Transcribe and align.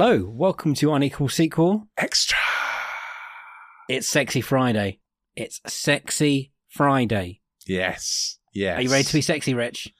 Hello, 0.00 0.30
welcome 0.32 0.74
to 0.74 0.92
Unequal 0.94 1.28
Sequel. 1.28 1.88
Extra. 1.96 2.38
It's 3.88 4.06
Sexy 4.08 4.40
Friday. 4.40 5.00
It's 5.34 5.60
Sexy 5.66 6.52
Friday. 6.68 7.40
Yes. 7.66 8.38
Yes. 8.54 8.78
Are 8.78 8.82
you 8.82 8.92
ready 8.92 9.02
to 9.02 9.12
be 9.12 9.20
sexy, 9.20 9.54
Rich? 9.54 9.92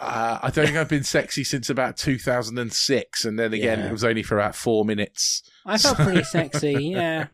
Uh, 0.00 0.40
I 0.42 0.50
don't 0.50 0.66
think 0.66 0.76
I've 0.76 0.88
been 0.88 1.04
sexy 1.04 1.44
since 1.44 1.70
about 1.70 1.96
2006, 1.96 3.24
and 3.24 3.38
then 3.38 3.52
again, 3.52 3.78
Yeah. 3.78 3.86
it 3.86 3.92
was 3.92 4.02
only 4.02 4.24
for 4.24 4.40
about 4.40 4.56
four 4.56 4.84
minutes. 4.84 5.44
I 5.64 5.78
felt 5.78 5.98
pretty 5.98 6.24
sexy, 6.32 6.72
yeah. 6.72 7.28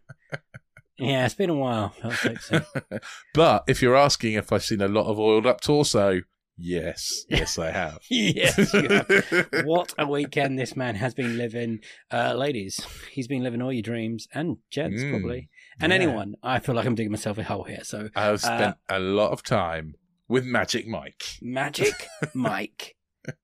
Yeah, 0.98 1.24
it's 1.24 1.34
been 1.34 1.48
a 1.48 1.54
while. 1.54 1.88
Felt 2.02 2.14
sexy. 2.16 2.60
But 3.32 3.64
if 3.66 3.80
you're 3.80 3.96
asking 3.96 4.34
if 4.34 4.52
I've 4.52 4.62
seen 4.62 4.82
a 4.82 4.88
lot 4.88 5.06
of 5.06 5.18
oiled 5.18 5.46
up 5.46 5.62
torso, 5.62 6.20
yes, 6.56 7.24
yes, 7.28 7.58
I 7.58 7.70
have. 7.70 7.98
yes. 8.10 8.72
you 8.74 8.88
have. 8.88 9.48
What 9.64 9.94
a 9.98 10.06
weekend 10.06 10.58
this 10.58 10.76
man 10.76 10.94
has 10.96 11.14
been 11.14 11.36
living. 11.38 11.80
Uh, 12.12 12.34
ladies, 12.34 12.80
he's 13.10 13.28
been 13.28 13.42
living 13.42 13.62
all 13.62 13.72
your 13.72 13.82
dreams, 13.82 14.26
and 14.34 14.58
gents, 14.70 15.02
Mm, 15.02 15.10
probably. 15.10 15.48
And 15.80 15.90
yeah. 15.90 15.96
anyone. 15.96 16.34
I 16.42 16.58
feel 16.58 16.74
like 16.74 16.86
I'm 16.86 16.94
digging 16.94 17.12
myself 17.12 17.38
a 17.38 17.42
hole 17.44 17.64
here. 17.64 17.82
So, 17.84 18.08
I've 18.14 18.40
spent 18.40 18.76
Uh, 18.88 18.96
a 18.96 19.00
lot 19.00 19.32
of 19.32 19.42
time 19.42 19.94
with 20.28 20.44
Magic 20.44 20.86
Mike. 20.86 21.22
Magic 21.40 21.94
Mike 22.34 22.96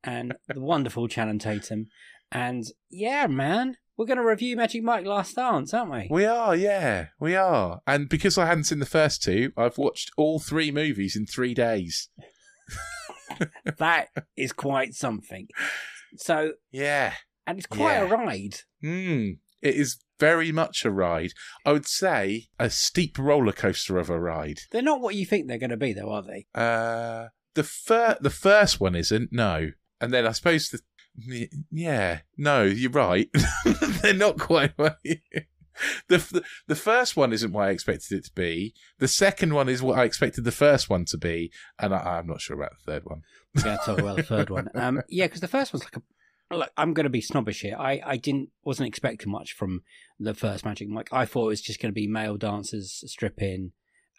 and 0.05 0.35
the 0.47 0.61
wonderful 0.61 1.09
Channing 1.09 1.39
Tatum. 1.39 1.87
And 2.31 2.65
yeah, 2.91 3.27
man, 3.27 3.77
we're 3.97 4.07
going 4.07 4.19
to 4.19 4.25
review 4.25 4.57
Magic 4.57 4.83
Mike 4.83 5.07
Last 5.07 5.37
Dance, 5.37 5.73
aren't 5.73 5.91
we? 5.93 6.09
We 6.11 6.25
are, 6.27 6.55
yeah, 6.55 7.07
we 7.19 7.35
are. 7.35 7.81
And 7.87 8.09
because 8.09 8.37
I 8.37 8.47
hadn't 8.47 8.65
seen 8.65 8.79
the 8.81 8.87
first 8.87 9.23
two, 9.23 9.53
I've 9.57 9.79
watched 9.79 10.11
all 10.17 10.39
three 10.39 10.71
movies 10.71 11.17
in 11.17 11.27
three 11.27 11.55
days. 11.55 12.09
That 13.79 14.09
is 14.37 14.53
quite 14.53 14.95
something. 14.95 15.49
So, 16.17 16.53
Yeah. 16.71 17.15
and 17.47 17.59
it's 17.59 17.67
quite 17.67 17.95
a 17.97 18.07
ride. 18.07 18.61
Mm, 18.83 19.39
it 19.63 19.75
is 19.75 19.99
very 20.19 20.51
much 20.53 20.85
a 20.85 20.91
ride. 20.91 21.33
I 21.65 21.73
would 21.73 21.87
say 21.87 22.47
a 22.59 22.71
steep 22.71 23.19
roller 23.19 23.53
coaster 23.53 23.99
of 23.99 24.11
a 24.11 24.19
ride. 24.19 24.61
They're 24.73 24.83
not 24.83 25.01
what 25.01 25.15
you 25.15 25.25
think 25.27 25.47
they're 25.47 25.59
going 25.59 25.71
to 25.71 25.77
be, 25.77 25.93
though, 25.93 26.11
are 26.11 26.23
they? 26.23 26.47
Uh, 26.55 27.29
the 27.55 27.63
fir- 27.65 28.19
the 28.21 28.31
first 28.31 28.81
one 28.81 28.95
isn't 28.95 29.33
no, 29.33 29.71
and 30.01 30.13
then 30.13 30.27
I 30.27 30.33
suppose 30.33 30.69
the 30.71 30.81
yeah 31.73 32.21
no 32.37 32.63
you're 32.63 32.93
right 32.93 33.29
they're 34.03 34.15
not 34.15 34.39
quite 34.39 34.71
what 34.77 34.99
you- 35.03 35.17
the, 36.09 36.19
the 36.19 36.43
the 36.67 36.75
first 36.75 37.17
one 37.17 37.33
isn't 37.33 37.53
what 37.53 37.69
I 37.69 37.71
expected 37.71 38.19
it 38.19 38.25
to 38.27 38.33
be. 38.35 38.75
The 38.99 39.09
second 39.09 39.55
one 39.55 39.69
is 39.69 39.83
what 39.83 39.99
I 39.99 40.05
expected 40.05 40.45
the 40.45 40.53
first 40.53 40.89
one 40.89 41.05
to 41.07 41.19
be, 41.19 41.51
and 41.79 41.95
I, 41.95 42.19
I'm 42.19 42.27
not 42.27 42.41
sure 42.41 42.57
about 42.57 42.73
the 42.73 42.93
third 42.93 43.03
one. 43.05 43.23
To 43.59 43.79
talk 43.85 43.99
about 43.99 44.17
the 44.17 44.23
third 44.23 44.51
one. 44.51 44.69
Um, 44.75 45.03
yeah, 45.09 45.27
because 45.27 45.41
the 45.41 45.49
first 45.49 45.73
one's 45.73 45.85
like 45.85 45.97
a. 45.97 46.03
I'm 46.79 46.95
going 46.95 47.05
to 47.05 47.11
be 47.11 47.21
snobbish 47.21 47.61
here. 47.61 47.77
I, 47.79 48.01
I 48.05 48.17
didn't 48.17 48.49
wasn't 48.65 48.89
expecting 48.89 49.31
much 49.31 49.53
from 49.53 49.83
the 50.19 50.33
first 50.33 50.65
Magic 50.65 50.89
Mike. 50.89 51.11
I 51.13 51.27
thought 51.27 51.45
it 51.45 51.49
was 51.49 51.61
just 51.61 51.81
going 51.81 51.91
to 51.93 51.95
be 51.95 52.07
male 52.07 52.39
dancers 52.39 53.03
stripping 53.07 53.73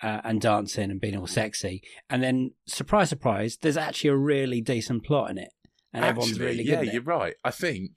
uh, 0.03 0.22
and 0.24 0.40
dancing 0.40 0.91
and 0.91 1.02
being 1.02 1.18
all 1.18 1.26
sexy. 1.28 1.81
And 2.09 2.22
then, 2.22 2.52
surprise, 2.68 3.09
surprise, 3.09 3.58
there's 3.62 3.78
actually 3.78 4.12
a 4.12 4.16
really 4.16 4.62
decent 4.62 5.06
plot 5.06 5.31
in 5.31 5.40
it, 5.40 5.50
and 5.91 6.06
everyone's 6.06 6.40
really 6.40 6.64
good. 6.64 6.86
yeah, 6.86 6.94
you're 6.94 7.02
right. 7.02 7.34
I 7.44 7.52
think 7.52 7.94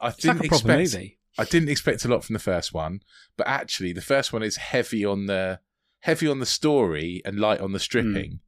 I 0.00 0.08
It's 0.08 0.16
didn't 0.18 0.38
like 0.38 0.46
a 0.46 0.48
proper 0.48 0.72
expect 0.72 0.94
movie. 0.94 1.18
I 1.38 1.44
didn't 1.44 1.68
expect 1.68 2.04
a 2.04 2.08
lot 2.08 2.24
from 2.24 2.32
the 2.34 2.38
first 2.38 2.72
one, 2.72 3.00
but 3.36 3.46
actually 3.46 3.92
the 3.92 4.00
first 4.00 4.32
one 4.32 4.42
is 4.42 4.56
heavy 4.56 5.04
on 5.04 5.26
the 5.26 5.60
heavy 6.00 6.28
on 6.28 6.38
the 6.40 6.46
story 6.46 7.20
and 7.24 7.38
light 7.38 7.60
on 7.60 7.72
the 7.72 7.80
stripping. 7.80 8.40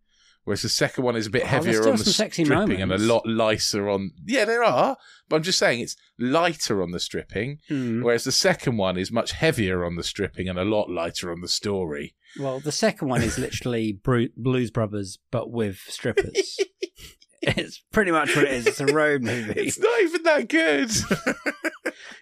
Whereas 0.45 0.63
the 0.63 0.71
second 0.71 1.05
one 1.05 1.15
is 1.17 1.27
a 1.27 1.31
bit. 1.31 1.43
Oh, 1.43 1.47
heavier 1.47 1.87
on 1.87 1.97
the 1.99 2.05
sexy 2.05 2.43
stripping 2.47 2.81
and 2.81 2.91
a 2.91 2.97
lot 2.97 3.27
lighter 3.27 3.91
on. 3.91 4.13
Yeah, 4.25 4.47
there 4.47 4.65
are, 4.65 4.97
but 5.29 5.37
I'm 5.37 5.43
just 5.43 5.59
saying 5.59 5.81
it's 5.81 5.95
lighter 6.19 6.83
on 6.83 6.91
the 6.93 7.01
stripping, 7.01 7.59
Hmm. 7.69 8.01
whereas 8.03 8.25
the 8.25 8.33
second 8.33 8.79
one 8.79 8.97
is 8.97 9.13
much 9.13 9.33
heavier 9.33 9.85
on 9.85 9.97
the 9.97 10.03
stripping 10.03 10.49
and 10.49 10.59
a 10.59 10.65
lot 10.65 10.89
lighter 10.89 11.31
on 11.31 11.43
the 11.43 11.49
story. 11.49 12.15
Well, 12.41 12.61
the 12.61 12.73
second 12.73 13.09
one 13.09 13.23
is 13.23 13.39
literally 13.39 13.93
Bru- 13.93 14.31
Blues 14.39 14.71
Brothers, 14.71 15.19
but 15.31 15.51
with 15.51 15.81
strippers. 15.89 16.59
it's 17.43 17.83
pretty 17.93 18.11
much 18.11 18.35
what 18.35 18.45
it 18.45 18.53
is. 18.53 18.67
It's 18.67 18.81
a 18.81 18.87
road 18.87 19.23
movie. 19.23 19.53
It's 19.57 19.79
not 19.79 20.01
even 20.03 20.23
that 20.25 20.49
good. 20.49 20.91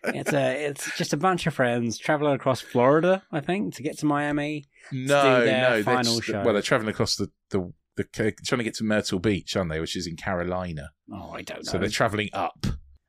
It's 0.05 0.33
a 0.33 0.67
it's 0.67 0.97
just 0.97 1.13
a 1.13 1.17
bunch 1.17 1.47
of 1.47 1.55
friends 1.55 1.99
traveling 1.99 2.35
across 2.35 2.61
Florida, 2.61 3.25
I 3.33 3.41
think, 3.41 3.75
to 3.75 3.83
get 3.83 3.99
to 3.99 4.07
Miami. 4.07 4.65
no, 4.93 5.45
their 5.45 5.71
no, 5.71 5.83
they're 5.83 6.03
just- 6.03 6.23
show. 6.23 6.43
well, 6.45 6.53
they're 6.53 6.63
traveling 6.63 6.91
across 6.91 7.17
the 7.17 7.31
the. 7.51 7.73
The, 7.97 8.05
trying 8.45 8.59
to 8.59 8.63
get 8.63 8.75
to 8.75 8.85
Myrtle 8.85 9.19
Beach, 9.19 9.57
aren't 9.57 9.71
they? 9.71 9.81
Which 9.81 9.97
is 9.97 10.07
in 10.07 10.17
Carolina. 10.17 10.91
Oh, 11.11 11.31
I 11.31 11.41
don't 11.41 11.65
know. 11.65 11.73
So 11.73 11.79
they're 11.79 11.89
traveling 11.89 12.29
up. 12.35 12.67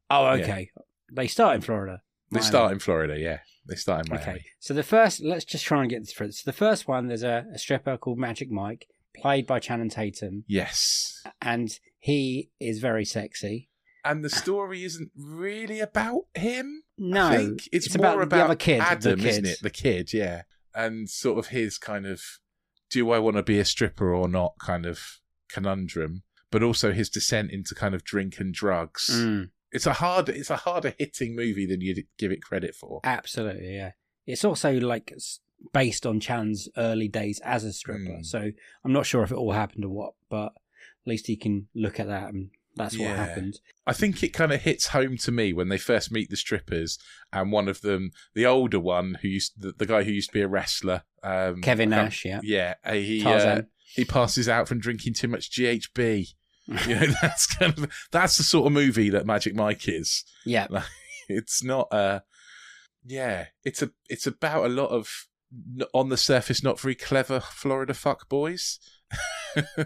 oh, 0.09 0.27
okay. 0.27 0.69
They 1.11 1.27
start 1.27 1.55
in 1.55 1.61
Florida. 1.61 2.01
They 2.31 2.39
start 2.39 2.71
in 2.71 2.79
Florida, 2.79 3.19
yeah. 3.19 3.39
They 3.67 3.75
start 3.75 4.05
in 4.07 4.13
Miami. 4.15 4.31
Okay. 4.31 4.45
So 4.59 4.73
the 4.73 4.83
first, 4.83 5.21
let's 5.21 5.43
just 5.43 5.65
try 5.65 5.81
and 5.81 5.89
get 5.89 6.03
this 6.03 6.13
through. 6.13 6.31
So 6.31 6.43
the 6.45 6.55
first 6.55 6.87
one, 6.87 7.07
there's 7.07 7.23
a, 7.23 7.47
a 7.53 7.57
stripper 7.57 7.97
called 7.97 8.17
Magic 8.17 8.49
Mike, 8.49 8.87
played 9.21 9.45
by 9.47 9.59
Channing 9.59 9.89
Tatum, 9.89 10.43
Yes. 10.47 11.21
and 11.41 11.77
he 11.99 12.51
is 12.59 12.79
very 12.79 13.05
sexy. 13.05 13.69
And 14.05 14.23
the 14.23 14.29
story 14.29 14.83
isn't 14.85 15.11
really 15.17 15.79
about 15.81 16.23
him. 16.33 16.83
No, 16.97 17.27
I 17.27 17.37
think 17.37 17.67
it's, 17.71 17.87
it's 17.87 17.97
more 17.97 18.21
about 18.21 18.23
about, 18.23 18.37
the 18.37 18.43
other 18.45 18.55
kid, 18.55 18.79
the 18.79 18.85
Adam, 18.85 19.19
isn't 19.25 19.45
it? 19.45 19.59
The 19.61 19.69
kid, 19.69 20.13
yeah. 20.13 20.43
And 20.73 21.09
sort 21.09 21.37
of 21.39 21.47
his 21.47 21.77
kind 21.77 22.05
of 22.05 22.21
do 22.89 23.11
I 23.11 23.19
want 23.19 23.35
to 23.35 23.43
be 23.43 23.59
a 23.59 23.65
stripper 23.65 24.13
or 24.13 24.29
not 24.29 24.53
kind 24.59 24.85
of 24.85 24.99
conundrum, 25.49 26.23
but 26.51 26.63
also 26.63 26.93
his 26.93 27.09
descent 27.09 27.51
into 27.51 27.75
kind 27.75 27.93
of 27.93 28.03
drink 28.05 28.39
and 28.39 28.53
drugs. 28.53 29.09
Mm, 29.11 29.49
It's 29.73 29.85
a 29.85 29.93
hard 29.93 30.29
it's 30.29 30.49
a 30.49 30.55
harder 30.57 30.93
hitting 30.97 31.35
movie 31.35 31.65
than 31.65 31.81
you'd 31.81 32.05
give 32.17 32.31
it 32.31 32.41
credit 32.41 32.75
for. 32.75 33.01
absolutely, 33.03 33.75
yeah. 33.75 33.91
It's 34.25 34.45
also 34.45 34.71
like 34.79 35.13
based 35.73 36.05
on 36.05 36.19
Chan's 36.19 36.69
early 36.77 37.07
days 37.07 37.39
as 37.43 37.63
a 37.63 37.73
stripper. 37.73 38.19
Mm. 38.19 38.25
So 38.25 38.51
I'm 38.83 38.93
not 38.93 39.05
sure 39.05 39.23
if 39.23 39.31
it 39.31 39.37
all 39.37 39.51
happened 39.53 39.85
or 39.85 39.89
what, 39.89 40.13
but 40.29 40.47
at 40.53 41.07
least 41.07 41.27
he 41.27 41.35
can 41.35 41.67
look 41.75 41.99
at 41.99 42.07
that 42.07 42.29
and 42.33 42.49
that's 42.75 42.95
what 42.97 43.05
Yeah. 43.05 43.15
happened. 43.25 43.59
I 43.87 43.93
think 43.93 44.21
it 44.21 44.29
kind 44.33 44.51
of 44.51 44.61
hits 44.61 44.87
home 44.89 45.17
to 45.17 45.31
me 45.31 45.51
when 45.53 45.69
they 45.69 45.79
first 45.79 46.11
meet 46.11 46.29
the 46.29 46.37
strippers, 46.37 46.99
and 47.33 47.51
one 47.51 47.67
of 47.67 47.81
them, 47.81 48.11
the 48.35 48.45
older 48.45 48.79
one, 48.79 49.17
who 49.21 49.27
used 49.29 49.53
the, 49.59 49.71
the 49.71 49.87
guy 49.87 50.03
who 50.03 50.11
used 50.11 50.29
to 50.29 50.33
be 50.33 50.41
a 50.41 50.47
wrestler, 50.47 51.01
um, 51.23 51.61
Kevin 51.61 51.89
Nash, 51.89 52.23
yeah. 52.23 52.39
yeah, 52.43 52.75
uh, 52.85 52.93
he 52.93 53.25
uh, 53.25 53.63
he 53.95 54.05
passes 54.05 54.47
out 54.47 54.67
from 54.67 54.79
drinking 54.79 55.15
too 55.15 55.27
much 55.27 55.49
GHB. 55.51 56.27
You 56.85 56.95
know, 56.95 57.07
that's 57.21 57.47
kind 57.47 57.75
of 57.77 57.89
that's 58.11 58.35
the 58.37 58.43
sort 58.43 58.67
of 58.67 58.73
movie 58.73 59.09
that 59.09 59.25
Magic 59.25 59.55
Mike 59.55 59.87
is. 59.87 60.23
yeah. 60.45 60.67
It's 61.29 61.63
not 61.63 61.87
uh 61.91 62.19
yeah, 63.05 63.47
it's 63.63 63.81
a 63.81 63.91
it's 64.09 64.27
about 64.27 64.65
a 64.65 64.69
lot 64.69 64.89
of 64.89 65.27
on 65.93 66.09
the 66.09 66.17
surface 66.17 66.63
not 66.63 66.79
very 66.79 66.95
clever 66.95 67.39
Florida 67.39 67.93
fuck 67.93 68.29
boys. 68.29 68.79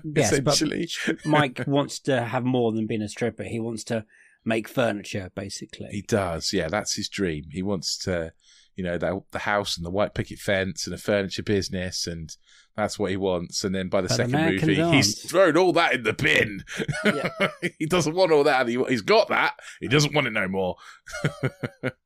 Yes, 0.03 0.37
but 0.41 0.53
essentially. 0.53 0.89
Mike 1.23 1.61
wants 1.67 1.99
to 1.99 2.23
have 2.23 2.43
more 2.43 2.73
than 2.73 2.87
being 2.87 3.01
a 3.01 3.07
stripper. 3.07 3.43
He 3.43 3.59
wants 3.59 3.85
to 3.85 4.05
make 4.43 4.67
furniture, 4.67 5.31
basically. 5.33 5.87
He 5.91 6.01
does, 6.01 6.51
yeah. 6.51 6.67
That's 6.67 6.95
his 6.95 7.07
dream. 7.07 7.45
He 7.51 7.61
wants 7.61 7.97
to, 7.99 8.33
you 8.75 8.83
know, 8.83 8.97
the, 8.97 9.21
the 9.31 9.39
house 9.39 9.77
and 9.77 9.85
the 9.85 9.91
white 9.91 10.13
picket 10.13 10.39
fence 10.39 10.85
and 10.85 10.93
a 10.93 10.97
furniture 10.97 11.43
business, 11.43 12.05
and 12.05 12.35
that's 12.75 12.99
what 12.99 13.11
he 13.11 13.17
wants. 13.17 13.63
And 13.63 13.73
then 13.73 13.87
by 13.87 14.01
the 14.01 14.09
But 14.09 14.17
second 14.17 14.31
movie, 14.33 14.75
he's 14.75 15.21
thrown 15.21 15.55
all 15.55 15.71
that 15.73 15.93
in 15.93 16.03
the 16.03 16.13
bin. 16.13 16.63
Yeah. 17.05 17.29
he 17.79 17.85
doesn't 17.85 18.15
want 18.15 18.31
all 18.31 18.43
that. 18.43 18.67
He, 18.67 18.83
he's 18.89 19.01
got 19.01 19.29
that. 19.29 19.55
He 19.79 19.87
doesn't 19.87 20.13
want 20.13 20.27
it 20.27 20.33
no 20.33 20.47
more. 20.49 20.75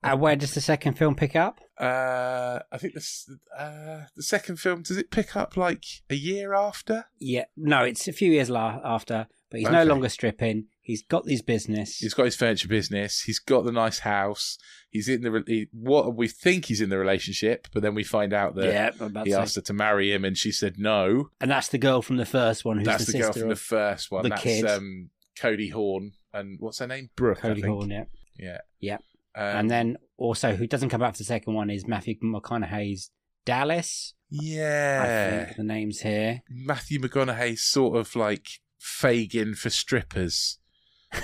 And 0.04 0.20
where 0.20 0.36
does 0.36 0.54
the 0.54 0.62
second 0.62 0.96
film 1.00 1.16
pick 1.16 1.36
up? 1.36 1.62
Uh, 1.78 2.60
I 2.72 2.78
think 2.78 2.94
this 2.94 3.30
uh, 3.58 4.04
the 4.16 4.24
second 4.24 4.58
film 4.58 4.82
does 4.82 4.98
it 4.98 5.12
pick 5.12 5.36
up 5.36 5.58
like 5.58 5.84
a 6.10 6.16
year 6.16 6.54
after? 6.54 7.06
Yeah, 7.20 7.46
no, 7.58 7.84
it's 7.84 8.08
a 8.08 8.14
few 8.14 8.32
years 8.32 8.50
la- 8.50 8.80
after, 8.84 9.28
but 9.52 9.60
he's 9.60 9.70
no 9.70 9.84
longer 9.84 10.10
stripping. 10.10 10.68
He's 10.82 11.04
got 11.04 11.28
his 11.28 11.42
business. 11.42 11.98
He's 11.98 12.14
got 12.14 12.26
his 12.26 12.36
furniture 12.36 12.68
business. 12.68 13.22
He's 13.22 13.40
got 13.40 13.66
the 13.66 13.72
nice 13.72 14.00
house. 14.00 14.58
He's 14.90 15.10
in 15.10 15.22
the 15.24 15.32
re- 15.32 15.44
he, 15.48 15.68
what 15.74 16.16
we 16.16 16.28
think 16.28 16.66
he's 16.66 16.80
in 16.80 16.90
the 16.90 16.98
relationship, 16.98 17.68
but 17.74 17.82
then 17.82 17.96
we 17.96 18.04
find 18.04 18.34
out 18.34 18.56
that 18.56 18.66
yeah, 18.68 19.24
he 19.24 19.34
asked 19.34 19.56
her 19.56 19.62
to 19.62 19.74
marry 19.74 20.14
him, 20.14 20.24
and 20.24 20.38
she 20.38 20.52
said 20.52 20.76
no. 20.78 21.32
and 21.42 21.52
that's 21.52 21.68
the 21.70 21.78
girl 21.78 22.02
from 22.02 22.18
the 22.18 22.26
first 22.26 22.64
one 22.64 22.78
who's 22.78 22.86
That's 22.86 23.06
the, 23.06 23.14
the, 23.14 23.20
girl 23.20 23.34
from 23.34 23.50
the 23.50 23.56
first 23.56 24.12
one. 24.12 24.24
the 24.24 24.30
That's 24.30 24.44
kid. 24.44 24.66
um, 24.66 25.10
Cody 25.38 25.70
Horn, 25.70 26.14
and 26.34 26.58
what's 26.62 26.80
her 26.80 26.88
name? 26.88 27.10
Brooke. 27.16 27.40
Cody. 27.40 27.62
Horn. 27.62 27.90
Yeah, 27.90 28.06
Yeah. 28.40 28.60
Yeah. 28.80 28.98
Um, 29.36 29.58
and 29.58 29.72
then 29.72 29.98
also 30.18 30.56
who 30.56 30.68
doesn't 30.68 30.90
come 30.90 31.02
back 31.02 31.14
for 31.14 31.18
the 31.20 31.26
second 31.26 31.54
one 31.54 31.70
is 31.70 31.88
Matthew 31.88 32.16
McConaughey's 32.24 33.12
Dallas. 33.46 34.14
I 34.32 34.38
yeah, 34.42 35.46
think 35.46 35.58
the 35.58 35.64
name's 35.64 36.02
here. 36.02 36.42
Matthew 36.50 37.00
McConaughey's 37.00 37.64
sort 37.64 37.98
of 37.98 38.16
like 38.16 38.48
Fagin 38.80 39.56
for 39.56 39.70
strippers, 39.70 40.58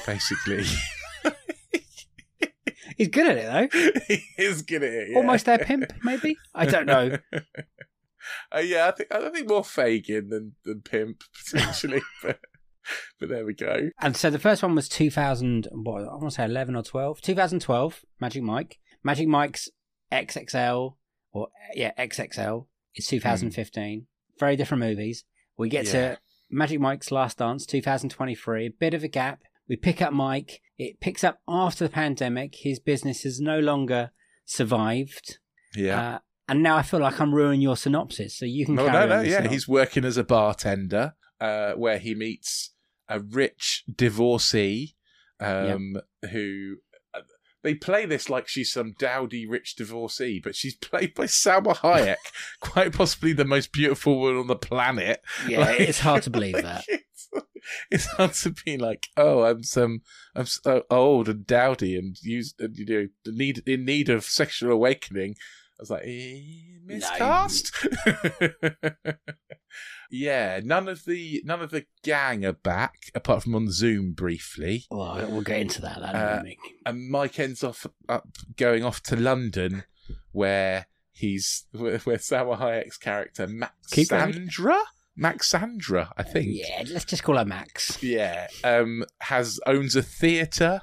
basically. 0.05 0.65
He's 2.97 3.07
good 3.07 3.27
at 3.27 3.37
it 3.37 3.71
though. 3.71 4.03
he 4.07 4.23
is 4.37 4.61
good 4.61 4.83
at 4.83 4.93
it. 4.93 5.09
yeah. 5.11 5.17
Almost 5.17 5.45
their 5.45 5.57
pimp, 5.57 5.91
maybe. 6.03 6.37
I 6.53 6.65
don't 6.65 6.85
know. 6.85 7.17
Uh, 8.55 8.59
yeah, 8.59 8.87
I 8.87 8.91
think 8.91 9.11
I 9.11 9.29
think 9.31 9.49
more 9.49 9.63
Fagin 9.63 10.29
than, 10.29 10.53
than 10.63 10.81
pimp 10.81 11.23
potentially, 11.43 12.03
but 12.21 12.39
but 13.19 13.29
there 13.29 13.45
we 13.45 13.53
go. 13.53 13.89
And 14.01 14.15
so 14.15 14.29
the 14.29 14.39
first 14.39 14.63
one 14.63 14.75
was 14.75 14.89
2000, 14.89 15.67
what, 15.71 16.01
I 16.03 16.15
want 16.15 16.29
to 16.29 16.31
say 16.31 16.45
11 16.45 16.75
or 16.75 16.83
12. 16.83 17.21
2012, 17.21 18.01
Magic 18.19 18.43
Mike. 18.43 18.77
Magic 19.03 19.27
Mike's 19.27 19.69
XXL, 20.11 20.95
or 21.31 21.47
yeah, 21.73 21.91
XXL 21.97 22.67
is 22.95 23.07
2015. 23.07 24.07
Very 24.39 24.55
different 24.55 24.83
movies. 24.83 25.23
We 25.57 25.69
get 25.69 25.85
Yeah. 25.85 25.91
to 25.91 26.17
Magic 26.49 26.79
Mike's 26.79 27.11
Last 27.11 27.37
Dance, 27.37 27.65
2023, 27.65 28.65
a 28.67 28.69
bit 28.69 28.93
of 28.93 29.03
a 29.03 29.07
gap. 29.07 29.41
We 29.67 29.75
pick 29.77 30.01
up 30.01 30.11
Mike. 30.13 30.61
It 30.77 30.99
picks 30.99 31.23
up 31.23 31.39
after 31.47 31.85
the 31.85 31.89
pandemic. 31.91 32.55
His 32.59 32.79
business 32.79 33.23
has 33.23 33.39
no 33.39 33.59
longer 33.59 34.11
survived. 34.45 35.37
Yeah. 35.75 36.15
Uh, 36.15 36.19
and 36.49 36.61
now 36.61 36.75
I 36.77 36.81
feel 36.81 36.99
like 36.99 37.21
I'm 37.21 37.33
ruining 37.33 37.61
your 37.61 37.77
synopsis, 37.77 38.37
so 38.37 38.45
you 38.45 38.65
can 38.65 38.75
no, 38.75 38.87
no, 38.87 39.07
no. 39.07 39.21
Yeah, 39.21 39.37
synopsis. 39.37 39.51
he's 39.51 39.67
working 39.67 40.03
as 40.03 40.17
a 40.17 40.23
bartender, 40.23 41.13
uh, 41.41 41.73
where 41.73 41.97
he 41.97 42.15
meets 42.15 42.71
a 43.09 43.19
rich 43.19 43.83
divorcee, 43.93 44.95
um, 45.41 45.97
who 46.31 46.75
uh, 47.13 47.21
they 47.63 47.73
play 47.75 48.05
this 48.05 48.29
like 48.29 48.47
she's 48.47 48.71
some 48.71 48.93
dowdy 48.97 49.45
rich 49.45 49.75
divorcee, 49.75 50.39
but 50.41 50.55
she's 50.55 50.75
played 50.89 51.13
by 51.13 51.25
Salma 51.25 51.75
Hayek, 51.77 52.15
quite 52.61 52.93
possibly 52.93 53.33
the 53.33 53.43
most 53.43 53.73
beautiful 53.73 54.19
woman 54.19 54.39
on 54.41 54.47
the 54.47 54.55
planet. 54.55 55.21
Yeah, 55.47 55.59
Like- 55.61 55.81
it's 55.81 55.99
hard 55.99 56.23
to 56.23 56.29
believe 56.29 56.53
that. 56.61 56.85
It's, 56.87 57.27
it's 57.91 58.05
hard 58.05 58.33
to 58.33 58.51
be 58.51 58.77
like, 58.77 59.07
oh, 59.17 59.43
I'm 59.43 59.63
some, 59.63 60.01
I'm 60.35 60.45
so 60.45 60.83
old 60.89 61.27
and 61.27 61.45
dowdy 61.45 61.97
and 61.97 62.15
used, 62.21 62.59
and, 62.61 62.75
you 62.77 62.85
know, 62.85 63.07
need 63.33 63.63
in 63.67 63.83
need 63.85 64.09
of 64.09 64.23
sexual 64.23 64.71
awakening. 64.71 65.35
I 65.81 65.83
was 65.83 65.89
like, 65.89 66.03
eh, 66.05 66.41
miscast. 66.85 67.71
yeah, 70.11 70.59
none 70.63 70.87
of 70.87 71.05
the 71.05 71.41
none 71.43 71.61
of 71.61 71.71
the 71.71 71.85
gang 72.03 72.45
are 72.45 72.53
back 72.53 73.09
apart 73.15 73.41
from 73.41 73.55
on 73.55 73.71
Zoom 73.71 74.11
briefly, 74.11 74.85
Well, 74.91 75.25
we'll 75.27 75.41
get 75.41 75.59
into 75.59 75.81
that. 75.81 75.99
that 76.01 76.15
Uh, 76.15 76.43
and 76.85 77.09
Mike 77.09 77.39
ends 77.39 77.63
off 77.63 77.87
up 78.07 78.27
going 78.57 78.83
off 78.83 79.01
to 79.03 79.15
London, 79.15 79.85
where 80.31 80.85
he's 81.11 81.65
where, 81.71 81.97
where 81.99 82.17
Salma 82.17 82.59
Hayek's 82.59 82.97
character 82.97 83.49
Keep 83.89 84.09
going. 84.09 84.33
Maxandra, 84.33 84.77
Maxandra, 85.19 86.11
I 86.15 86.21
think. 86.21 86.49
Yeah, 86.51 86.83
let's 86.91 87.05
just 87.05 87.23
call 87.23 87.37
her 87.37 87.45
Max. 87.45 88.03
Yeah, 88.03 88.49
um, 88.63 89.03
has 89.21 89.59
owns 89.65 89.95
a 89.95 90.03
theatre, 90.03 90.81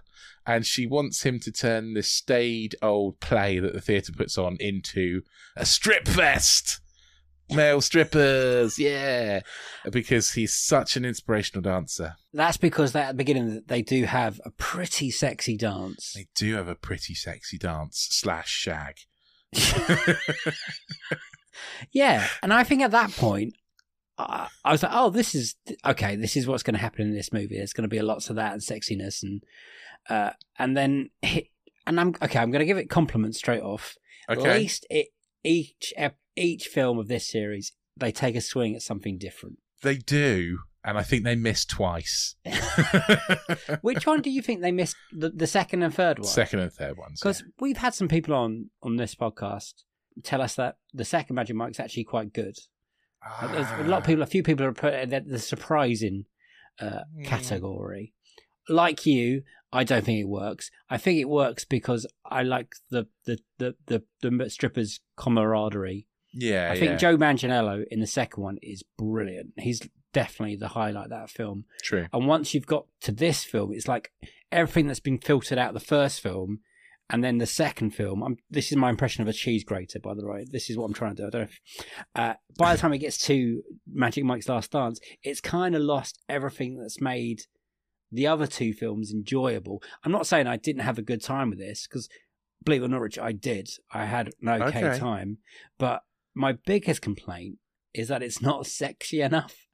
and 0.49 0.65
she 0.65 0.87
wants 0.87 1.23
him 1.23 1.39
to 1.41 1.53
turn 1.53 1.93
this 1.93 2.11
staid 2.11 2.75
old 2.83 3.21
play 3.21 3.59
that 3.59 3.75
the 3.75 3.81
theatre 3.81 4.13
puts 4.13 4.39
on 4.39 4.57
into 4.59 5.21
a 5.55 5.67
strip 5.67 6.09
fest. 6.09 6.81
Male 7.51 7.81
strippers, 7.81 8.79
yeah, 8.79 9.41
because 9.91 10.33
he's 10.33 10.55
such 10.55 10.97
an 10.97 11.05
inspirational 11.07 11.63
dancer. 11.63 12.17
That's 12.35 12.59
because 12.59 12.95
at 12.95 13.09
the 13.09 13.15
beginning 13.15 13.63
they 13.67 13.81
do 13.81 14.05
have 14.05 14.39
a 14.45 14.51
pretty 14.51 15.11
sexy 15.11 15.57
dance. 15.57 16.13
They 16.15 16.27
do 16.35 16.57
have 16.57 16.69
a 16.69 16.75
pretty 16.75 17.15
sexy 17.15 17.57
dance 17.57 18.09
slash 18.11 18.49
shag. 18.49 18.97
Yeah, 21.93 22.27
and 22.43 22.53
I 22.53 22.65
think 22.65 22.83
at 22.83 22.91
that 22.93 23.13
point, 23.13 23.55
I, 24.19 24.49
I 24.65 24.73
was 24.73 24.83
like, 24.83 24.93
"Oh, 24.95 25.11
this 25.11 25.35
is 25.35 25.55
okay. 25.87 26.17
This 26.17 26.37
is 26.37 26.47
what's 26.47 26.63
going 26.63 26.75
to 26.75 26.81
happen 26.81 27.03
in 27.03 27.15
this 27.15 27.33
movie. 27.33 27.57
There's 27.57 27.73
going 27.73 27.83
to 27.89 27.89
be 27.89 27.99
a 27.99 28.03
lots 28.03 28.31
of 28.31 28.37
that 28.37 28.53
and 28.53 28.61
sexiness, 28.61 29.23
and 29.23 29.43
uh, 30.09 30.31
and 30.59 30.77
then 30.77 31.11
he- 31.23 31.51
and 31.87 31.99
I'm 32.01 32.15
okay. 32.23 32.39
I'm 32.39 32.51
going 32.51 32.61
to 32.61 32.67
give 32.67 32.79
it 32.79 32.91
compliments 32.91 33.39
straight 33.39 33.63
off. 33.63 33.97
At 34.29 34.39
Okay, 34.39 34.59
least 34.59 34.87
it 34.91 35.09
each 35.45 35.93
each 36.37 36.67
film 36.67 36.99
of 36.99 37.09
this 37.09 37.27
series 37.29 37.73
they 37.97 38.13
take 38.13 38.37
a 38.37 38.41
swing 38.41 38.75
at 38.77 38.83
something 38.83 39.19
different. 39.19 39.59
they 39.83 39.97
do, 39.97 40.59
and 40.85 40.97
I 40.99 41.03
think 41.03 41.25
they 41.25 41.35
missed 41.37 41.71
twice. 41.71 42.37
Which 43.83 44.07
one 44.07 44.23
do 44.23 44.31
you 44.31 44.43
think 44.43 44.61
they 44.61 44.73
missed? 44.73 44.97
The, 45.13 45.31
the 45.31 45.47
second 45.47 45.83
and 45.83 45.95
third 45.95 46.19
one. 46.19 46.29
Second 46.29 46.61
and 46.61 46.73
third 46.73 46.97
ones. 46.97 47.21
Because 47.21 47.43
we've 47.61 47.77
had 47.79 47.95
some 47.95 48.09
people 48.09 48.35
on 48.35 48.71
on 48.83 48.97
this 48.97 49.15
podcast 49.15 49.75
tell 50.23 50.41
us 50.43 50.55
that 50.57 50.77
the 50.93 51.05
second 51.05 51.37
Magic 51.37 51.57
Mike's 51.57 51.81
actually 51.81 52.05
quite 52.05 52.33
good. 52.33 52.57
Yeah. 53.23 53.49
There's 53.53 53.87
a 53.87 53.89
lot 53.89 53.99
of 53.99 54.05
people, 54.05 54.23
a 54.23 54.27
few 54.27 54.43
people 54.43 54.67
have 54.67 54.77
put 54.77 54.95
it 54.95 55.13
at 55.13 55.29
the 55.29 55.39
surprising 55.39 56.25
uh, 56.81 57.01
Hmm. 57.17 57.25
category. 57.25 58.15
Like 58.69 59.07
you, 59.07 59.43
I 59.73 59.85
don't 59.85 60.05
think 60.05 60.21
it 60.21 60.29
works. 60.29 60.71
I 60.91 60.99
think 60.99 61.19
it 61.19 61.29
works 61.29 61.65
because 61.65 62.07
I 62.25 62.43
like 62.43 62.75
the 62.91 63.07
the 63.25 63.39
the 63.59 63.75
the, 63.87 64.03
the 64.21 64.51
strippers' 64.51 65.01
camaraderie. 65.17 66.07
Yeah, 66.33 66.71
I 66.71 66.79
think 66.79 66.93
yeah. 66.93 66.97
Joe 66.97 67.17
Manganiello 67.17 67.85
in 67.91 68.01
the 68.01 68.07
second 68.07 68.43
one 68.43 68.59
is 68.63 68.83
brilliant. 68.99 69.55
He's 69.57 69.81
definitely 70.13 70.57
the 70.57 70.69
highlight 70.69 71.05
of 71.05 71.11
that 71.11 71.31
film. 71.31 71.65
True. 71.83 72.07
And 72.13 72.27
once 72.27 72.53
you've 72.53 72.67
got 72.67 72.87
to 73.03 73.13
this 73.13 73.45
film, 73.45 73.73
it's 73.73 73.89
like 73.89 74.13
everything 74.53 74.87
that's 74.87 75.01
been 75.01 75.19
filtered 75.19 75.59
out 75.59 75.73
the 75.75 75.81
first 75.81 76.21
film, 76.21 76.61
and 77.11 77.25
then 77.25 77.39
the 77.39 77.47
second 77.47 77.91
film. 77.91 78.23
I'm, 78.23 78.37
this 78.51 78.71
is 78.71 78.77
my 78.77 78.91
impression 78.91 79.23
of 79.23 79.29
a 79.29 79.33
cheese 79.33 79.65
grater, 79.65 79.99
by 79.99 80.15
the 80.15 80.27
way. 80.27 80.45
This 80.51 80.69
is 80.69 80.77
what 80.77 80.85
I'm 80.87 80.95
trying 80.95 81.17
to 81.17 81.23
do. 81.23 81.27
I 81.27 81.31
don't 81.31 81.41
know. 81.43 81.49
If, 81.49 81.87
uh, 82.15 82.35
by 82.59 82.75
the 82.75 82.81
time 82.81 82.93
it 82.93 82.99
gets 82.99 83.19
to 83.27 83.63
Magic 83.91 84.25
Mike's 84.25 84.49
Last 84.49 84.73
Dance, 84.73 85.01
it's 85.23 85.41
kind 85.41 85.75
of 85.75 85.83
lost 85.83 86.23
everything 86.29 86.79
that's 86.79 87.01
made 87.01 87.43
the 88.11 88.27
other 88.27 88.47
two 88.47 88.73
films 88.73 89.13
enjoyable. 89.13 89.83
I'm 90.05 90.13
not 90.13 90.27
saying 90.27 90.47
I 90.47 90.57
didn't 90.57 90.83
have 90.83 90.99
a 90.99 91.03
good 91.03 91.23
time 91.23 91.51
with 91.51 91.59
this 91.59 91.87
because, 91.87 92.09
believe 92.65 92.83
it 92.83 92.87
or 92.87 92.89
not, 92.89 93.01
Rich, 93.01 93.19
I 93.19 93.33
did. 93.33 93.69
I 93.93 94.05
had 94.05 94.31
an 94.43 94.49
okay, 94.49 94.85
Okay. 94.85 94.99
time, 94.99 95.39
but 95.79 96.03
my 96.35 96.53
biggest 96.53 97.03
complaint 97.03 97.59
is 97.95 98.09
that 98.09 98.23
it's 98.23 98.41
not 98.41 98.67
sexy 98.83 99.21
enough. 99.21 99.67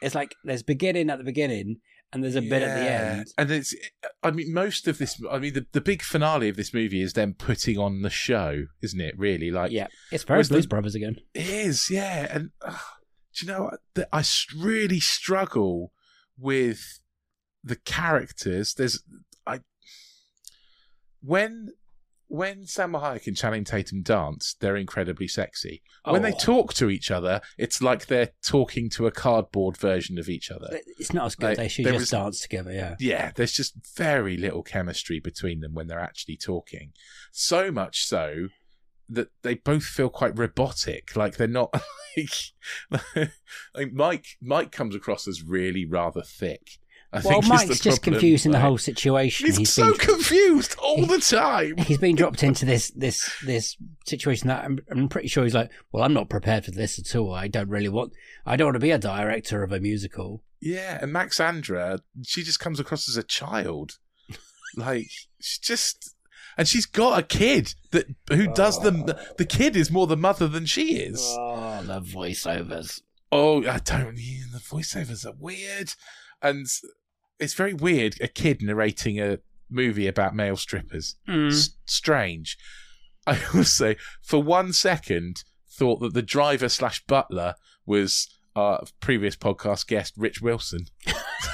It's 0.00 0.14
like 0.14 0.34
there's 0.44 0.62
beginning 0.62 1.10
at 1.10 1.18
the 1.18 1.24
beginning 1.24 1.76
and 2.12 2.22
there's 2.22 2.36
a 2.36 2.40
bit 2.40 2.62
at 2.62 2.74
the 2.74 2.90
end. 2.90 3.26
And 3.36 3.50
it's, 3.50 3.74
I 4.22 4.32
mean, 4.32 4.52
most 4.52 4.88
of 4.88 4.98
this, 4.98 5.22
I 5.30 5.38
mean, 5.38 5.54
the, 5.54 5.66
the 5.72 5.80
big 5.80 6.02
finale 6.02 6.48
of 6.48 6.56
this 6.56 6.74
movie 6.74 7.00
is 7.02 7.12
them 7.12 7.34
putting 7.38 7.78
on 7.78 8.02
the 8.02 8.10
show, 8.10 8.64
isn't 8.82 9.00
it? 9.00 9.16
Really? 9.16 9.50
Like, 9.52 9.70
Yeah, 9.70 9.86
it's 10.10 10.24
very 10.24 10.38
Whereas 10.38 10.48
the- 10.48 10.66
Brothers 10.68 10.94
again. 10.96 11.16
it 11.34 11.46
is, 11.48 11.88
yeah. 11.88 12.26
And 12.30 12.50
uh, 12.60 12.76
do 13.36 13.46
you 13.46 13.52
know 13.52 13.62
what? 13.64 13.80
The- 13.94 14.08
I 14.12 14.24
really 14.56 14.98
struggle 15.00 15.92
with 16.36 17.00
the 17.62 17.76
characters. 17.76 18.74
There's, 18.74 19.02
I, 19.46 19.60
when, 21.20 21.68
when 22.28 22.62
Salma 22.64 23.02
Hayek 23.02 23.26
and 23.26 23.36
Channing 23.36 23.64
Tatum 23.64 24.02
dance, 24.02 24.54
they're 24.60 24.76
incredibly 24.76 25.26
sexy. 25.28 25.82
When 26.04 26.22
they 26.22 26.32
Oh. 26.32 26.38
talk 26.38 26.72
to 26.74 26.88
each 26.90 27.10
other, 27.10 27.40
it's 27.56 27.82
like 27.82 28.06
they're 28.06 28.30
talking 28.46 28.88
to 28.90 29.06
a 29.06 29.10
cardboard 29.10 29.76
version 29.76 30.18
of 30.18 30.28
each 30.28 30.50
other. 30.50 30.78
It's 30.98 31.12
not 31.12 31.26
as 31.26 31.34
good. 31.34 31.46
Like, 31.48 31.56
they 31.56 31.68
should 31.68 31.84
just 31.86 31.98
was- 31.98 32.10
dance 32.10 32.40
together. 32.40 32.72
Yeah. 32.72 32.96
yeah, 33.00 33.32
there's 33.34 33.52
just 33.52 33.74
very 33.96 34.36
little 34.36 34.62
chemistry 34.62 35.20
between 35.20 35.60
them 35.60 35.74
when 35.74 35.86
they're 35.86 35.98
actually 36.00 36.36
talking. 36.36 36.92
So 37.32 37.70
much 37.72 38.04
so 38.04 38.48
that 39.08 39.28
they 39.42 39.54
both 39.54 39.84
feel 39.84 40.10
quite 40.10 40.38
robotic. 40.38 41.16
Like 41.16 41.36
they're 41.38 41.46
not 41.48 41.72
like, 42.16 43.30
like 43.74 43.92
Mike. 43.92 44.26
Mike 44.40 44.70
comes 44.72 44.94
across 44.94 45.26
as 45.26 45.42
really 45.42 45.84
rather 45.86 46.22
thick. 46.22 46.72
I 47.10 47.20
Well, 47.20 47.40
think 47.40 47.48
Mike's 47.48 47.80
just 47.80 48.02
problem, 48.02 48.20
confusing 48.20 48.52
the 48.52 48.60
whole 48.60 48.76
situation. 48.76 49.46
He's, 49.46 49.72
so 49.72 49.92
been, 49.92 49.98
confused 49.98 50.76
all 50.78 51.06
the 51.06 51.18
time. 51.18 51.76
he's 51.86 51.96
been 51.96 52.16
dropped 52.16 52.42
into 52.42 52.66
this 52.66 52.90
this 52.90 53.30
this 53.44 53.76
situation 54.06 54.48
that 54.48 54.64
I'm, 54.64 54.78
I'm 54.90 55.08
pretty 55.08 55.28
sure 55.28 55.44
he's 55.44 55.54
like, 55.54 55.70
well, 55.90 56.04
I'm 56.04 56.12
not 56.12 56.28
prepared 56.28 56.66
for 56.66 56.70
this 56.70 56.98
at 56.98 57.16
all. 57.16 57.32
I 57.32 57.48
don't 57.48 57.70
really 57.70 57.88
want. 57.88 58.12
I 58.44 58.56
don't 58.56 58.66
want 58.66 58.76
to 58.76 58.80
be 58.80 58.90
a 58.90 58.98
director 58.98 59.62
of 59.62 59.72
a 59.72 59.80
musical. 59.80 60.42
Yeah, 60.60 60.98
and 61.00 61.14
Maxandra, 61.14 62.00
she 62.26 62.42
just 62.42 62.60
comes 62.60 62.78
across 62.78 63.08
as 63.08 63.16
a 63.16 63.22
child. 63.22 63.98
like, 64.76 65.08
she's 65.40 65.58
just. 65.58 66.14
and 66.58 66.68
she's 66.68 66.84
got 66.84 67.18
a 67.18 67.22
kid 67.22 67.74
that 67.92 68.06
who 68.30 68.52
does 68.52 68.80
the 68.80 69.16
ah. 69.16 69.32
the 69.38 69.46
kid 69.46 69.76
is 69.76 69.90
more 69.90 70.06
the 70.06 70.16
mother 70.16 70.46
than 70.46 70.66
she 70.66 70.96
is. 70.96 71.20
Oh, 71.22 71.82
the 71.84 72.02
voiceovers. 72.02 73.00
Oh, 73.30 73.58
I 73.66 73.78
don't. 73.78 74.16
Yeah, 74.18 74.44
the 74.52 74.58
voiceovers 74.58 75.26
are 75.26 75.34
weird, 75.38 75.90
and 76.42 76.66
it's 77.38 77.54
very 77.54 77.74
weird. 77.74 78.20
A 78.20 78.28
kid 78.28 78.62
narrating 78.62 79.20
a 79.20 79.38
movie 79.70 80.06
about 80.06 80.34
male 80.34 80.56
strippers. 80.56 81.16
Mm. 81.28 81.50
S- 81.52 81.70
strange. 81.86 82.56
I 83.26 83.38
also, 83.54 83.94
for 84.22 84.42
one 84.42 84.72
second, 84.72 85.44
thought 85.70 86.00
that 86.00 86.14
the 86.14 86.22
driver 86.22 86.68
slash 86.70 87.04
butler 87.06 87.54
was 87.84 88.28
our 88.56 88.82
previous 89.00 89.36
podcast 89.36 89.86
guest, 89.86 90.14
Rich 90.16 90.40
Wilson. 90.40 90.86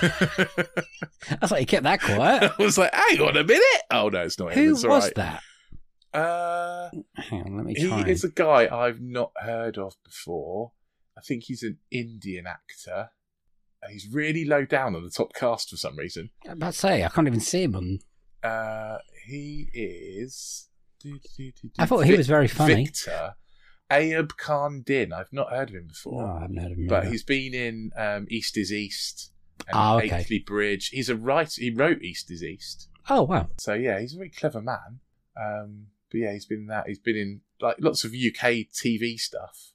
I 0.02 1.46
thought 1.46 1.58
he 1.58 1.64
kept 1.66 1.82
that 1.82 2.00
quiet. 2.00 2.52
I 2.58 2.62
was 2.62 2.78
like, 2.78 2.94
hang 2.94 3.20
on 3.20 3.36
a 3.36 3.44
minute. 3.44 3.82
Oh 3.90 4.08
no, 4.08 4.20
it's 4.22 4.38
not 4.38 4.52
him. 4.52 4.64
Who 4.64 4.70
It's 4.72 4.84
was 4.84 5.04
right. 5.04 5.14
that? 5.16 5.40
Uh, 6.18 6.90
Hang 7.16 7.42
on, 7.42 7.56
let 7.56 7.66
me 7.66 7.74
Try 7.74 8.04
he 8.04 8.10
is 8.12 8.22
a 8.22 8.28
guy 8.30 8.68
I've 8.72 9.00
not 9.00 9.32
heard 9.36 9.76
of 9.78 9.94
before. 10.04 10.70
I 11.16 11.20
think 11.20 11.44
he's 11.44 11.62
an 11.62 11.78
Indian 11.90 12.46
actor. 12.46 13.10
Uh, 13.82 13.88
He's 13.90 14.08
really 14.12 14.44
low 14.44 14.64
down 14.64 14.96
on 14.96 15.04
the 15.04 15.10
top 15.10 15.34
cast 15.34 15.70
for 15.70 15.76
some 15.76 15.96
reason. 15.96 16.30
I'm 16.46 16.52
about 16.52 16.72
to 16.72 16.78
say, 16.78 17.04
I 17.04 17.08
can't 17.08 17.26
even 17.28 17.40
see 17.40 17.62
him 17.64 17.76
on. 17.76 17.98
Uh, 18.42 18.98
he 19.26 19.68
is. 19.72 20.68
I 21.78 21.86
thought 21.86 22.06
he 22.06 22.16
was 22.16 22.26
very 22.26 22.48
funny. 22.48 22.84
Victor 22.86 23.34
Ayub 23.90 24.36
Khan 24.38 24.82
Din. 24.84 25.12
I've 25.12 25.32
not 25.32 25.50
heard 25.50 25.68
of 25.68 25.74
him 25.76 25.86
before, 25.88 26.22
Oh, 26.24 26.36
I 26.38 26.40
haven't 26.42 26.56
heard 26.56 26.72
of 26.72 26.78
him. 26.78 26.86
but 26.88 27.02
either. 27.02 27.10
he's 27.10 27.22
been 27.22 27.54
in 27.54 27.90
um, 27.96 28.26
East 28.30 28.56
is 28.56 28.72
East 28.72 29.32
and 29.68 29.76
Ah, 29.76 29.96
okay. 29.98 30.42
Bridge. 30.46 30.88
He's 30.88 31.08
a 31.10 31.16
writer. 31.16 31.60
He 31.60 31.70
wrote 31.70 32.00
East 32.02 32.30
is 32.30 32.42
East. 32.42 32.88
Oh, 33.10 33.22
wow. 33.22 33.48
So 33.58 33.74
yeah, 33.74 34.00
he's 34.00 34.14
a 34.14 34.16
very 34.16 34.30
clever 34.30 34.62
man. 34.62 35.00
Um, 35.38 35.86
but 36.10 36.18
yeah, 36.18 36.32
he's 36.32 36.46
been 36.46 36.60
in 36.60 36.66
that. 36.68 36.86
He's 36.88 36.98
been 36.98 37.16
in 37.16 37.40
like 37.60 37.76
lots 37.80 38.04
of 38.04 38.12
UK 38.12 38.66
TV 38.72 39.18
stuff, 39.18 39.72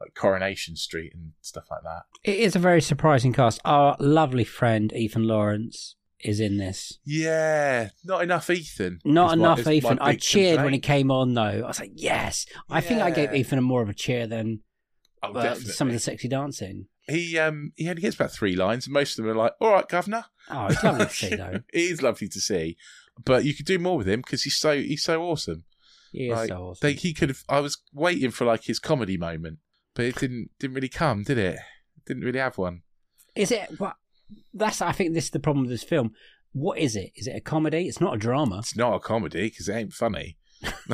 like 0.00 0.14
Coronation 0.14 0.76
Street 0.76 1.12
and 1.14 1.32
stuff 1.40 1.64
like 1.70 1.82
that. 1.82 2.02
It 2.24 2.38
is 2.38 2.54
a 2.56 2.58
very 2.60 2.80
surprising 2.80 3.32
cast. 3.32 3.60
Our 3.64 3.96
lovely 3.98 4.44
friend 4.44 4.92
Ethan 4.92 5.24
Lawrence 5.26 5.96
is 6.20 6.40
in 6.40 6.58
this. 6.58 6.98
Yeah, 7.04 7.90
not 8.04 8.22
enough 8.22 8.50
Ethan. 8.50 9.00
Not 9.04 9.32
enough 9.34 9.64
my 9.64 9.72
Ethan. 9.72 9.98
I 10.00 10.16
cheered 10.16 10.62
when 10.62 10.72
he 10.72 10.80
came 10.80 11.10
on, 11.10 11.34
though. 11.34 11.42
I 11.42 11.66
was 11.66 11.80
like, 11.80 11.92
yes. 11.94 12.46
I 12.70 12.80
think 12.80 13.00
I 13.02 13.10
gave 13.10 13.34
Ethan 13.34 13.62
more 13.62 13.82
of 13.82 13.88
a 13.88 13.94
cheer 13.94 14.26
than 14.26 14.60
Oh, 15.20 15.32
uh, 15.32 15.54
some 15.56 15.88
of 15.88 15.94
the 15.94 15.98
sexy 16.00 16.28
dancing. 16.28 16.86
He 17.08 17.36
um 17.38 17.72
he 17.74 17.88
only 17.88 18.02
gets 18.02 18.14
about 18.14 18.30
three 18.30 18.54
lines, 18.54 18.86
and 18.86 18.92
most 18.94 19.18
of 19.18 19.24
them 19.24 19.32
are 19.32 19.36
like, 19.36 19.52
"All 19.60 19.72
right, 19.72 19.88
governor." 19.88 20.26
Oh, 20.48 20.66
it's 20.66 20.84
lovely 20.84 21.06
to 21.06 21.12
see, 21.12 21.28
though. 21.36 21.60
it 21.72 21.80
is 21.80 22.02
lovely 22.02 22.28
to 22.28 22.40
see, 22.40 22.76
but 23.24 23.44
you 23.44 23.52
could 23.54 23.66
do 23.66 23.78
more 23.80 23.96
with 23.96 24.08
him 24.08 24.20
because 24.20 24.44
he's 24.44 24.56
so 24.56 24.76
he's 24.80 25.02
so 25.02 25.22
awesome. 25.22 25.64
He 26.12 26.28
is 26.28 26.36
Like, 26.36 26.48
so 26.50 26.58
awesome. 26.68 26.86
They, 26.86 26.92
he 26.92 27.12
could 27.14 27.30
have. 27.30 27.42
I 27.48 27.58
was 27.60 27.78
waiting 27.92 28.30
for 28.30 28.44
like 28.44 28.64
his 28.64 28.78
comedy 28.78 29.16
moment, 29.16 29.58
but 29.98 30.06
it 30.06 30.14
didn't 30.14 30.50
didn't 30.60 30.76
really 30.76 30.88
come, 30.88 31.24
did 31.24 31.38
it? 31.38 31.58
Didn't 32.06 32.22
really 32.22 32.38
have 32.38 32.56
one. 32.56 32.82
Is 33.34 33.50
it? 33.50 33.68
What? 33.78 33.96
That's. 34.54 34.80
I 34.80 34.92
think 34.92 35.12
this 35.12 35.24
is 35.24 35.30
the 35.30 35.40
problem 35.40 35.64
with 35.64 35.72
this 35.72 35.82
film. 35.82 36.12
What 36.52 36.78
is 36.78 36.94
it? 36.94 37.10
Is 37.16 37.26
it 37.26 37.34
a 37.34 37.40
comedy? 37.40 37.88
It's 37.88 38.00
not 38.00 38.14
a 38.14 38.16
drama. 38.16 38.60
It's 38.60 38.76
not 38.76 38.94
a 38.94 39.00
comedy 39.00 39.50
because 39.50 39.68
it 39.68 39.74
ain't 39.74 39.92
funny. 39.92 40.36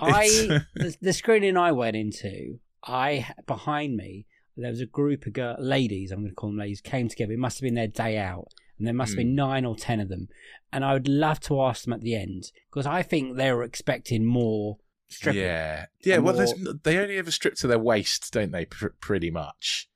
I 0.00 0.26
the, 0.74 0.96
the 1.00 1.12
screening 1.12 1.56
I 1.56 1.70
went 1.70 1.94
into, 1.94 2.58
I 2.84 3.28
behind 3.46 3.96
me 3.96 4.26
there 4.56 4.70
was 4.70 4.80
a 4.80 4.86
group 4.86 5.26
of 5.26 5.32
girl, 5.32 5.54
ladies. 5.60 6.10
I'm 6.10 6.22
going 6.22 6.30
to 6.30 6.34
call 6.34 6.50
them 6.50 6.58
ladies. 6.58 6.80
Came 6.80 7.08
together. 7.08 7.34
It 7.34 7.38
must 7.38 7.58
have 7.58 7.66
been 7.66 7.74
their 7.74 7.86
day 7.86 8.18
out, 8.18 8.48
and 8.78 8.86
there 8.86 8.94
must 8.94 9.12
have 9.12 9.18
been 9.18 9.30
Hmm. 9.30 9.36
nine 9.36 9.64
or 9.64 9.76
ten 9.76 10.00
of 10.00 10.08
them. 10.08 10.26
And 10.72 10.84
I 10.84 10.94
would 10.94 11.06
love 11.06 11.38
to 11.42 11.62
ask 11.62 11.84
them 11.84 11.92
at 11.92 12.00
the 12.00 12.16
end 12.16 12.50
because 12.68 12.86
I 12.86 13.04
think 13.04 13.36
they 13.36 13.52
were 13.52 13.62
expecting 13.62 14.24
more 14.24 14.78
stripping. 15.08 15.42
Yeah, 15.42 15.86
yeah. 16.04 16.18
Well, 16.18 16.34
more- 16.34 16.74
they 16.82 16.98
only 16.98 17.16
ever 17.18 17.30
strip 17.30 17.54
to 17.56 17.66
their 17.66 17.78
waist, 17.78 18.32
don't 18.32 18.52
they? 18.52 18.64
Pr- 18.66 18.88
pretty 19.00 19.30
much. 19.30 19.88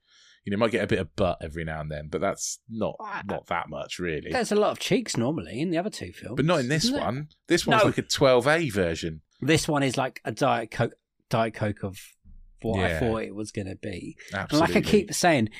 You 0.45 0.51
know, 0.53 0.57
might 0.57 0.71
get 0.71 0.83
a 0.83 0.87
bit 0.87 0.99
of 0.99 1.15
butt 1.17 1.39
every 1.43 1.65
now 1.65 1.81
and 1.83 1.91
then, 1.91 2.09
but 2.11 2.21
that's 2.23 2.61
not 2.69 2.97
I- 2.99 3.23
not 3.27 3.47
that 3.49 3.69
much 3.69 3.99
really. 3.99 4.31
There's 4.33 4.51
a 4.53 4.57
lot 4.57 4.71
of 4.71 4.79
cheeks 4.79 5.17
normally 5.17 5.61
in 5.61 5.71
the 5.71 5.79
other 5.79 5.91
two 5.91 6.13
films, 6.13 6.37
But 6.37 6.47
not 6.47 6.61
in 6.61 6.69
this 6.69 6.85
isn't 6.85 6.97
there? 6.97 7.05
one. 7.05 7.29
This 7.47 7.67
one's 7.67 7.83
No. 7.83 7.87
like 7.87 7.99
a 7.99 8.03
12A 8.03 8.73
version. 8.73 9.21
This 9.43 9.69
one 9.69 9.83
is 9.83 9.97
like 9.99 10.21
a 10.25 10.33
diet 10.33 10.71
coke, 10.71 10.95
diet 11.29 11.55
coke 11.55 11.83
of 11.83 11.99
what 12.63 12.81
I 12.81 12.99
thought 12.99 13.23
it 13.23 13.35
was 13.35 13.53
going 13.53 13.69
to 13.69 13.77
be. 13.77 14.17
And 14.35 14.51
like 14.53 14.77
I 14.77 14.81
keep 14.81 15.13
saying, 15.15 15.51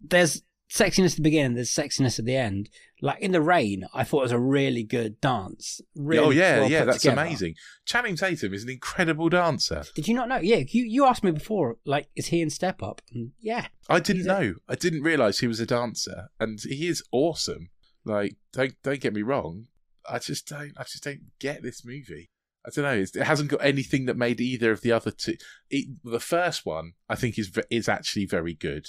there's 0.00 0.42
sexiness 0.72 1.10
at 1.10 1.16
the 1.16 1.22
beginning, 1.22 1.54
there's 1.54 1.70
sexiness 1.70 2.18
at 2.18 2.24
the 2.24 2.36
end. 2.36 2.70
Like 3.00 3.20
in 3.20 3.32
the 3.32 3.42
rain, 3.42 3.84
I 3.92 4.04
thought 4.04 4.20
it 4.20 4.22
was 4.22 4.32
a 4.32 4.38
really 4.38 4.84
good 4.84 5.20
dance. 5.20 5.80
Really 5.96 6.24
oh 6.24 6.30
yeah, 6.30 6.60
well 6.60 6.70
yeah, 6.70 6.84
that's 6.84 7.02
together. 7.02 7.20
amazing. 7.20 7.54
Channing 7.84 8.16
Tatum 8.16 8.54
is 8.54 8.62
an 8.62 8.70
incredible 8.70 9.28
dancer. 9.28 9.84
Did 9.94 10.08
you 10.08 10.14
not 10.14 10.28
know? 10.28 10.38
Yeah, 10.38 10.62
you, 10.68 10.84
you 10.84 11.04
asked 11.04 11.24
me 11.24 11.32
before, 11.32 11.76
like, 11.84 12.08
is 12.14 12.26
he 12.26 12.40
in 12.40 12.50
Step 12.50 12.82
Up? 12.82 13.02
And 13.12 13.32
yeah, 13.40 13.66
I 13.88 14.00
didn't 14.00 14.24
know. 14.24 14.54
I 14.68 14.76
didn't 14.76 15.02
realize 15.02 15.40
he 15.40 15.48
was 15.48 15.60
a 15.60 15.66
dancer, 15.66 16.28
and 16.38 16.60
he 16.60 16.86
is 16.86 17.02
awesome. 17.10 17.70
Like, 18.04 18.36
don't 18.52 18.74
don't 18.82 19.00
get 19.00 19.14
me 19.14 19.22
wrong. 19.22 19.66
I 20.08 20.18
just 20.18 20.48
don't. 20.48 20.72
I 20.76 20.84
just 20.84 21.04
don't 21.04 21.32
get 21.38 21.62
this 21.62 21.84
movie. 21.84 22.30
I 22.64 22.70
don't 22.70 22.84
know. 22.84 23.02
It 23.02 23.26
hasn't 23.26 23.50
got 23.50 23.64
anything 23.64 24.06
that 24.06 24.16
made 24.16 24.40
either 24.40 24.70
of 24.70 24.82
the 24.82 24.92
other 24.92 25.10
two. 25.10 25.34
It, 25.68 25.88
the 26.04 26.20
first 26.20 26.64
one, 26.64 26.92
I 27.08 27.16
think, 27.16 27.36
is 27.36 27.52
is 27.70 27.88
actually 27.88 28.26
very 28.26 28.54
good, 28.54 28.86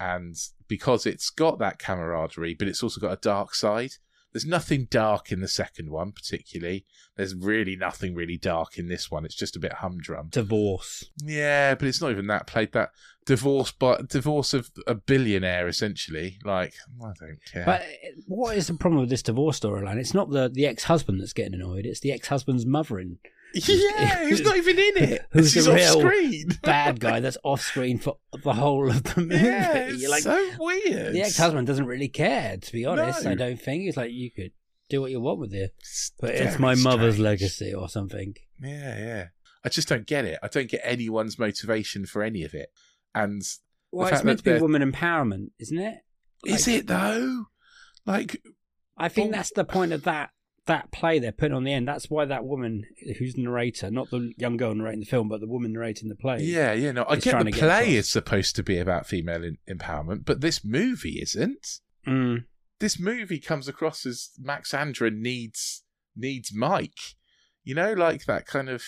and 0.00 0.36
because 0.68 1.06
it's 1.06 1.30
got 1.30 1.58
that 1.58 1.78
camaraderie, 1.78 2.54
but 2.54 2.68
it's 2.68 2.82
also 2.82 3.00
got 3.00 3.12
a 3.12 3.20
dark 3.20 3.54
side. 3.54 3.92
There's 4.32 4.44
nothing 4.44 4.86
dark 4.90 5.32
in 5.32 5.40
the 5.40 5.48
second 5.48 5.90
one, 5.90 6.12
particularly. 6.12 6.84
There's 7.16 7.34
really 7.34 7.74
nothing 7.74 8.14
really 8.14 8.36
dark 8.36 8.76
in 8.76 8.88
this 8.88 9.10
one. 9.10 9.24
It's 9.24 9.34
just 9.34 9.56
a 9.56 9.58
bit 9.58 9.72
humdrum. 9.74 10.28
divorce. 10.30 11.04
Yeah, 11.24 11.74
but 11.74 11.88
it's 11.88 12.02
not 12.02 12.10
even 12.10 12.26
that. 12.26 12.46
Played 12.46 12.72
that 12.72 12.90
divorce, 13.24 13.72
but 13.72 14.10
divorce 14.10 14.52
of 14.52 14.68
a 14.86 14.94
billionaire, 14.94 15.68
essentially. 15.68 16.38
Like, 16.44 16.74
I 17.02 17.12
don't 17.18 17.38
care. 17.50 17.64
But 17.64 17.82
what 18.26 18.58
is 18.58 18.66
the 18.66 18.74
problem 18.74 19.00
with 19.00 19.08
this 19.08 19.22
divorce 19.22 19.60
storyline? 19.60 19.96
It's 19.96 20.12
not 20.12 20.28
the, 20.28 20.50
the 20.52 20.66
ex 20.66 20.84
husband 20.84 21.18
that's 21.18 21.32
getting 21.32 21.54
annoyed, 21.54 21.86
it's 21.86 22.00
the 22.00 22.12
ex 22.12 22.28
husband's 22.28 22.66
mother 22.66 22.98
and 22.98 23.16
yeah, 23.68 24.24
who's 24.28 24.40
not 24.42 24.56
even 24.56 24.78
in 24.78 24.96
it? 24.98 25.26
Who's 25.30 25.52
He's 25.54 25.64
the 25.66 25.72
real 25.74 26.00
screen? 26.00 26.48
bad 26.62 27.00
guy 27.00 27.20
that's 27.20 27.38
off 27.44 27.60
screen 27.60 27.98
for 27.98 28.16
the 28.42 28.52
whole 28.52 28.88
of 28.90 29.02
the 29.02 29.20
movie. 29.22 29.34
yeah, 29.36 29.72
it's 29.88 30.02
You're 30.02 30.10
like, 30.10 30.22
so 30.22 30.50
weird. 30.58 31.14
the 31.14 31.22
ex 31.22 31.36
husband 31.36 31.66
doesn't 31.66 31.86
really 31.86 32.08
care, 32.08 32.56
to 32.56 32.72
be 32.72 32.84
honest. 32.84 33.24
No. 33.24 33.30
I 33.30 33.34
don't 33.34 33.60
think. 33.60 33.82
He's 33.84 33.96
like, 33.96 34.12
you 34.12 34.30
could 34.30 34.52
do 34.88 35.00
what 35.00 35.10
you 35.10 35.20
want 35.20 35.38
with 35.40 35.52
it. 35.54 35.74
It's 35.80 36.12
But 36.20 36.30
it's 36.30 36.56
very 36.56 36.58
my 36.58 36.74
mother's 36.76 37.14
strange. 37.14 37.24
legacy 37.24 37.74
or 37.74 37.88
something. 37.88 38.34
Yeah, 38.62 38.98
yeah. 38.98 39.24
I 39.64 39.68
just 39.68 39.88
don't 39.88 40.06
get 40.06 40.24
it. 40.24 40.38
I 40.42 40.48
don't 40.48 40.68
get 40.70 40.80
anyone's 40.84 41.38
motivation 41.38 42.06
for 42.06 42.22
any 42.22 42.44
of 42.44 42.54
it. 42.54 42.68
And 43.14 43.42
Well, 43.90 44.08
it's 44.08 44.22
meant 44.22 44.38
to 44.38 44.44
be 44.44 44.50
they're- 44.52 44.60
woman 44.60 44.82
empowerment, 44.92 45.48
isn't 45.58 45.78
it? 45.78 45.98
is 46.44 46.66
Like, 46.68 46.76
it 46.76 46.86
though? 46.86 47.46
Like, 48.04 48.42
I 48.96 49.08
think 49.08 49.30
Well- 49.32 49.38
that's 49.38 49.50
the 49.52 49.64
point 49.64 49.92
of 49.92 50.04
that 50.04 50.30
that 50.66 50.90
play 50.92 51.18
they're 51.18 51.32
putting 51.32 51.56
on 51.56 51.64
the 51.64 51.72
end. 51.72 51.88
That's 51.88 52.10
why 52.10 52.24
that 52.24 52.44
woman 52.44 52.84
who's 53.18 53.34
the 53.34 53.42
narrator, 53.42 53.90
not 53.90 54.10
the 54.10 54.32
young 54.36 54.56
girl 54.56 54.74
narrating 54.74 55.00
the 55.00 55.06
film, 55.06 55.28
but 55.28 55.40
the 55.40 55.46
woman 55.46 55.72
narrating 55.72 56.08
the 56.08 56.14
play. 56.14 56.40
yeah, 56.42 56.72
yeah. 56.72 56.92
No, 56.92 57.04
I 57.08 57.16
get 57.16 57.38
the 57.38 57.44
to 57.44 57.50
get 57.50 57.60
play 57.60 57.94
is 57.94 58.08
supposed 58.08 58.56
to 58.56 58.62
be 58.62 58.78
about 58.78 59.06
female 59.06 59.44
in- 59.44 59.58
empowerment, 59.68 60.24
but 60.24 60.40
this 60.40 60.64
movie 60.64 61.20
isn't. 61.20 61.80
Mm. 62.06 62.44
this 62.78 63.00
movie 63.00 63.40
comes 63.40 63.66
across 63.66 64.06
as 64.06 64.30
Maxandra 64.40 65.12
needs 65.12 65.82
needs 66.14 66.52
Mike. 66.54 67.16
You 67.64 67.74
know, 67.74 67.92
like 67.94 68.26
that 68.26 68.46
kind 68.46 68.68
of. 68.68 68.84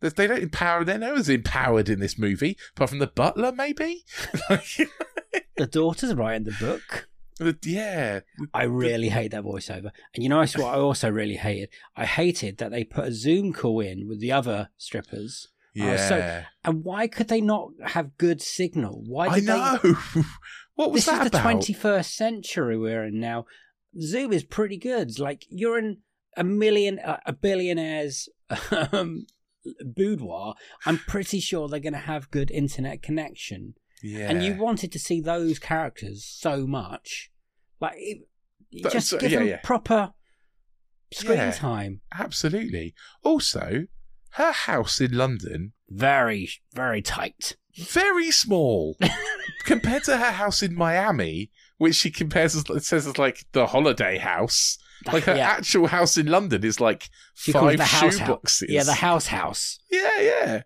They 0.00 0.08
they 0.10 0.26
don't 0.26 0.42
empower. 0.42 0.84
They're 0.84 0.98
no 0.98 1.14
one's 1.14 1.28
empowered 1.28 1.88
in 1.88 2.00
this 2.00 2.18
movie, 2.18 2.56
apart 2.76 2.90
from 2.90 2.98
the 2.98 3.06
butler, 3.06 3.52
maybe. 3.52 4.04
The 5.56 5.66
daughter's 5.66 6.14
writing 6.14 6.44
the 6.44 6.56
book. 6.58 7.08
The- 7.42 7.58
yeah, 7.64 8.20
I 8.54 8.64
really 8.64 9.08
hate 9.08 9.32
that 9.32 9.44
voiceover. 9.44 9.90
And 10.14 10.22
you 10.22 10.28
know 10.28 10.38
what 10.38 10.56
I 10.58 10.74
also 10.78 11.10
really 11.10 11.36
hated? 11.36 11.68
I 11.96 12.06
hated 12.06 12.58
that 12.58 12.70
they 12.70 12.84
put 12.84 13.06
a 13.08 13.12
Zoom 13.12 13.52
call 13.52 13.80
in 13.80 14.08
with 14.08 14.20
the 14.20 14.32
other 14.32 14.70
strippers. 14.76 15.48
yeah. 15.74 15.92
Oh, 15.92 16.08
so- 16.08 16.44
And 16.64 16.84
why 16.84 17.06
could 17.08 17.28
they 17.28 17.40
not 17.40 17.70
have 17.84 18.16
good 18.18 18.40
signal? 18.42 19.02
Why 19.06 19.26
I 19.28 19.34
did 19.40 19.44
they 19.48 19.56
know. 19.56 19.78
what 20.74 20.92
was 20.92 21.04
this 21.06 21.14
that 21.14 21.24
is 21.26 21.30
the 21.32 21.38
about? 21.40 21.62
21st 21.62 22.10
century 22.12 22.76
we're 22.78 23.04
in 23.04 23.18
now. 23.20 23.46
Zoom 24.00 24.32
is 24.32 24.44
pretty 24.44 24.76
good. 24.78 25.18
Like 25.18 25.44
you're 25.50 25.78
in 25.78 25.98
a 26.36 26.44
million, 26.44 26.98
uh, 26.98 27.18
a 27.26 27.32
billionaire's 27.32 28.28
um, 28.92 29.26
boudoir. 29.84 30.54
I'm 30.86 30.98
pretty 30.98 31.40
sure 31.40 31.68
they're 31.68 31.80
going 31.80 31.92
to 31.92 31.98
have 32.00 32.30
good 32.30 32.50
internet 32.50 33.02
connection. 33.02 33.74
Yeah, 34.02 34.30
And 34.30 34.42
you 34.44 34.56
wanted 34.56 34.90
to 34.92 34.98
see 34.98 35.20
those 35.20 35.58
characters 35.60 36.24
so 36.24 36.66
much, 36.66 37.30
like 37.82 37.94
it, 37.98 38.18
That's- 38.82 38.92
just 39.10 39.20
give 39.20 39.30
yeah, 39.32 39.38
them 39.40 39.48
yeah. 39.48 39.60
proper 39.62 40.12
screen 41.12 41.36
Yeah. 41.38 41.50
time. 41.52 42.00
absolutely. 42.14 42.94
Also, 43.22 43.86
her 44.30 44.52
house 44.52 45.00
in 45.00 45.12
London 45.12 45.74
Very, 45.90 46.48
very 46.74 47.02
tight. 47.02 47.56
very 47.76 48.30
small 48.30 48.96
compared 49.64 50.04
to 50.04 50.16
her 50.16 50.30
house 50.32 50.62
in 50.62 50.74
Miami, 50.74 51.50
which 51.76 51.96
she 51.96 52.10
compares 52.10 52.54
as 52.56 52.64
says 52.86 53.06
as 53.06 53.18
like 53.18 53.44
the 53.52 53.66
holiday 53.66 54.16
house. 54.18 54.78
Like 55.12 55.24
her 55.24 55.34
yeah. 55.36 55.48
actual 55.48 55.88
house 55.88 56.16
in 56.16 56.26
London 56.26 56.64
is 56.64 56.80
like 56.80 57.08
She 57.34 57.50
five 57.52 57.76
the 57.76 57.84
house 57.84 58.16
house. 58.18 58.28
shoeboxes. 58.28 58.66
Yeah, 58.68 58.84
the 58.84 58.94
house 58.94 59.26
house. 59.26 59.78
Yeah, 59.90 60.20
yeah. 60.20 60.62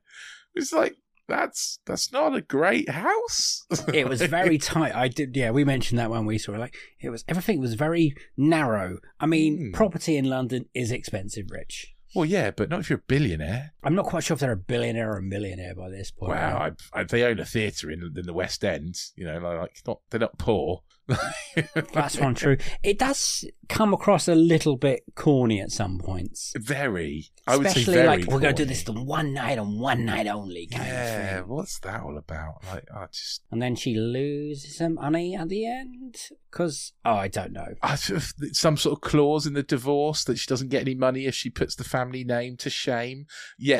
It's 0.55 0.73
like 0.73 0.95
that's 1.29 1.79
that's 1.87 2.13
not 2.13 2.35
a 2.35 2.41
great 2.41 2.89
house. 2.89 3.67
It 3.93 4.09
was 4.09 4.21
very 4.39 4.59
tight. 4.59 4.95
I 4.95 5.09
did. 5.09 5.37
Yeah, 5.37 5.51
we 5.51 5.65
mentioned 5.65 5.99
that 5.99 6.11
when 6.11 6.25
we 6.27 6.39
saw 6.39 6.53
it. 6.55 6.59
Like 6.59 6.77
it 7.01 7.11
was. 7.11 7.25
Everything 7.29 7.61
was 7.61 7.75
very 7.75 8.15
narrow. 8.37 8.99
I 9.21 9.27
mean, 9.27 9.57
Hmm. 9.59 9.73
property 9.73 10.17
in 10.17 10.27
London 10.27 10.67
is 10.75 10.91
expensive, 10.93 11.47
Rich. 11.51 11.95
well, 12.15 12.25
yeah, 12.25 12.51
but 12.51 12.69
not 12.71 12.81
if 12.81 12.91
you're 12.91 12.99
a 13.01 13.03
billionaire. 13.09 13.73
I'm 13.87 13.95
not 13.95 14.07
quite 14.07 14.25
sure 14.25 14.35
if 14.35 14.41
they're 14.41 14.51
a 14.51 14.57
billionaire 14.57 15.13
or 15.13 15.19
a 15.19 15.23
millionaire 15.23 15.75
by 15.77 15.89
this 15.89 16.11
point. 16.11 16.33
Wow, 16.33 16.71
I, 16.93 17.01
I, 17.01 17.05
they 17.05 17.23
own 17.23 17.39
a 17.39 17.45
theatre 17.45 17.89
in 17.91 18.03
in 18.17 18.27
the 18.27 18.35
West 18.35 18.65
End. 18.65 18.97
You 19.15 19.27
know, 19.27 19.39
like 19.39 19.79
not 19.87 20.01
they're 20.11 20.19
not 20.21 20.37
poor. 20.39 20.83
That's 21.93 22.19
one 22.19 22.35
true. 22.35 22.57
It 22.83 22.99
does 22.99 23.45
come 23.69 23.95
across 23.95 24.27
a 24.29 24.35
little 24.35 24.77
bit 24.77 25.05
corny 25.15 25.61
at 25.61 25.71
some 25.71 25.99
points. 25.99 26.53
Very, 26.57 27.27
I 27.47 27.57
would 27.57 27.67
say 27.67 27.81
Especially 27.83 27.95
very. 27.95 28.07
like 28.09 28.27
we're 28.27 28.41
going 28.41 28.55
to 28.57 28.65
do 28.65 28.69
this 28.69 28.83
the 28.83 28.93
one 28.93 29.33
night 29.33 29.57
and 29.59 29.79
one 29.79 30.05
night 30.05 30.27
only 30.27 30.67
kind 30.67 30.85
Yeah, 30.85 31.39
of 31.39 31.45
thing. 31.47 31.55
what's 31.55 31.79
that 31.81 32.03
all 32.03 32.19
about? 32.19 32.65
Like, 32.67 32.87
I 32.93 33.07
just, 33.13 33.43
And 33.53 33.63
then 33.63 33.77
she 33.77 33.95
loses 33.95 34.79
some 34.79 34.95
money 34.95 35.37
at 35.37 35.49
the 35.49 35.65
end 35.67 36.17
because 36.51 36.93
oh, 37.05 37.15
I 37.15 37.29
don't 37.29 37.53
know. 37.53 37.75
I 37.83 37.95
some 37.95 38.77
sort 38.77 38.97
of 38.99 39.01
clause 39.01 39.47
in 39.47 39.53
the 39.55 39.63
divorce 39.63 40.25
that 40.25 40.39
she 40.39 40.49
doesn't 40.49 40.71
get 40.71 40.81
any 40.81 40.95
money 40.97 41.27
if 41.27 41.37
she 41.37 41.51
puts 41.51 41.77
the 41.77 41.85
family 41.85 42.25
name 42.25 42.57
to 42.59 42.71
shame. 42.71 43.27
Yet 43.59 43.76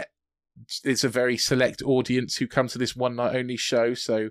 it's 0.85 1.05
a 1.05 1.09
very 1.09 1.37
select 1.37 1.83
audience 1.83 2.37
who 2.37 2.47
come 2.47 2.69
to 2.69 2.79
this 2.79 2.97
one 2.97 3.17
night 3.17 3.37
only 3.37 3.57
show, 3.57 3.95
so 3.95 4.31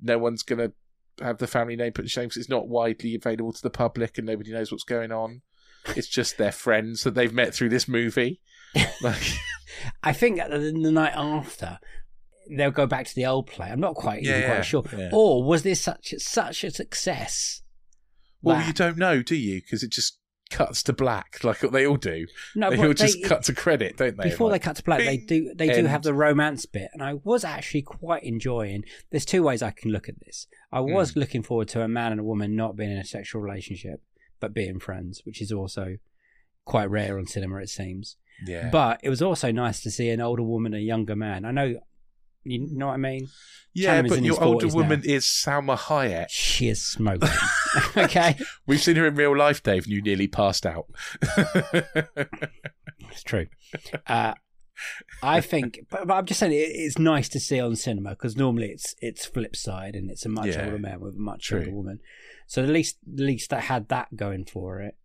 no 0.00 0.18
one's 0.18 0.42
gonna 0.42 0.72
have 1.20 1.38
the 1.38 1.46
family 1.46 1.76
name 1.76 1.92
put 1.92 2.04
in 2.04 2.08
shame 2.08 2.24
because 2.24 2.36
it's 2.38 2.48
not 2.50 2.68
widely 2.68 3.14
available 3.14 3.52
to 3.52 3.62
the 3.62 3.70
public 3.70 4.18
and 4.18 4.26
nobody 4.26 4.52
knows 4.52 4.70
what's 4.70 4.84
going 4.84 5.12
on. 5.12 5.42
It's 5.94 6.08
just 6.08 6.36
their 6.36 6.52
friends 6.52 7.04
that 7.04 7.14
they've 7.14 7.32
met 7.32 7.54
through 7.54 7.70
this 7.70 7.88
movie. 7.88 8.40
Like, 9.00 9.22
I 10.02 10.12
think 10.12 10.36
the, 10.38 10.72
night 10.72 11.12
after 11.14 11.78
they'll 12.50 12.70
go 12.70 12.86
back 12.86 13.06
to 13.06 13.14
the 13.14 13.24
old 13.26 13.46
play. 13.46 13.68
I'm 13.68 13.80
not 13.80 13.94
quite 13.94 14.22
even 14.22 14.34
Yeah, 14.34 14.40
yeah, 14.40 14.54
quite 14.54 14.64
sure. 14.64 14.84
yeah. 14.96 15.10
Or 15.12 15.42
was 15.44 15.62
this 15.62 15.80
such 15.80 16.12
such 16.18 16.64
a 16.64 16.70
success? 16.70 17.62
well, 18.42 18.56
that- 18.56 18.66
you 18.66 18.72
don't 18.72 18.98
know, 18.98 19.22
do 19.22 19.34
you? 19.36 19.60
Because 19.62 19.82
it 19.82 19.90
just 19.92 20.18
cuts 20.50 20.82
to 20.84 20.92
black, 20.92 21.42
like 21.42 21.58
they 21.60 21.86
all 21.86 21.96
do. 21.96 22.26
No, 22.54 22.70
they 22.70 22.78
all 22.86 22.92
just 22.94 23.20
they- 23.22 23.28
cut 23.28 23.42
to 23.44 23.54
credit, 23.54 23.96
don't 23.96 24.16
they? 24.16 24.24
before 24.30 24.50
Like, 24.50 24.62
they 24.62 24.64
cut 24.64 24.76
to 24.76 24.82
black, 24.84 25.00
they 25.00 25.16
do 25.16 25.52
they 25.54 25.68
do 25.74 25.84
have 25.86 26.02
the 26.02 26.14
romance 26.14 26.66
bit, 26.66 26.88
and 26.92 27.02
I 27.02 27.14
was 27.24 27.44
actually 27.44 27.82
quite 27.82 28.22
enjoying. 28.24 28.84
There's 29.10 29.24
two 29.24 29.42
ways 29.42 29.62
I 29.62 29.70
can 29.72 29.90
look 29.90 30.08
at 30.08 30.20
this. 30.20 30.46
I 30.72 30.80
was 30.80 31.12
Hmm. 31.12 31.20
looking 31.20 31.42
forward 31.42 31.68
to 31.68 31.82
a 31.82 31.88
man 31.88 32.12
and 32.12 32.20
a 32.20 32.24
woman 32.24 32.54
not 32.56 32.76
being 32.76 32.90
in 32.92 32.98
a 32.98 33.04
sexual 33.04 33.42
relationship, 33.42 34.02
but 34.40 34.54
being 34.54 34.78
friends, 34.78 35.22
which 35.24 35.40
is 35.42 35.50
also 35.52 35.96
quite 36.64 36.90
rare 36.90 37.18
on 37.18 37.26
cinema, 37.26 37.56
it 37.58 37.68
seems. 37.68 38.16
yeah. 38.46 38.68
But 38.70 39.00
it 39.02 39.08
was 39.08 39.22
also 39.22 39.50
nice 39.52 39.80
to 39.82 39.90
see 39.90 40.10
an 40.10 40.20
older 40.20 40.42
woman 40.42 40.74
and 40.74 40.82
a 40.82 40.84
younger 40.84 41.16
man. 41.16 41.44
I 41.44 41.50
know, 41.52 41.80
you 42.50 42.76
know 42.78 42.86
what 42.86 42.94
I 42.94 42.98
mean. 42.98 43.28
Yeah, 43.74 44.00
but 44.02 44.22
your 44.22 44.42
older 44.42 44.68
woman 44.68 45.02
now. 45.04 45.12
is 45.14 45.24
Salma 45.24 45.76
Hayek. 45.76 46.26
She 46.30 46.68
is 46.68 46.82
smoking. 46.82 47.28
okay, 47.96 48.36
We've 48.66 48.80
seen 48.82 48.96
her 48.96 49.06
in 49.06 49.14
real 49.16 49.36
life, 49.36 49.62
Dave, 49.62 49.84
and 49.84 49.92
you 49.92 50.00
nearly 50.00 50.28
passed 50.28 50.64
out. 50.64 50.86
it's 53.10 53.22
true. 53.24 53.46
Uh, 54.06 54.34
I 55.22 55.40
think, 55.40 55.80
but, 55.90 56.06
but 56.06 56.14
I'm 56.14 56.26
just 56.26 56.40
saying 56.40 56.52
it, 56.52 56.56
it's 56.56 56.98
nice 56.98 57.28
to 57.30 57.40
see 57.40 57.60
on 57.60 57.76
cinema 57.76 58.10
because 58.10 58.36
normally 58.36 58.68
it's 58.68 58.94
it's 59.00 59.24
flip 59.26 59.56
side 59.56 59.94
and 59.94 60.10
it's 60.10 60.24
a 60.26 60.28
much 60.28 60.48
Yeah. 60.48 60.64
older 60.64 60.78
man 60.78 61.00
with 61.00 61.16
a 61.16 61.18
much 61.20 61.46
True. 61.48 61.60
older 61.60 61.70
woman. 61.72 62.00
So 62.46 62.62
at 62.62 62.68
least 62.68 62.98
at 63.12 63.20
least 63.20 63.52
I 63.52 63.60
had 63.60 63.88
that 63.88 64.16
going 64.16 64.44
for 64.44 64.80
it. 64.80 64.96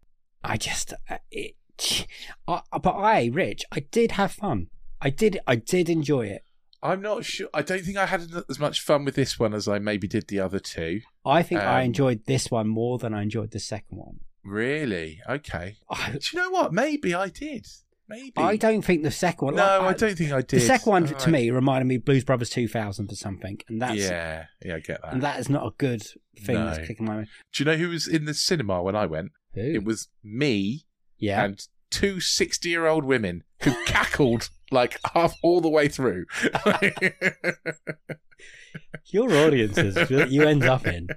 I 0.43 0.57
just 0.57 0.93
uh, 1.09 1.17
it, 1.29 1.55
I, 2.47 2.61
but 2.81 2.91
I, 2.95 3.29
Rich, 3.31 3.63
I 3.71 3.81
did 3.91 4.11
have 4.13 4.31
fun. 4.33 4.67
I 5.01 5.09
did 5.09 5.39
I 5.47 5.55
did 5.55 5.89
enjoy 5.89 6.27
it. 6.27 6.43
I'm 6.83 7.01
not 7.01 7.23
sure. 7.25 7.47
I 7.53 7.61
don't 7.61 7.83
think 7.83 7.97
I 7.97 8.05
had 8.07 8.27
as 8.49 8.59
much 8.59 8.81
fun 8.81 9.05
with 9.05 9.15
this 9.15 9.37
one 9.39 9.53
as 9.53 9.67
I 9.67 9.79
maybe 9.79 10.07
did 10.07 10.27
the 10.27 10.39
other 10.39 10.59
two. 10.59 11.01
I 11.25 11.43
think 11.43 11.61
I 11.61 11.81
Um, 11.81 11.85
enjoyed 11.87 12.25
this 12.25 12.49
one 12.49 12.67
more 12.67 12.97
than 12.97 13.13
I 13.13 13.21
enjoyed 13.21 13.51
the 13.51 13.59
second 13.59 13.97
one. 13.97 14.19
Really? 14.43 15.21
Okay. 15.29 15.77
I, 15.89 16.11
Do 16.11 16.19
you 16.33 16.39
know 16.39 16.49
what? 16.49 16.73
Maybe 16.73 17.13
I 17.13 17.29
did. 17.29 17.67
Maybe. 18.09 18.33
I 18.35 18.57
don't 18.57 18.81
think 18.81 19.03
the 19.03 19.11
second 19.11 19.45
one. 19.45 19.55
no, 19.55 19.63
like, 19.63 19.81
I 19.81 19.93
don't 19.93 20.17
think 20.17 20.31
I 20.33 20.41
did. 20.41 20.59
The 20.59 20.65
second 20.65 20.89
one 20.91 21.05
to 21.05 21.13
Alright. 21.13 21.27
me 21.29 21.49
reminded 21.51 21.85
me 21.87 21.95
of 21.95 22.03
Blues 22.05 22.25
Brothers 22.25 22.49
2000 22.49 23.09
or 23.11 23.15
something, 23.15 23.59
and 23.69 23.81
that's 23.81 23.95
yeah, 23.99 24.45
yeah, 24.65 24.75
I 24.75 24.79
get 24.79 25.01
that. 25.01 25.13
and 25.13 25.21
that 25.21 25.39
is 25.39 25.47
not 25.49 25.65
a 25.65 25.71
good 25.77 26.01
thing. 26.37 26.55
No. 26.55 26.65
That's 26.65 26.85
kicking 26.87 27.05
my 27.05 27.15
mind. 27.15 27.27
Do 27.53 27.63
you 27.63 27.69
know 27.71 27.77
who 27.77 27.87
was 27.89 28.07
in 28.09 28.25
the 28.25 28.33
cinema 28.33 28.81
when 28.83 28.97
I 28.97 29.05
went? 29.05 29.31
Who? 29.53 29.61
It 29.61 29.85
was 29.85 30.09
me 30.23 30.85
yeah. 31.19 31.45
and 31.45 31.65
two 31.91 32.19
60 32.19 32.67
year 32.69 32.87
old 32.87 33.03
women 33.05 33.43
who 33.61 33.71
cackled 33.85 34.49
like 34.71 34.97
half 35.13 35.35
all 35.43 35.61
the 35.61 35.69
way 35.69 35.87
through. 35.87 36.25
Your 39.07 39.29
audiences 39.45 39.95
that 39.95 40.29
you 40.31 40.43
end 40.43 40.63
up 40.63 40.87
in 40.87 41.09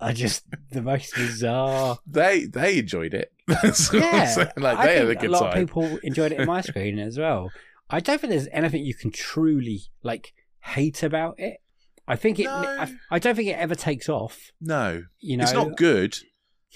are 0.00 0.12
just 0.12 0.44
the 0.70 0.82
most 0.82 1.14
bizarre. 1.14 1.98
they 2.06 2.44
they 2.44 2.78
enjoyed 2.78 3.14
it. 3.14 3.32
That's 3.46 3.90
what 3.92 4.02
I'm 4.02 4.14
Yeah, 4.14 4.52
like 4.58 4.76
I 4.78 4.86
they 4.86 4.94
had 4.96 5.04
a 5.04 5.08
think 5.08 5.18
a 5.18 5.22
good 5.22 5.30
lot 5.30 5.52
time. 5.52 5.62
of 5.62 5.68
people 5.68 5.98
enjoyed 6.02 6.32
it 6.32 6.40
in 6.40 6.46
my 6.46 6.60
screen 6.60 6.98
as 6.98 7.18
well. 7.18 7.50
I 7.88 8.00
don't 8.00 8.20
think 8.20 8.30
there's 8.32 8.48
anything 8.52 8.84
you 8.84 8.94
can 8.94 9.10
truly 9.10 9.80
like 10.02 10.34
hate 10.60 11.02
about 11.02 11.36
it. 11.40 11.58
I 12.06 12.16
think 12.16 12.38
it. 12.38 12.44
No. 12.44 12.50
I, 12.52 12.92
I 13.10 13.18
don't 13.18 13.34
think 13.34 13.48
it 13.48 13.52
ever 13.58 13.74
takes 13.74 14.08
off. 14.08 14.52
No, 14.60 15.04
You 15.20 15.38
know, 15.38 15.44
it's 15.44 15.52
not 15.54 15.76
good, 15.78 16.16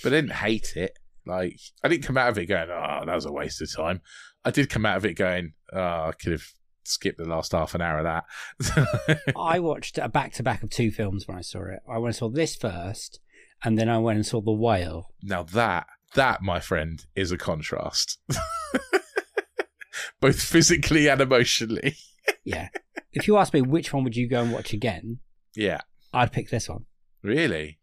but 0.03 0.13
I 0.13 0.17
didn't 0.17 0.33
hate 0.37 0.73
it. 0.77 0.99
Like 1.27 1.59
I 1.83 1.89
didn't 1.89 2.05
come 2.05 2.19
out 2.19 2.29
of 2.29 2.39
it 2.39 2.47
going, 2.47 2.69
"Oh, 2.71 3.05
that 3.07 3.15
was 3.15 3.27
a 3.27 3.33
waste 3.33 3.63
of 3.63 3.75
time." 3.75 4.01
I 4.45 4.51
did 4.51 4.69
come 4.71 4.85
out 4.87 4.97
of 4.99 5.05
it 5.07 5.15
going, 5.15 5.55
"Oh, 5.73 5.79
I 6.09 6.13
could 6.21 6.33
have 6.33 6.47
skipped 6.85 7.17
the 7.19 7.25
last 7.25 7.53
half 7.53 7.75
an 7.75 7.81
hour 7.81 7.99
of 7.99 8.05
that." 8.05 9.27
I 9.37 9.59
watched 9.61 9.97
a 9.99 10.09
back 10.09 10.33
to 10.35 10.43
back 10.43 10.63
of 10.63 10.71
two 10.71 10.91
films 10.91 11.27
when 11.27 11.39
I 11.39 11.41
saw 11.43 11.63
it. 11.65 11.81
I 11.89 11.99
went 11.99 12.09
and 12.09 12.17
saw 12.17 12.29
this 12.29 12.55
first, 12.57 13.21
and 13.63 13.79
then 13.79 13.89
I 13.89 13.99
went 13.99 14.17
and 14.17 14.27
saw 14.27 14.41
The 14.43 14.53
Whale. 14.53 15.13
now 15.23 15.43
that 15.45 15.87
that, 16.15 16.43
my 16.43 16.61
friend, 16.61 17.05
is 17.17 17.33
a 17.33 17.39
contrast, 17.39 18.19
both 20.21 20.41
physically 20.43 21.09
and 21.09 21.21
emotionally. 21.21 21.97
Yeah. 22.43 22.69
if 23.13 23.27
you 23.29 23.37
ask 23.37 23.53
me 23.53 23.61
which 23.61 23.93
one 23.93 24.03
would 24.05 24.17
you 24.17 24.27
go 24.29 24.41
and 24.43 24.51
watch 24.53 24.73
again, 24.73 25.19
Yeah, 25.55 25.81
I'd 26.13 26.33
pick 26.33 26.49
this 26.51 26.69
one. 26.71 26.87
really. 27.23 27.79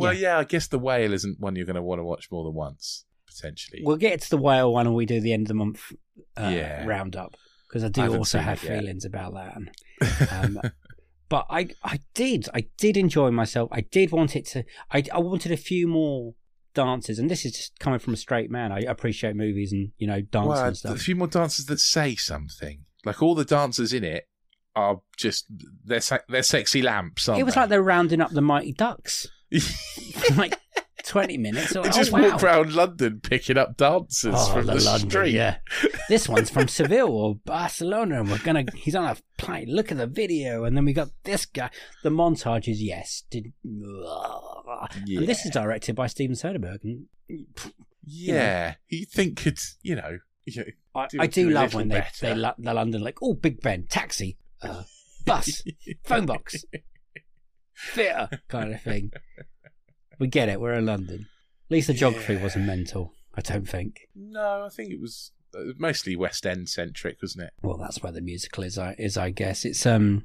Well, 0.00 0.14
yeah. 0.14 0.38
I 0.38 0.44
guess 0.44 0.66
the 0.68 0.78
whale 0.78 1.12
isn't 1.12 1.38
one 1.40 1.56
you're 1.56 1.66
going 1.66 1.76
to 1.76 1.82
want 1.82 1.98
to 2.00 2.04
watch 2.04 2.28
more 2.30 2.44
than 2.44 2.54
once, 2.54 3.04
potentially. 3.26 3.82
We'll 3.84 3.96
get 3.96 4.20
to 4.22 4.30
the 4.30 4.36
whale 4.38 4.72
one 4.72 4.86
when 4.86 4.94
we 4.94 5.06
do 5.06 5.20
the 5.20 5.32
end 5.32 5.42
of 5.42 5.48
the 5.48 5.54
month 5.54 5.92
uh, 6.36 6.50
Yeah. 6.54 6.84
roundup 6.86 7.36
because 7.68 7.84
I 7.84 7.86
I 7.86 7.90
do 7.90 8.00
haven't 8.02 8.18
also 8.18 8.38
have 8.38 8.58
feelings 8.58 9.04
about 9.04 9.34
that. 9.34 9.56
And, 9.56 9.70
um, 10.64 10.70
but 11.28 11.46
I, 11.48 11.68
I 11.84 12.00
did, 12.14 12.48
I 12.52 12.66
did 12.78 12.96
enjoy 12.96 13.30
myself. 13.30 13.68
I 13.72 13.82
did 13.82 14.10
want 14.10 14.34
it 14.34 14.46
to. 14.48 14.64
I, 14.90 15.04
I 15.12 15.18
wanted 15.20 15.52
a 15.52 15.56
few 15.56 15.86
more 15.86 16.34
dances, 16.74 17.18
and 17.18 17.30
this 17.30 17.44
is 17.44 17.52
just 17.52 17.78
coming 17.78 17.98
from 18.00 18.14
a 18.14 18.16
straight 18.16 18.50
man. 18.50 18.72
I 18.72 18.80
appreciate 18.80 19.36
movies 19.36 19.72
and 19.72 19.92
you 19.98 20.06
know 20.08 20.20
dance 20.20 20.48
well, 20.48 20.64
and 20.64 20.96
a 20.96 20.98
few 20.98 21.14
more 21.16 21.28
dances 21.28 21.66
that 21.66 21.78
say 21.78 22.16
something. 22.16 22.84
Like 23.04 23.22
all 23.22 23.34
the 23.36 23.44
dancers 23.44 23.92
in 23.92 24.02
it 24.04 24.24
are 24.74 25.00
just 25.16 25.46
they're 25.84 26.00
they're 26.28 26.42
sexy 26.42 26.82
lamps. 26.82 27.28
Aren't 27.28 27.40
It 27.40 27.44
was 27.44 27.54
they? 27.54 27.60
like 27.60 27.68
they're 27.70 27.82
rounding 27.82 28.20
up 28.20 28.30
the 28.30 28.40
Mighty 28.42 28.72
Ducks, 28.72 29.28
like 30.36 30.58
twenty 31.04 31.36
minutes. 31.38 31.72
They 31.72 31.80
oh, 31.80 31.84
just 31.84 32.12
wow. 32.12 32.22
walk 32.30 32.42
around 32.42 32.72
London 32.74 33.20
picking 33.22 33.56
up 33.58 33.76
dancers 33.76 34.34
Oh, 34.36 34.52
from 34.52 34.66
the, 34.66 34.74
the, 34.74 34.84
London, 34.84 35.10
street. 35.10 35.34
yeah. 35.34 35.56
This 36.08 36.28
one's 36.28 36.50
from 36.50 36.68
Seville 36.78 37.08
or 37.10 37.34
Barcelona, 37.44 38.20
and 38.20 38.30
we're 38.30 38.38
gonna. 38.38 38.64
He's 38.74 38.94
on 38.94 39.04
a 39.04 39.16
plane. 39.38 39.68
Look 39.68 39.90
at 39.90 39.98
the 39.98 40.06
video, 40.06 40.64
and 40.64 40.76
then 40.76 40.84
we 40.84 40.92
got 40.92 41.08
this 41.24 41.46
guy. 41.46 41.70
The 42.02 42.10
montage 42.10 42.68
is 42.68 42.82
yes, 42.82 43.24
did. 43.30 43.52
And 43.64 45.28
this 45.28 45.44
is 45.44 45.50
directed 45.50 45.94
by 45.96 46.06
Steven 46.06 46.36
Soderbergh, 46.36 46.82
and 46.84 47.06
Yeah, 48.04 48.74
you 48.88 49.04
think 49.06 49.36
could 49.42 49.58
you 49.82 49.96
know? 49.96 50.18
You 50.46 50.64
know 50.94 51.04
Do- 51.08 51.20
I 51.20 51.26
do 51.26 51.44
do 51.44 51.50
love 51.50 51.74
when 51.74 51.88
they 51.88 51.96
better. 52.00 52.26
they 52.26 52.34
lo- 52.34 52.54
the 52.58 52.72
London 52.74 53.02
like 53.02 53.18
oh 53.22 53.34
Big 53.34 53.60
Ben 53.60 53.86
taxi, 53.88 54.38
uh, 54.62 54.82
bus, 55.26 55.62
phone 56.04 56.26
box, 56.26 56.64
theatre 57.92 58.40
kind 58.48 58.74
of 58.74 58.80
thing. 58.82 59.12
We 60.18 60.26
get 60.28 60.48
it. 60.48 60.60
We're 60.60 60.74
in 60.74 60.86
London. 60.86 61.26
At 61.66 61.70
least 61.70 61.86
the 61.86 61.94
geography 61.94 62.34
Yeah. 62.34 62.42
wasn't 62.42 62.66
mental. 62.66 63.12
I 63.34 63.40
don't 63.40 63.68
think. 63.68 64.08
no, 64.14 64.64
I 64.64 64.68
think 64.68 64.90
it 64.92 65.00
was 65.00 65.32
uh, 65.54 65.72
mostly 65.78 66.16
West 66.16 66.44
End 66.46 66.68
centric, 66.68 67.18
wasn't 67.22 67.44
it? 67.44 67.52
Well, 67.62 67.76
that's 67.78 68.02
where 68.02 68.12
the 68.12 68.20
musical 68.20 68.64
is. 68.64 68.76
I 68.78 68.94
is 68.98 69.16
I 69.16 69.30
guess 69.30 69.64
it's 69.64 69.86
um. 69.86 70.24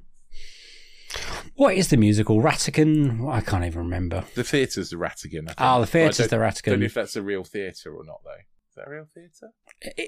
What 1.55 1.75
is 1.75 1.89
the 1.89 1.97
musical? 1.97 2.41
Rattigan? 2.41 3.31
I 3.31 3.39
can't 3.41 3.63
even 3.63 3.83
remember. 3.83 4.25
The 4.35 4.43
theatre's 4.43 4.89
the 4.89 4.97
Rattigan. 4.97 5.43
I 5.43 5.53
think. 5.53 5.55
Oh, 5.59 5.75
the 5.75 5.81
But 5.81 5.89
theatre's 5.89 6.17
the 6.29 6.61
Don't 6.65 6.79
know 6.79 6.85
if 6.85 6.93
that's 6.93 7.15
a 7.15 7.21
real 7.21 7.43
theatre 7.43 7.95
or 7.95 8.03
not, 8.03 8.21
though. 8.23 8.31
Is 8.31 8.75
that 8.75 8.87
a 8.87 8.91
real 8.91 9.07
theatre? 9.13 9.51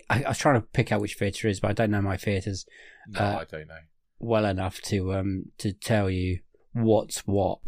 I, 0.10 0.20
I, 0.20 0.24
I 0.26 0.30
was 0.30 0.38
trying 0.38 0.60
to 0.60 0.68
pick 0.68 0.92
out 0.92 1.00
which 1.00 1.16
theatre 1.16 1.48
is, 1.48 1.60
but 1.62 1.70
I 1.70 1.74
don't 1.74 1.92
know 1.92 2.02
my 2.02 2.18
theatres 2.18 2.66
No, 3.08 3.20
Uh, 3.22 3.38
I 3.42 3.46
don't 3.46 3.68
know. 3.68 3.78
well 4.20 4.46
enough 4.46 4.82
to 4.82 5.14
um 5.14 5.46
to 5.60 5.72
tell 5.72 6.10
you 6.10 6.40
what's 6.84 7.20
what. 7.22 7.60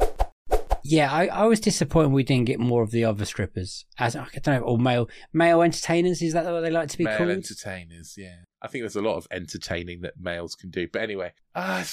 Yeah, 0.84 1.12
I, 1.12 1.28
I 1.28 1.45
was 1.45 1.60
disappointed 1.60 2.12
we 2.12 2.24
didn't 2.24 2.45
get 2.45 2.60
more 2.60 2.82
of 2.82 2.91
the 2.91 3.04
other 3.06 3.26
strippers 3.26 3.86
as 4.00 4.15
I 4.15 4.26
don't 4.41 4.62
know, 4.62 4.62
or 4.62 4.78
male 4.80 5.10
male 5.34 5.62
entertainers. 5.62 6.22
Is 6.22 6.34
that 6.34 6.45
what 6.45 6.62
they 6.62 6.72
like 6.72 6.88
to 6.89 6.98
be 6.98 7.04
Male 7.04 7.17
called? 7.17 7.30
entertainers, 7.30 8.15
yeah. 8.17 8.38
I 8.62 8.67
think 8.67 8.84
there's 8.84 8.95
a 8.95 9.02
lot 9.02 9.17
of 9.17 9.28
entertaining 9.30 10.02
that 10.02 10.13
males 10.19 10.56
can 10.56 10.69
do. 10.69 10.88
But 10.91 11.02
anyway, 11.02 11.34
ah, 11.56 11.86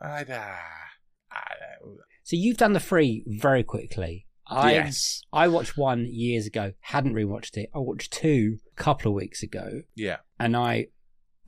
I, 0.00 0.24
so 2.22 2.36
you've 2.36 2.56
done 2.56 2.72
the 2.72 2.80
three 2.80 3.24
very 3.26 3.62
quickly. 3.64 4.26
I 4.46 4.72
yes, 4.72 5.22
I 5.32 5.48
watched 5.48 5.76
one 5.76 6.06
years 6.10 6.46
ago, 6.46 6.72
hadn't 6.80 7.14
rewatched 7.14 7.56
it. 7.56 7.70
I 7.74 7.78
watched 7.78 8.12
two 8.12 8.58
a 8.76 8.82
couple 8.82 9.10
of 9.10 9.16
weeks 9.16 9.42
ago, 9.42 9.82
yeah. 9.94 10.18
and 10.38 10.56
I 10.56 10.88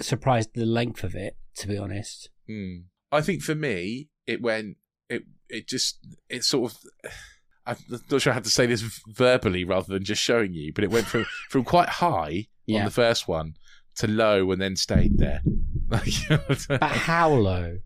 surprised 0.00 0.50
the 0.54 0.66
length 0.66 1.04
of 1.04 1.14
it. 1.14 1.36
To 1.58 1.68
be 1.68 1.78
honest, 1.78 2.30
Mm. 2.50 2.84
I 3.12 3.20
think 3.20 3.42
for 3.42 3.54
me, 3.54 4.08
it 4.26 4.42
went. 4.42 4.76
It 5.08 5.24
it 5.48 5.68
just 5.68 5.98
it 6.28 6.44
sort 6.44 6.72
of. 6.72 6.78
I'm 7.66 7.78
not 8.10 8.20
sure 8.20 8.34
how 8.34 8.40
to 8.40 8.50
say 8.50 8.66
this 8.66 8.82
verbally 9.08 9.64
rather 9.64 9.90
than 9.90 10.04
just 10.04 10.20
showing 10.20 10.52
you, 10.52 10.70
but 10.74 10.84
it 10.84 10.90
went 10.90 11.06
from 11.06 11.24
from 11.48 11.64
quite 11.64 11.88
high 11.88 12.48
on 12.68 12.84
the 12.84 12.90
first 12.90 13.26
one 13.26 13.56
to 13.96 14.06
low 14.06 14.50
and 14.52 14.60
then 14.60 14.76
stayed 14.76 15.18
there. 15.18 15.42
But 15.86 16.82
how 16.82 17.30
low? 17.30 17.78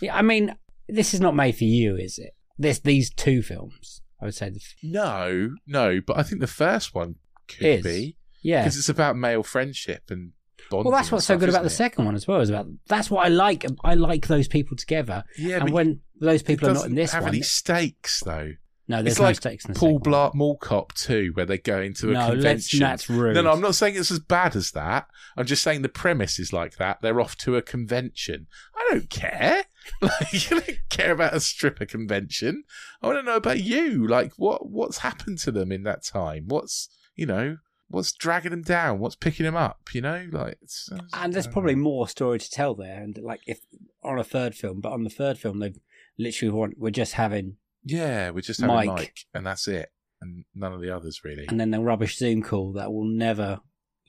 Yeah, 0.00 0.16
I 0.16 0.22
mean, 0.22 0.54
this 0.88 1.12
is 1.12 1.20
not 1.20 1.34
made 1.34 1.56
for 1.56 1.64
you, 1.64 1.96
is 1.96 2.18
it? 2.18 2.34
This 2.58 2.78
these 2.78 3.10
two 3.10 3.42
films, 3.42 4.00
I 4.20 4.26
would 4.26 4.34
say. 4.34 4.50
The, 4.50 4.60
f- 4.60 4.74
no, 4.82 5.54
no, 5.66 6.00
but 6.00 6.18
I 6.18 6.22
think 6.22 6.40
the 6.40 6.46
first 6.46 6.94
one 6.94 7.16
could 7.48 7.66
Is. 7.66 7.84
be 7.84 8.16
yeah. 8.42 8.62
because 8.62 8.78
it's 8.78 8.88
about 8.88 9.16
male 9.16 9.42
friendship 9.42 10.04
and 10.08 10.32
bonding. 10.70 10.90
Well, 10.90 10.96
that's 10.98 11.08
and 11.08 11.12
what's 11.16 11.26
so 11.26 11.36
good 11.38 11.48
about 11.48 11.62
the 11.62 11.66
it? 11.68 11.70
second 11.70 12.04
one 12.04 12.14
as 12.14 12.26
well. 12.26 12.40
Is 12.40 12.50
about 12.50 12.66
that's 12.88 13.10
what 13.10 13.24
I 13.24 13.28
like. 13.28 13.64
I 13.84 13.94
like 13.94 14.26
those 14.28 14.48
people 14.48 14.76
together, 14.76 15.24
Yeah, 15.38 15.56
and 15.56 15.64
but 15.66 15.72
when 15.72 16.00
those 16.20 16.42
people 16.42 16.68
are 16.70 16.74
not 16.74 16.86
in 16.86 16.94
this 16.94 17.12
have 17.12 17.24
one, 17.24 17.34
any 17.34 17.42
stakes 17.42 18.20
though. 18.24 18.52
no, 18.88 19.02
there's 19.02 19.14
it's 19.14 19.20
no 19.20 19.26
like 19.26 19.36
stakes 19.36 19.64
in 19.66 19.72
the 19.74 19.78
Paul. 19.78 20.00
Blart 20.00 20.34
Mall 20.34 20.56
Cop 20.56 20.92
2, 20.94 21.32
where 21.34 21.44
they 21.46 21.58
go 21.58 21.80
into 21.80 22.10
a 22.10 22.12
No, 22.12 22.20
let's, 22.20 22.32
convention. 22.32 22.78
that's 22.80 23.10
rude. 23.10 23.34
No, 23.34 23.42
no, 23.42 23.52
I'm 23.52 23.60
not 23.60 23.74
saying 23.74 23.96
it's 23.96 24.10
as 24.10 24.18
bad 24.20 24.56
as 24.56 24.70
that. 24.72 25.06
I'm 25.36 25.44
just 25.46 25.62
saying 25.62 25.82
the 25.82 25.88
premise 25.88 26.38
is 26.38 26.52
like 26.52 26.76
that. 26.76 27.02
They're 27.02 27.20
off 27.20 27.36
to 27.38 27.56
a 27.56 27.62
convention. 27.62 28.46
I 28.74 28.86
don't 28.92 29.10
care. 29.10 29.64
Like, 30.02 30.32
you 30.32 30.60
don't 30.60 30.78
care 30.88 31.12
about 31.12 31.32
a 31.34 31.38
stripper 31.38 31.86
convention. 31.86 32.64
I 33.00 33.06
want 33.06 33.18
to 33.20 33.22
know 33.22 33.36
about 33.36 33.60
you. 33.60 34.04
Like, 34.04 34.32
what 34.36 34.68
what's 34.68 34.98
happened 34.98 35.38
to 35.40 35.52
them 35.52 35.70
in 35.70 35.84
that 35.84 36.02
time? 36.04 36.46
What's 36.48 36.88
you 37.14 37.24
know 37.24 37.58
what's 37.88 38.12
dragging 38.12 38.50
them 38.50 38.62
down? 38.62 38.98
What's 38.98 39.16
picking 39.16 39.44
them 39.44 39.56
up? 39.56 39.80
You 39.92 40.00
know, 40.02 40.26
like. 40.32 40.58
It's, 40.62 40.88
and 41.12 41.32
there's 41.32 41.46
probably 41.46 41.74
more 41.74 42.08
story 42.08 42.38
to 42.38 42.50
tell 42.50 42.74
there. 42.74 43.02
And 43.02 43.18
like 43.22 43.40
if 43.46 43.60
on 44.02 44.18
a 44.18 44.24
third 44.24 44.54
film, 44.54 44.80
but 44.80 44.92
on 44.92 45.04
the 45.04 45.10
third 45.10 45.38
film, 45.38 45.58
they've 45.60 45.78
literally 46.18 46.52
want 46.52 46.78
we're 46.78 46.90
just 46.90 47.12
having, 47.14 47.56
yeah, 47.84 48.30
we're 48.30 48.40
just 48.40 48.60
having 48.60 48.74
Mike. 48.74 48.88
Mike, 48.88 49.18
and 49.34 49.46
that's 49.46 49.68
it, 49.68 49.90
and 50.20 50.44
none 50.54 50.72
of 50.72 50.80
the 50.80 50.90
others 50.94 51.22
really. 51.24 51.46
and 51.48 51.60
then 51.60 51.70
the 51.70 51.80
rubbish 51.80 52.16
Zoom 52.18 52.42
call 52.42 52.72
that 52.74 52.92
will 52.92 53.04
never 53.04 53.60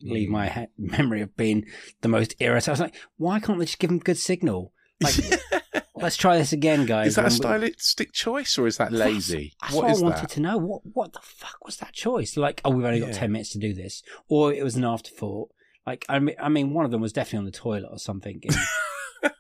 leave 0.02 0.30
Mm. 0.30 0.32
my 0.32 0.48
he- 0.50 0.68
memory 0.78 1.22
of 1.22 1.36
being 1.36 1.66
the 2.02 2.08
most 2.08 2.36
irritating. 2.40 2.70
I 2.70 2.74
was 2.74 2.80
like, 2.80 2.96
why 3.18 3.40
can't 3.40 3.58
they 3.60 3.66
just 3.66 3.80
give 3.80 3.90
them 3.90 4.00
good 4.00 4.18
signal? 4.18 4.72
Like, 5.02 5.16
let's 6.02 6.18
try 6.18 6.38
this 6.38 6.54
again, 6.54 6.86
guys. 6.86 7.08
is 7.08 7.16
that 7.16 7.26
a 7.26 7.32
stylistic 7.32 8.14
choice 8.14 8.58
or 8.58 8.68
is 8.68 8.78
that 8.78 8.92
lazy? 8.92 9.54
That's 9.62 9.74
what 9.74 9.86
what, 9.86 9.98
I 9.98 10.02
wanted 10.02 10.22
that? 10.24 10.30
to 10.32 10.40
know. 10.40 10.58
What 10.58 10.82
what 10.86 11.14
the 11.14 11.20
fuck 11.22 11.64
was 11.66 11.78
that 11.78 11.94
choice? 11.94 12.38
Like, 12.38 12.62
oh, 12.66 12.72
we've 12.72 12.86
only 12.86 13.00
got 13.00 13.10
Yeah. 13.10 13.14
ten 13.16 13.32
minutes 13.32 13.52
to 13.52 13.60
do 13.60 13.74
this, 13.74 14.02
or 14.30 14.54
it 14.54 14.64
was 14.64 14.76
an 14.76 14.84
afterthought. 14.86 15.50
Like, 15.86 16.06
I 16.10 16.20
mean, 16.20 16.36
I 16.40 16.50
mean, 16.50 16.74
one 16.74 16.86
of 16.86 16.92
them 16.92 17.02
was 17.02 17.14
definitely 17.14 17.40
on 17.40 17.46
the 17.46 17.52
toilet 17.52 17.90
or 17.90 17.98
something. 18.00 18.42
In, 18.44 19.32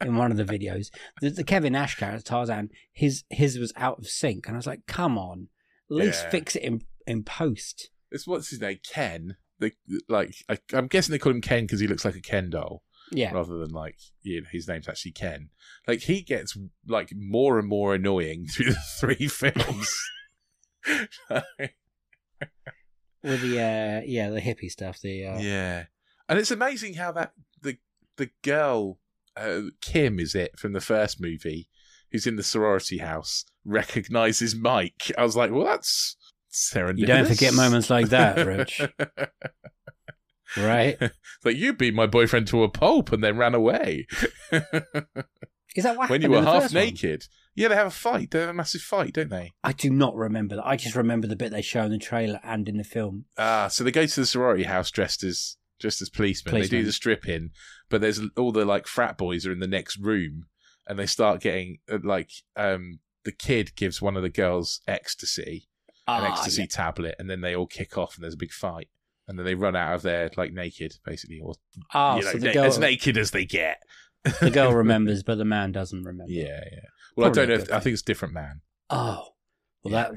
in 0.08 0.16
one 0.16 0.30
of 0.32 0.36
the 0.36 0.44
videos, 0.44 0.88
the, 1.20 1.30
the 1.30 1.44
Kevin 1.44 1.74
Nash 1.74 1.94
character 1.96 2.22
Tarzan, 2.22 2.70
his 2.92 3.24
his 3.30 3.58
was 3.58 3.72
out 3.76 3.98
of 3.98 4.06
sync, 4.08 4.46
and 4.46 4.56
I 4.56 4.58
was 4.58 4.66
like, 4.66 4.86
come 4.86 5.16
on, 5.16 5.48
at 5.90 5.96
least 5.96 6.24
Yeah. 6.24 6.30
fix 6.30 6.56
it 6.56 6.62
in 6.62 6.82
in 7.06 7.22
post. 7.22 7.90
It's 8.10 8.26
what's 8.26 8.50
his 8.50 8.60
name? 8.60 8.78
Ken. 8.92 9.36
The 9.60 9.72
like 10.08 10.34
I, 10.48 10.58
I'm 10.72 10.88
guessing 10.88 11.12
they 11.12 11.18
call 11.18 11.32
him 11.32 11.40
Ken 11.40 11.64
because 11.64 11.78
he 11.80 11.86
looks 11.86 12.04
like 12.04 12.16
a 12.16 12.20
Ken 12.20 12.50
doll 12.50 12.82
Yeah, 13.12 13.32
rather 13.32 13.58
than 13.58 13.70
like 13.70 13.98
you 14.22 14.40
know, 14.40 14.46
his 14.50 14.68
name's 14.68 14.88
actually 14.88 15.12
Ken. 15.12 15.50
Like 15.86 16.00
he 16.00 16.22
gets 16.22 16.56
like 16.86 17.12
more 17.14 17.58
and 17.58 17.68
more 17.68 17.94
annoying 17.94 18.46
through 18.52 18.72
the 18.72 18.80
three 19.00 19.28
films. 19.28 19.94
with 23.22 23.40
the 23.42 23.60
uh, 23.60 24.02
yeah 24.04 24.30
the 24.30 24.40
hippie 24.40 24.70
stuff. 24.70 25.00
The 25.00 25.26
uh, 25.26 25.38
yeah, 25.38 25.84
and 26.28 26.38
it's 26.38 26.50
amazing 26.50 26.94
how 26.94 27.12
that 27.12 27.32
the 27.60 27.78
the 28.16 28.30
girl 28.42 28.98
uh, 29.36 29.62
Kim 29.80 30.18
is 30.18 30.34
it 30.34 30.58
from 30.58 30.72
the 30.72 30.80
first 30.80 31.20
movie 31.20 31.68
who's 32.10 32.26
in 32.26 32.36
the 32.36 32.42
sorority 32.42 32.98
house 32.98 33.44
recognizes 33.64 34.54
Mike. 34.54 35.10
I 35.16 35.22
was 35.22 35.36
like, 35.36 35.50
well, 35.50 35.64
that's 35.64 36.16
serendipitous. 36.52 36.98
You 36.98 37.06
don't 37.06 37.28
forget 37.28 37.54
moments 37.54 37.90
like 37.90 38.10
that, 38.10 38.46
Rich. 38.46 38.82
right? 40.56 40.96
like 41.44 41.56
you 41.56 41.72
beat 41.72 41.94
my 41.94 42.06
boyfriend 42.06 42.46
to 42.48 42.62
a 42.62 42.68
pulp 42.68 43.12
and 43.12 43.22
then 43.22 43.36
ran 43.36 43.54
away 43.54 44.06
Is 45.74 45.84
that 45.84 45.96
what 45.96 46.10
when 46.10 46.20
you 46.20 46.30
were 46.30 46.42
half 46.42 46.62
first 46.64 46.74
one? 46.74 46.84
naked. 46.84 47.24
Yeah, 47.54 47.68
they 47.68 47.74
have 47.76 47.86
a 47.86 47.90
fight. 47.90 48.30
They 48.30 48.40
have 48.40 48.48
a 48.50 48.54
massive 48.54 48.82
fight, 48.82 49.14
don't 49.14 49.30
they? 49.30 49.52
I 49.64 49.72
do 49.72 49.90
not 49.90 50.14
remember 50.14 50.56
that. 50.56 50.66
I 50.66 50.76
just 50.76 50.94
remember 50.96 51.26
the 51.26 51.36
bit 51.36 51.50
they 51.50 51.62
show 51.62 51.82
in 51.84 51.90
the 51.90 51.98
trailer 51.98 52.40
and 52.42 52.68
in 52.68 52.76
the 52.76 52.84
film. 52.84 53.24
Ah, 53.38 53.68
so 53.68 53.82
they 53.84 53.90
go 53.90 54.04
to 54.06 54.20
the 54.20 54.26
sorority 54.26 54.64
house 54.64 54.90
dressed 54.90 55.22
as 55.24 55.56
just 55.78 56.00
as 56.02 56.10
policemen. 56.10 56.54
They 56.60 56.68
do 56.68 56.84
the 56.84 56.92
stripping, 56.92 57.50
but 57.88 58.00
there's 58.00 58.20
all 58.36 58.52
the 58.52 58.64
like 58.66 58.86
frat 58.86 59.16
boys 59.18 59.46
are 59.46 59.52
in 59.52 59.60
the 59.60 59.66
next 59.66 59.96
room, 59.98 60.46
and 60.86 60.98
they 60.98 61.06
start 61.06 61.40
getting 61.40 61.78
uh, 61.90 61.98
like 62.02 62.30
um 62.56 63.00
the 63.24 63.32
kid 63.32 63.74
gives 63.76 64.02
one 64.02 64.16
of 64.16 64.22
the 64.22 64.28
girls 64.30 64.80
ecstasy, 64.86 65.68
an 66.06 66.24
Ah, 66.24 66.32
ecstasy 66.32 66.62
yeah. 66.62 66.66
tablet, 66.70 67.14
and 67.18 67.30
then 67.30 67.40
they 67.40 67.54
all 67.56 67.66
kick 67.66 67.96
off, 67.96 68.14
and 68.16 68.24
there's 68.24 68.34
a 68.34 68.38
big 68.38 68.52
fight, 68.52 68.88
and 69.32 69.38
then 69.38 69.46
they 69.46 69.54
run 69.54 69.74
out 69.74 69.94
of 69.94 70.02
there 70.02 70.30
like 70.36 70.52
naked, 70.52 70.94
basically, 71.06 71.40
or 71.42 71.54
Ah, 71.94 72.16
you 72.16 72.22
know, 72.24 72.32
so 72.32 72.38
the 72.38 72.46
na- 72.48 72.52
girl, 72.52 72.64
as 72.64 72.78
naked 72.78 73.16
as 73.16 73.30
they 73.30 73.44
get. 73.46 73.82
the 74.40 74.50
girl 74.50 74.72
remembers, 74.74 75.22
but 75.22 75.36
the 75.38 75.44
man 75.44 75.72
doesn't 75.72 76.02
remember. 76.02 76.30
Yeah, 76.32 76.60
yeah. 76.70 76.78
Well, 77.16 77.30
Probably 77.32 77.42
I 77.42 77.46
don't 77.46 77.56
know. 77.58 77.62
If, 77.64 77.72
I 77.72 77.80
think 77.80 77.94
it's 77.94 78.02
a 78.02 78.04
different 78.04 78.34
man. 78.34 78.60
Oh, 78.90 79.28
well, 79.82 79.92
that 79.92 80.12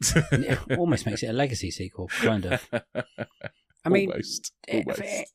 it 0.32 0.58
almost 0.78 1.06
makes 1.06 1.22
it 1.22 1.28
a 1.28 1.32
legacy 1.32 1.70
sequel, 1.70 2.08
kind 2.08 2.44
of. 2.46 2.68
I 3.84 3.88
mean, 3.88 4.10
almost. 4.10 4.52
if 4.66 4.86
almost. 4.86 5.00
it- 5.02 5.28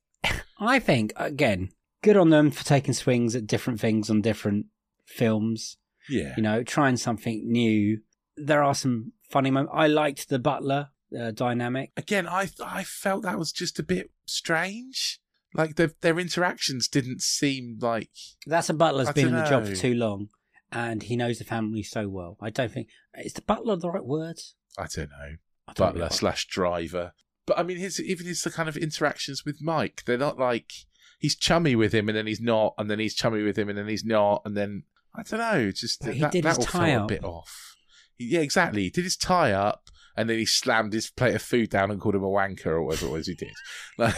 I 0.59 0.79
think 0.79 1.13
again, 1.15 1.69
good 2.03 2.17
on 2.17 2.29
them 2.29 2.51
for 2.51 2.63
taking 2.65 2.93
swings 2.93 3.35
at 3.35 3.47
different 3.47 3.79
things 3.79 4.09
on 4.09 4.21
different 4.21 4.65
films. 5.05 5.77
yeah. 6.09 6.33
You 6.37 6.43
know, 6.43 6.63
trying 6.63 6.97
something 6.97 7.49
new. 7.51 7.99
There 8.37 8.63
are 8.63 8.75
some 8.75 9.13
funny 9.29 9.51
moments. 9.51 9.73
I 9.75 9.87
liked 9.87 10.29
the 10.29 10.39
butler 10.39 10.89
uh, 11.19 11.31
dynamic. 11.31 11.91
Again, 11.97 12.27
I 12.27 12.49
I 12.63 12.83
felt 12.83 13.23
that 13.23 13.39
was 13.39 13.51
just 13.51 13.79
a 13.79 13.83
bit 13.83 14.11
strange. 14.25 15.19
Like 15.53 15.75
their 15.75 15.91
their 16.01 16.19
interactions 16.19 16.87
didn't 16.87 17.21
seem 17.21 17.77
like 17.81 18.09
That's 18.45 18.69
a 18.69 18.73
butler's 18.73 19.07
I 19.07 19.13
been 19.13 19.27
in 19.29 19.35
the 19.35 19.45
job 19.45 19.65
for 19.65 19.75
too 19.75 19.93
long, 19.93 20.29
and 20.71 21.03
he 21.03 21.15
knows 21.15 21.39
the 21.39 21.45
family 21.45 21.83
so 21.83 22.07
well. 22.09 22.37
I 22.41 22.49
don't 22.49 22.71
think 22.71 22.89
is 23.23 23.33
the 23.33 23.41
butler 23.41 23.75
the 23.77 23.89
right 23.89 24.05
word. 24.05 24.39
I 24.77 24.87
don't 24.93 25.09
know 25.09 25.35
I 25.67 25.73
don't 25.73 25.87
butler 25.87 26.01
know. 26.05 26.09
slash 26.09 26.47
driver. 26.47 27.13
But 27.45 27.59
I 27.59 27.63
mean, 27.63 27.77
his 27.77 28.01
even 28.01 28.25
his 28.25 28.41
the 28.41 28.49
kind 28.51 28.67
of 28.67 28.75
interactions 28.75 29.45
with 29.45 29.61
Mike, 29.61 30.03
they're 30.05 30.17
not 30.17 30.37
like 30.37 30.71
he's 31.19 31.35
chummy 31.35 31.75
with 31.75 31.93
him 31.93 32.09
and 32.09 32.17
then 32.17 32.27
he's 32.27 32.41
not, 32.41 32.73
and 32.77 32.89
then 32.89 32.99
he's 32.99 33.15
chummy 33.15 33.41
with 33.43 33.57
him 33.57 33.69
and 33.69 33.77
then 33.77 33.87
he's 33.87 34.03
not, 34.03 34.41
and 34.45 34.57
then 34.57 34.83
I 35.15 35.23
don't 35.23 35.39
know, 35.39 35.71
just 35.71 36.01
But 36.03 36.15
he 36.15 36.21
that, 36.21 36.31
did 36.33 36.43
that 36.43 36.57
all 36.59 36.65
tie 36.65 36.93
up. 36.95 37.05
a 37.05 37.07
bit 37.13 37.23
off. 37.23 37.75
Yeah, 38.17 38.41
exactly. 38.41 38.83
He 38.83 38.89
did 38.89 39.03
his 39.05 39.15
tie 39.15 39.51
up 39.51 39.89
and 40.17 40.29
then 40.29 40.37
he 40.37 40.45
slammed 40.45 40.93
his 40.93 41.09
plate 41.09 41.35
of 41.35 41.41
food 41.41 41.69
down 41.69 41.91
and 41.91 41.99
called 42.01 42.15
him 42.15 42.23
a 42.23 42.27
wanker 42.27 42.67
or 42.67 42.83
whatever 42.83 43.07
it 43.07 43.11
was 43.11 43.27
he 43.27 43.35
did. 43.35 43.53
Like, 43.97 44.15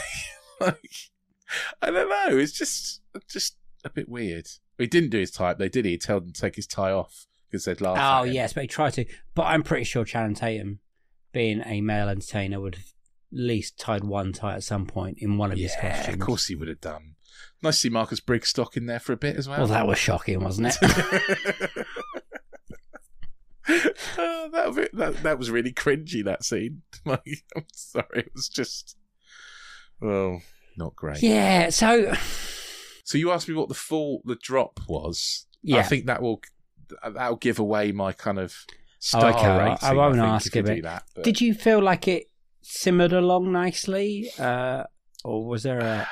like 0.60 0.90
I 1.82 1.92
don't 1.92 2.10
know. 2.10 2.38
It's 2.38 2.52
just 2.54 3.02
just 3.30 3.56
a 3.86 3.90
bit 3.90 4.10
weird. 4.10 4.48
He 4.78 4.88
didn't 4.88 5.10
do 5.12 5.20
his 5.20 5.32
tie 5.32 5.52
up. 5.52 5.60
They 5.60 5.70
did. 5.70 5.86
He 5.86 5.98
told 5.98 6.24
him 6.24 6.34
to 6.34 6.42
take 6.42 6.56
his 6.56 6.68
tie 6.68 6.92
off 6.92 7.26
because 7.50 7.66
they'd 7.66 7.80
laugh. 7.82 7.98
Oh 8.00 8.24
yes, 8.26 8.54
but 8.54 8.62
he 8.64 8.68
tried 8.68 8.94
to. 8.94 9.06
But 9.36 9.44
I'm 9.44 9.64
pretty 9.64 9.84
sure 9.86 10.04
Channing 10.04 10.36
Tatum, 10.36 10.80
being 11.32 11.62
a 11.66 11.82
male 11.82 12.10
entertainer, 12.10 12.60
would 12.60 12.76
have 12.76 12.84
at 13.32 13.40
least 13.40 13.80
tied 13.80 14.04
one 14.04 14.34
tie 14.34 14.56
at 14.56 14.64
some 14.64 14.86
point 14.88 15.18
in 15.20 15.38
one 15.38 15.52
of 15.52 15.58
his 15.58 15.74
Yeah, 15.78 15.96
costumes. 15.96 16.14
of 16.16 16.20
course 16.22 16.48
he 16.48 16.56
would 16.56 16.68
have 16.68 16.82
done. 16.82 17.16
Nice 17.64 17.76
to 17.76 17.80
see 17.82 17.90
Marcus 17.90 18.20
Brigstocke 18.20 18.78
in 18.78 18.86
there 18.86 19.00
for 19.00 19.14
a 19.14 19.18
bit 19.18 19.36
as 19.36 19.48
well. 19.48 19.60
Well, 19.60 19.68
that 19.68 19.88
was 19.88 19.98
shocking, 19.98 20.40
wasn't 20.42 20.76
it? 20.82 21.86
Oh, 23.70 24.50
that, 24.54 24.74
was- 24.76 24.90
that 24.94 25.24
that 25.24 25.38
was 25.40 25.50
really 25.52 25.72
cringy. 25.74 26.24
That 26.24 26.44
scene. 26.44 26.82
Like, 27.06 27.44
I'm 27.56 27.66
sorry, 27.74 28.20
it 28.20 28.32
was 28.36 28.50
just, 28.50 28.98
well, 30.02 30.42
not 30.78 30.96
great. 30.96 31.22
yeah. 31.24 31.70
So 31.70 32.14
So 33.06 33.18
you 33.18 33.32
asked 33.32 33.48
me 33.48 33.56
what 33.56 33.70
the 33.70 33.74
full 33.76 34.22
the 34.26 34.36
drop 34.36 34.80
was. 34.88 35.46
yeah. 35.64 35.78
I 35.78 35.84
think 35.84 36.06
that 36.08 36.22
will 36.22 36.42
that'll 37.14 37.38
give 37.38 37.60
away 37.60 37.92
my 37.92 38.12
kind 38.14 38.40
of 38.40 38.56
Oh, 39.14 39.26
okay, 39.28 39.46
I- 39.46 39.70
rating. 39.70 39.78
I 39.88 39.94
won't 39.94 40.16
think, 40.16 40.26
ask 40.26 40.56
it- 40.56 40.84
that. 40.84 41.04
but- 41.16 41.24
Did 41.24 41.40
you 41.40 41.54
feel 41.54 41.82
like 41.82 42.08
it 42.08 42.26
simmered 42.62 43.14
along 43.14 43.52
nicely, 43.54 44.30
uh, 44.40 44.84
or 45.24 45.46
was 45.48 45.64
there 45.64 45.80
a 45.80 46.08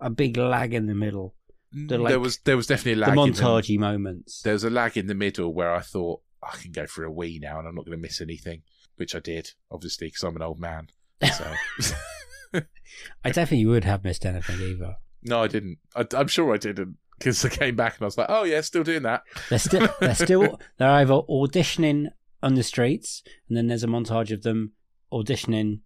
a 0.00 0.10
big 0.10 0.36
lag 0.36 0.74
in 0.74 0.86
the 0.86 0.94
middle? 0.94 1.34
The, 1.72 1.96
like, 1.98 2.10
there 2.10 2.20
was 2.20 2.38
there 2.44 2.56
was 2.56 2.66
definitely 2.66 3.02
a 3.02 3.06
the 3.06 3.16
lag. 3.16 3.28
in 3.28 3.34
montagey 3.34 3.78
moments. 3.78 4.42
there 4.42 4.52
was 4.52 4.62
a 4.64 4.70
lag 4.70 4.96
in 4.96 5.06
the 5.06 5.14
middle 5.14 5.52
where 5.54 5.72
I 5.72 5.80
thought 5.80 6.20
I 6.42 6.56
can 6.56 6.72
go 6.72 6.86
for 6.86 7.04
a 7.04 7.10
wee 7.10 7.38
now 7.40 7.58
and 7.58 7.68
I'm 7.68 7.74
not 7.74 7.84
going 7.86 7.96
to 7.96 8.02
miss 8.02 8.20
anything, 8.20 8.62
which 8.96 9.14
I 9.14 9.20
did, 9.20 9.50
obviously, 9.70 10.08
because 10.08 10.22
I'm 10.24 10.36
an 10.36 10.42
old 10.42 10.58
man. 10.60 10.88
So 11.36 11.52
I 13.24 13.30
definitely 13.30 13.66
would 13.66 13.84
have 13.84 14.04
missed 14.04 14.26
anything 14.26 14.60
either. 14.60 14.96
no, 15.22 15.42
I 15.42 15.48
didn't. 15.48 15.78
I, 15.96 16.06
I'm 16.14 16.28
sure 16.28 16.52
I 16.52 16.56
didn't 16.58 16.96
because 17.18 17.44
I 17.44 17.48
came 17.48 17.76
back 17.76 17.94
and 17.96 18.02
I 18.02 18.06
was 18.06 18.18
like, 18.18 18.26
oh 18.28 18.42
yeah, 18.44 18.60
still 18.60 18.82
doing 18.82 19.02
that. 19.04 19.22
They're 19.48 19.58
still 19.58 19.88
they're 20.00 20.14
still 20.26 20.60
they're 20.78 20.90
either 20.90 21.14
auditioning 21.14 22.08
on 22.42 22.54
the 22.56 22.62
streets, 22.64 23.22
and 23.48 23.56
then 23.56 23.68
there's 23.68 23.84
a 23.84 23.88
montage 23.88 24.32
of 24.32 24.42
them 24.42 24.72
auditioning 25.12 25.80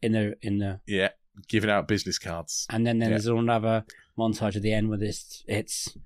in 0.00 0.12
the 0.12 0.36
in 0.40 0.58
the, 0.58 0.80
Yeah, 0.86 1.08
giving 1.48 1.68
out 1.70 1.88
business 1.88 2.18
cards. 2.18 2.66
and 2.70 2.86
then, 2.86 2.98
then 3.00 3.10
Yeah. 3.10 3.14
there's 3.16 3.26
another 3.26 3.84
montage 4.16 4.56
at 4.56 4.62
the 4.62 4.72
end 4.72 4.88
where 4.88 5.02
it's 5.02 5.42
it's 5.48 5.96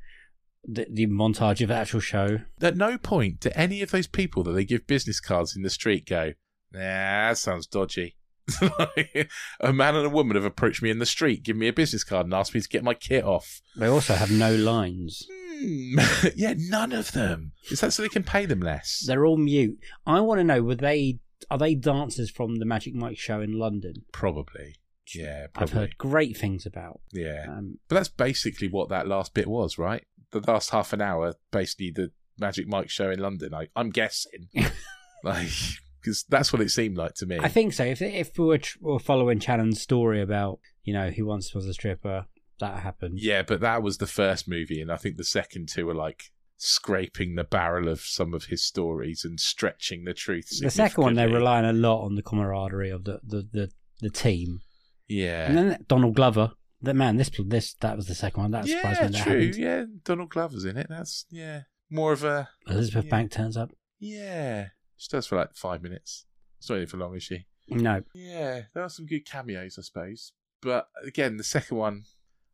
the, 0.65 0.87
the 0.91 1.07
montage 1.07 1.61
of 1.61 1.69
the 1.69 1.75
actual 1.75 2.01
show. 2.01 2.41
At 2.61 2.77
no 2.77 2.99
point 2.99 3.41
do 3.41 3.51
any 3.55 3.83
of 3.83 3.91
those 3.91 4.07
people 4.07 4.43
that 4.45 4.53
they 4.53 4.65
give 4.65 4.87
business 4.87 5.21
cards 5.21 5.57
in 5.57 5.63
the 5.63 5.71
street 5.71 6.07
go, 6.07 6.33
nah, 6.73 6.81
that 7.29 7.39
sounds 7.39 7.67
dodgy. 7.67 8.17
A 9.61 9.73
man 9.73 9.95
and 9.95 10.07
a 10.07 10.11
woman 10.11 10.35
have 10.35 10.45
approached 10.45 10.83
me 10.83 10.91
in 10.91 10.99
the 10.99 11.07
street, 11.07 11.45
given 11.45 11.61
me 11.61 11.69
a 11.69 11.73
business 11.73 12.03
card, 12.03 12.27
and 12.27 12.35
asked 12.35 12.53
me 12.53 12.61
to 12.61 12.69
get 12.69 12.83
my 12.83 12.95
kit 12.95 13.23
off. 13.23 13.61
They 13.77 13.87
also 13.87 14.15
have 14.15 14.33
no 14.33 14.53
lines. 14.53 15.25
Hmm. 15.29 15.99
yeah, 16.37 16.55
none 16.57 16.91
of 16.93 17.13
them. 17.13 17.53
Is 17.71 17.81
that 17.81 17.93
so 17.93 18.03
they 18.03 18.09
can 18.09 18.25
pay 18.25 18.47
them 18.47 18.61
less? 18.61 19.05
They're 19.07 19.25
all 19.25 19.37
mute. 19.37 19.79
I 20.05 20.21
want 20.21 20.41
to 20.41 20.45
know 20.45 20.63
were 20.63 20.75
they 20.75 21.21
are 21.51 21.59
they 21.59 21.75
dancers 21.75 22.31
from 22.31 22.57
the 22.57 22.67
Magic 22.67 22.95
Mike 22.95 23.19
show 23.19 23.41
in 23.41 23.59
London? 23.59 24.05
Probably. 24.13 24.77
Yeah, 25.15 25.47
I've 25.57 25.73
heard 25.73 25.99
great 25.99 26.37
things 26.37 26.67
about. 26.67 27.01
Yeah. 27.13 27.47
Um, 27.49 27.79
But 27.89 27.97
that's 27.97 28.09
basically 28.09 28.69
what 28.69 28.91
that 28.91 29.09
last 29.09 29.35
bit 29.35 29.49
was, 29.49 29.77
right? 29.77 30.05
The 30.33 30.41
last 30.47 30.71
half 30.71 30.93
an 30.93 31.01
hour, 31.01 31.35
basically 31.51 31.91
the 31.91 32.11
Magic 32.39 32.67
Mike 32.69 32.89
show 32.91 33.11
in 33.11 33.19
London. 33.19 33.53
I, 33.55 33.69
I'm 33.77 33.91
guessing, 33.91 34.49
like, 35.25 35.49
because 36.01 36.25
that's 36.29 36.53
what 36.53 36.63
it 36.63 36.71
seemed 36.71 36.97
like 36.97 37.15
to 37.17 37.27
me. 37.27 37.39
I 37.39 37.49
think 37.49 37.73
so. 37.73 37.85
If 37.85 38.01
if 38.01 38.39
we 38.39 38.45
were, 38.47 38.59
tr- 38.59 38.79
were 38.81 38.99
following 38.99 39.41
Shannon's 39.41 39.81
story 39.81 40.23
about 40.23 40.61
you 40.85 40.93
know 40.95 41.11
who 41.11 41.27
once 41.27 41.53
was 41.55 41.67
a 41.67 41.75
stripper, 41.75 42.27
that 42.61 42.81
happened. 42.81 43.19
yeah, 43.21 43.43
but 43.43 43.61
that 43.61 43.83
was 43.83 43.99
the 43.99 44.07
first 44.07 44.49
movie, 44.49 44.81
and 44.81 44.91
I 44.93 44.97
think 44.97 45.17
the 45.17 45.25
second 45.25 45.69
two 45.69 45.87
were 45.87 45.95
like 45.95 46.25
scraping 46.63 47.35
the 47.37 47.45
barrel 47.45 47.89
of 47.89 48.01
some 48.01 48.35
of 48.35 48.45
his 48.45 48.63
stories 48.63 49.25
and 49.25 49.41
stretching 49.41 50.05
the 50.05 50.13
truth. 50.15 50.47
the 50.61 50.71
second 50.71 51.03
one 51.03 51.15
they're 51.15 51.27
relying 51.29 51.65
a 51.65 51.73
lot 51.73 52.05
on 52.05 52.15
the 52.17 52.23
camaraderie 52.23 52.91
of 52.91 53.05
the 53.05 53.19
the 53.25 53.49
the, 53.53 53.71
the 54.01 54.11
team, 54.11 54.61
Yeah. 55.09 55.47
and 55.49 55.57
then 55.59 55.85
Donald 55.89 56.15
Glover. 56.15 56.53
That 56.83 56.95
man, 56.95 57.17
this 57.17 57.31
this 57.45 57.75
that 57.75 57.97
was 57.97 58.07
the 58.07 58.15
second 58.15 58.43
one. 58.43 58.51
That 58.53 58.67
surprised 58.67 59.01
yeah, 59.01 59.07
me. 59.07 59.13
That 59.13 59.23
true. 59.23 59.33
happened. 59.33 59.57
Yeah, 59.57 59.85
Donald 60.05 60.31
Glover's 60.31 60.65
in 60.65 60.77
it. 60.77 60.87
That's 60.89 61.27
yeah, 61.31 61.63
more 61.91 62.13
of 62.13 62.25
a 62.25 62.49
Elizabeth 62.67 63.05
Yeah. 63.05 63.11
Banks 63.11 63.37
turns 63.37 63.57
up. 63.57 63.73
yeah. 63.99 64.69
She 64.97 65.09
does 65.11 65.27
for 65.27 65.37
like 65.37 65.55
five 65.55 65.83
minutes. 65.83 66.27
It's 66.59 66.69
not 66.69 66.77
even 66.77 66.87
for 66.89 66.99
long, 66.99 67.17
is 67.17 67.23
she? 67.23 67.47
No, 67.69 68.03
Yeah, 68.15 68.63
there 68.75 68.83
are 68.83 68.89
some 68.91 69.07
good 69.07 69.25
cameos, 69.25 69.77
I 69.79 69.83
suppose. 69.83 70.33
But 70.61 70.89
again, 71.03 71.39
the 71.39 71.45
second 71.45 71.79
one, 71.79 72.03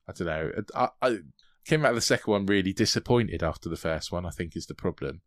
I 0.08 0.12
don't 0.12 0.28
know. 0.28 0.52
I, 0.72 0.88
I 1.02 1.18
came 1.64 1.84
out 1.84 1.90
of 1.90 1.96
the 1.96 2.02
second 2.02 2.30
one 2.30 2.46
really 2.46 2.72
disappointed 2.72 3.42
after 3.42 3.68
the 3.68 3.76
first 3.76 4.12
one. 4.12 4.24
I 4.24 4.30
think 4.30 4.54
is 4.56 4.66
the 4.66 4.74
problem, 4.74 5.22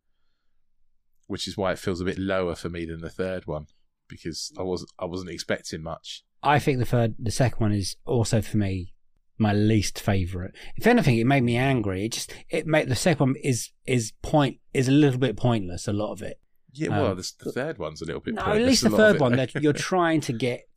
which 1.27 1.45
is 1.45 1.57
why 1.57 1.73
it 1.73 1.79
feels 1.79 1.99
a 1.99 2.05
bit 2.05 2.17
lower 2.17 2.55
for 2.55 2.69
me 2.69 2.85
than 2.85 3.01
the 3.01 3.09
third 3.09 3.45
one 3.45 3.67
because 4.07 4.51
I 4.57 4.61
wasn't 4.63 4.91
I 4.97 5.05
wasn't 5.05 5.31
expecting 5.31 5.83
much. 5.83 6.23
I 6.43 6.59
think 6.59 6.79
the 6.79 6.85
third, 6.85 7.15
the 7.19 7.31
second 7.31 7.59
one 7.59 7.71
is 7.73 7.95
also 8.05 8.41
for 8.41 8.57
me 8.57 8.93
my 9.37 9.53
least 9.53 9.99
favorite. 9.99 10.53
If 10.75 10.85
anything, 10.87 11.17
it 11.17 11.25
made 11.25 11.43
me 11.43 11.55
angry. 11.55 12.05
It 12.05 12.11
just 12.13 12.33
it 12.49 12.65
made 12.67 12.89
the 12.89 12.95
second 12.95 13.27
one 13.31 13.35
is 13.43 13.71
is 13.85 14.11
point 14.21 14.59
is 14.73 14.87
a 14.87 14.91
little 14.91 15.19
bit 15.19 15.37
pointless. 15.37 15.87
A 15.87 15.93
lot 15.93 16.11
of 16.11 16.21
it. 16.21 16.39
Yeah, 16.73 16.89
well, 16.89 17.07
Um, 17.11 17.17
the, 17.17 17.31
the 17.45 17.51
third 17.51 17.77
one's 17.77 18.01
a 18.01 18.05
little 18.05 18.21
bit. 18.21 18.35
No, 18.35 18.41
at 18.43 18.61
least 18.61 18.83
the 18.83 18.89
third 18.89 19.19
one 19.19 19.35
that 19.37 19.55
you're 19.55 19.73
trying 19.91 20.21
to 20.21 20.33
get 20.33 20.67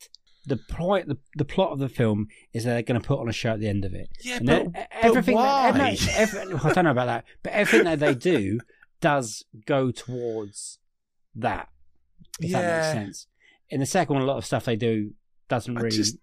the 0.46 0.56
point. 0.56 1.06
The, 1.08 1.18
the 1.36 1.44
plot 1.44 1.72
of 1.72 1.78
the 1.80 1.88
film 1.88 2.28
is 2.52 2.64
that 2.64 2.72
they're 2.72 2.82
going 2.82 3.00
to 3.00 3.06
put 3.06 3.20
on 3.20 3.28
a 3.28 3.32
show 3.32 3.50
at 3.50 3.60
the 3.60 3.68
end 3.68 3.84
of 3.84 3.92
it. 3.94 4.08
yeah, 4.22 4.38
And 4.38 4.46
but, 4.46 4.72
but 4.72 4.88
everything 5.02 5.34
why? 5.34 5.70
That, 5.70 6.08
every- 6.16 6.54
I 6.54 6.72
don't 6.72 6.84
know 6.84 6.90
about 6.92 7.06
that, 7.06 7.24
but 7.42 7.52
everything 7.52 7.84
that 7.84 7.98
they 8.00 8.14
do 8.14 8.60
does 9.00 9.44
go 9.66 9.90
towards 9.90 10.78
that. 11.34 11.68
If 12.40 12.52
that 12.52 12.76
makes 12.76 12.92
sense. 12.92 13.26
In 13.68 13.80
the 13.80 13.86
second 13.86 14.14
one, 14.14 14.22
a 14.22 14.26
lot 14.26 14.38
of 14.38 14.46
stuff 14.46 14.64
they 14.64 14.76
do 14.76 15.12
doesn't 15.52 15.74
really 15.74 15.90
just- 15.96 16.16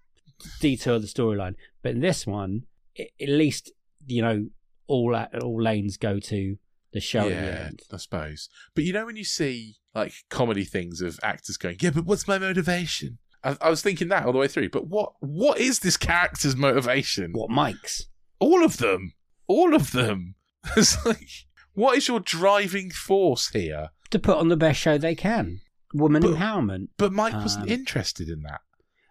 detail 0.61 0.99
the 0.99 1.07
storyline, 1.07 1.55
but 1.83 1.91
in 1.91 1.99
this 2.01 2.25
one, 2.25 2.63
it, 2.95 3.11
at 3.21 3.29
least 3.29 3.71
you 4.07 4.21
know 4.21 4.47
all 4.87 5.15
all 5.15 5.61
lanes 5.61 5.97
go 5.97 6.19
to 6.19 6.57
the 6.93 6.99
show 6.99 7.19
at 7.21 7.29
the 7.29 7.33
yeah, 7.35 7.65
end. 7.67 7.81
I 7.93 7.97
suppose. 7.97 8.49
But 8.73 8.83
you 8.85 8.93
know 8.93 9.05
when 9.05 9.15
you 9.17 9.23
see 9.23 9.75
like 9.93 10.13
comedy 10.29 10.63
things 10.65 11.01
of 11.01 11.19
actors 11.23 11.57
going, 11.57 11.77
"Yeah, 11.81 11.91
but 11.91 12.05
what's 12.05 12.27
my 12.27 12.37
motivation?" 12.39 13.19
I, 13.43 13.55
I 13.61 13.69
was 13.69 13.81
thinking 13.81 14.07
that 14.09 14.25
all 14.25 14.31
the 14.33 14.39
way 14.39 14.47
through. 14.47 14.69
But 14.69 14.87
what 14.87 15.13
what 15.19 15.59
is 15.59 15.79
this 15.79 15.97
character's 15.97 16.55
motivation? 16.55 17.31
What 17.33 17.49
Mike's? 17.49 18.07
All 18.39 18.63
of 18.63 18.77
them, 18.77 19.13
all 19.47 19.75
of 19.75 19.91
them. 19.91 20.35
It's 20.75 21.05
like, 21.05 21.29
what 21.73 21.97
is 21.97 22.07
your 22.09 22.19
driving 22.19 22.89
force 22.91 23.49
here? 23.49 23.89
To 24.09 24.19
put 24.19 24.37
on 24.37 24.49
the 24.49 24.57
best 24.57 24.79
show 24.79 24.97
they 24.97 25.15
can. 25.15 25.61
Woman 25.93 26.21
But- 26.21 26.31
empowerment. 26.35 26.87
But 26.97 27.13
Mike 27.13 27.33
wasn't 27.33 27.65
Um, 27.65 27.69
interested 27.79 28.27
in 28.27 28.41
that. 28.43 28.61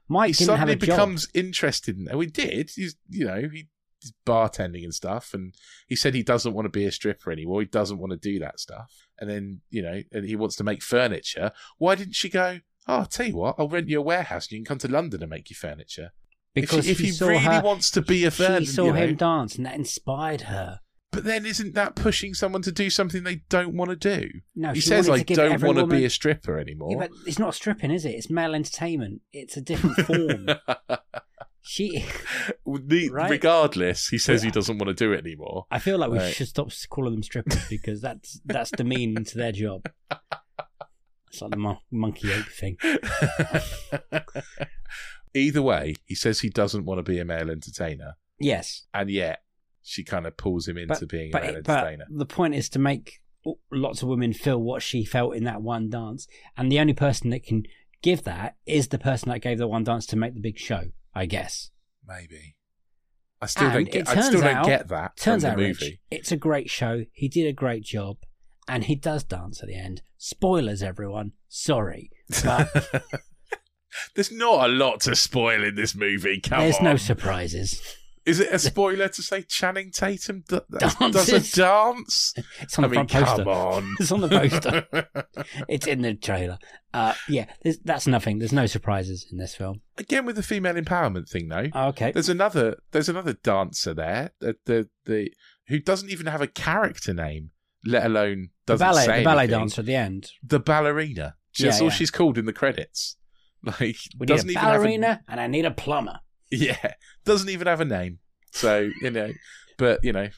Mike 0.09 0.37
he 0.37 0.45
suddenly 0.45 0.75
job. 0.75 0.81
becomes 0.81 1.29
interested 1.35 1.99
in. 1.99 2.09
Oh, 2.11 2.21
he 2.21 2.27
did. 2.27 2.71
He's 2.75 2.97
you 3.09 3.27
know 3.27 3.49
he. 3.53 3.69
He's 4.01 4.13
bartending 4.25 4.85
and 4.85 4.95
stuff, 4.95 5.35
and 5.35 5.53
he 5.89 5.97
said 5.97 6.15
he 6.15 6.23
doesn't 6.23 6.55
want 6.55 6.67
to 6.67 6.71
be 6.71 6.85
a 6.85 6.93
stripper 6.93 7.33
anymore. 7.33 7.63
He 7.63 7.67
doesn't 7.67 7.99
want 7.99 8.13
to 8.13 8.17
do 8.17 8.39
that 8.39 8.61
stuff, 8.61 8.93
and 9.19 9.29
then 9.29 9.61
you 9.71 9.83
know, 9.83 10.03
and 10.13 10.25
he 10.25 10.37
wants 10.37 10.55
to 10.55 10.63
make 10.63 10.85
furniture. 10.85 11.51
Why 11.79 11.97
didn't 11.97 12.15
she 12.15 12.29
go? 12.29 12.61
Oh, 12.87 12.99
I'll 12.99 13.07
tell 13.07 13.27
you 13.27 13.35
what, 13.35 13.57
I'll 13.59 13.69
rent 13.69 13.89
you 13.89 13.99
a 13.99 14.03
warehouse, 14.03 14.47
and 14.47 14.53
you 14.53 14.59
can 14.59 14.67
come 14.67 14.79
to 14.79 14.89
London 14.89 15.21
and 15.21 15.29
make 15.31 15.51
your 15.51 15.57
furniture. 15.57 16.13
because 16.55 16.79
if, 16.79 16.85
she- 16.85 16.91
if 16.93 16.99
he 17.01 17.05
he, 17.07 17.11
saw 17.11 17.27
really 17.27 17.41
her, 17.43 17.61
wants 17.61 17.91
to 17.91 18.01
be 18.01 18.25
a 18.25 18.31
furniture. 18.31 18.67
she 18.67 18.71
saw 18.71 18.85
you 18.85 18.93
know, 18.93 18.99
him 19.01 19.17
dance, 19.17 19.57
and 19.57 19.67
that 19.67 19.75
inspired 19.75 20.43
her. 20.43 20.79
But 21.11 21.25
then 21.25 21.47
isn't 21.47 21.75
that 21.75 21.95
pushing 21.97 22.35
someone 22.35 22.63
to 22.63 22.73
do 22.73 22.91
something 22.91 23.25
they 23.25 23.43
don't 23.49 23.75
want 23.77 23.91
to 23.91 23.97
do? 23.97 24.29
No, 24.55 24.73
he 24.73 24.81
says, 24.81 25.09
I 25.09 25.23
don't 25.23 25.51
want 25.63 25.77
to 25.79 25.83
woman- 25.85 25.99
be 25.99 26.05
a 26.05 26.11
stripper 26.11 26.59
anymore." 26.59 26.91
Yeah, 26.93 26.99
but 26.99 27.11
it's 27.27 27.39
not 27.39 27.55
stripping, 27.55 27.91
is 27.91 28.05
it? 28.05 28.11
It's 28.11 28.31
male 28.31 28.55
entertainment. 28.55 29.23
It's 29.33 29.57
a 29.57 29.61
different 29.61 29.97
form. 30.07 30.49
she, 31.63 32.05
The- 32.67 33.11
Right? 33.13 33.31
Regardless, 33.31 34.09
he 34.09 34.19
says 34.19 34.43
he 34.43 34.51
doesn't 34.51 34.79
want 34.79 34.89
to 34.89 34.95
do 34.95 35.13
it 35.13 35.25
anymore. 35.27 35.67
I 35.71 35.79
feel 35.79 35.99
like 35.99 36.11
we 36.11 36.19
Right. 36.19 36.35
should 36.35 36.49
stop 36.49 36.71
calling 36.91 37.13
them 37.13 37.23
strippers 37.23 37.67
because 37.71 38.01
that's 38.01 38.41
that's 38.45 38.71
demeaning 38.71 39.25
to 39.25 39.37
their 39.39 39.53
job. 39.53 39.87
It's 41.31 41.43
like 41.43 41.51
the 41.51 41.57
mon- 41.59 41.79
monkey 41.91 42.33
ape 42.33 42.47
thing. 42.47 42.77
Either 45.35 45.61
way, 45.63 45.95
he 46.07 46.15
says 46.15 46.41
he 46.41 46.49
doesn't 46.49 46.85
want 46.87 46.99
to 46.99 47.03
be 47.03 47.19
a 47.19 47.25
male 47.25 47.51
entertainer, 47.51 48.17
Yes, 48.41 48.87
and 48.95 49.11
yet 49.11 49.41
she 49.89 50.05
kind 50.05 50.27
of 50.27 50.37
pulls 50.37 50.69
him 50.69 50.77
into 50.79 50.95
but 51.01 51.09
being 51.09 51.31
a 51.31 51.33
but, 51.33 51.43
male 51.43 51.57
it- 51.57 51.65
but 51.65 51.99
the 52.11 52.27
point 52.27 52.55
is 52.55 52.69
to 52.71 52.79
make 52.79 53.21
lots 53.71 54.03
of 54.03 54.09
women 54.09 54.33
feel 54.33 54.61
what 54.61 54.83
she 54.83 55.05
felt 55.05 55.35
in 55.35 55.45
that 55.45 55.63
one 55.63 55.89
dance, 55.89 56.27
and 56.57 56.71
the 56.71 56.79
only 56.81 56.93
person 56.93 57.31
that 57.31 57.43
can 57.45 57.63
give 58.03 58.25
that 58.25 58.57
is 58.67 58.89
the 58.89 58.99
person 58.99 59.31
that 59.31 59.41
gave 59.41 59.59
the 59.59 59.67
one 59.69 59.85
dance 59.85 60.07
to 60.07 60.17
make 60.17 60.35
the 60.35 60.41
big 60.41 60.59
show. 60.59 60.85
I 61.15 61.27
guess. 61.27 61.71
Maybe. 62.07 62.57
I 63.41 63.47
still 63.47 63.65
And 63.69 63.73
don't 63.75 63.91
get. 63.91 64.09
I 64.09 64.21
still 64.21 64.41
don't 64.41 64.65
get 64.67 64.89
that 64.89 65.17
Turns 65.17 65.45
out, 65.45 65.57
Rich, 65.57 65.81
movie. 65.81 66.01
it's 66.11 66.31
a 66.33 66.37
great 66.37 66.69
show. 66.71 67.05
He 67.13 67.29
did 67.29 67.47
a 67.47 67.53
great 67.53 67.83
job, 67.85 68.19
and 68.69 68.85
he 68.85 68.95
does 68.95 69.25
dance 69.25 69.63
at 69.63 69.69
the 69.69 69.77
end. 69.77 70.03
Spoilers, 70.19 70.83
everyone. 70.83 71.33
Sorry, 71.49 72.11
but 72.45 72.69
There's 74.15 74.31
not 74.31 74.69
a 74.69 74.73
lot 74.73 75.01
to 75.03 75.17
spoil 75.17 75.65
in 75.65 75.75
this 75.75 75.95
movie. 75.95 76.41
Come 76.41 76.61
there's 76.61 76.77
on. 76.79 76.85
no 76.85 76.97
surprises. 76.97 77.81
Is 78.29 78.41
it 78.41 78.53
a 78.53 78.59
spoiler 78.59 79.09
to 79.09 79.23
say 79.23 79.43
Channing 79.43 79.91
Tatum 79.91 80.45
d- 80.49 80.61
does 80.79 81.29
a 81.31 81.57
dance? 81.57 82.35
It's 82.61 82.79
on 82.79 82.85
I 82.85 82.89
the 82.89 82.95
mean, 82.97 83.09
front 83.09 83.27
poster. 83.27 83.45
come 83.45 83.49
on. 83.49 83.95
It's 84.01 84.13
on 84.13 84.21
the 84.21 84.29
poster. 84.29 84.87
It's 85.69 85.87
in 85.87 86.03
the 86.03 86.15
trailer. 86.15 86.59
Uh, 86.93 87.15
yeah, 87.29 87.47
that's 87.85 88.07
nothing. 88.07 88.39
There's 88.39 88.53
no 88.53 88.67
surprises 88.67 89.27
in 89.33 89.39
this 89.39 89.55
film. 89.55 89.81
Again 89.97 90.27
with 90.27 90.37
the 90.37 90.43
female 90.43 90.75
empowerment 90.75 91.29
thing, 91.29 91.49
though. 91.49 91.69
Okay. 91.75 92.13
There's 92.13 92.29
another. 92.29 92.77
There's 92.93 93.09
another 93.09 93.33
dancer 93.33 93.95
there. 93.95 94.31
The 94.41 94.57
the, 94.67 94.89
the 95.07 95.31
who 95.69 95.79
doesn't 95.79 96.11
even 96.11 96.27
have 96.27 96.41
a 96.43 96.47
character 96.47 97.13
name, 97.15 97.51
let 97.85 98.05
alone 98.07 98.51
The 98.67 98.75
doesn't 98.75 98.87
ballet, 98.87 99.05
say 99.07 99.19
the 99.21 99.25
ballet 99.25 99.43
anything. 99.45 99.59
dancer 99.61 99.81
at 99.81 99.87
the 99.87 99.95
end. 99.97 100.31
The 100.43 100.61
ballerina. 100.61 101.35
Yeah, 101.59 101.67
That's 101.71 101.81
all 101.81 101.89
yeah. 101.89 101.95
she's 101.95 102.11
called 102.11 102.39
in 102.39 102.45
the 102.47 102.53
credits. 102.53 103.17
Like 103.65 103.81
We 104.17 104.21
need 104.21 104.27
doesn't 104.29 104.49
a 104.49 104.53
even 104.53 104.63
have 104.63 104.75
a 104.75 104.79
ballerina 104.79 105.21
and 105.27 105.41
I 105.41 105.47
need 105.49 105.65
a 105.65 105.73
plumber. 105.73 106.21
Yeah, 106.51 106.95
doesn't 107.25 107.49
even 107.51 107.67
have 107.67 107.81
a 107.81 107.85
name. 107.85 108.19
So 108.53 108.91
you 109.03 109.11
know, 109.11 109.33
but 109.77 110.01
you 110.03 110.13
know, 110.13 110.29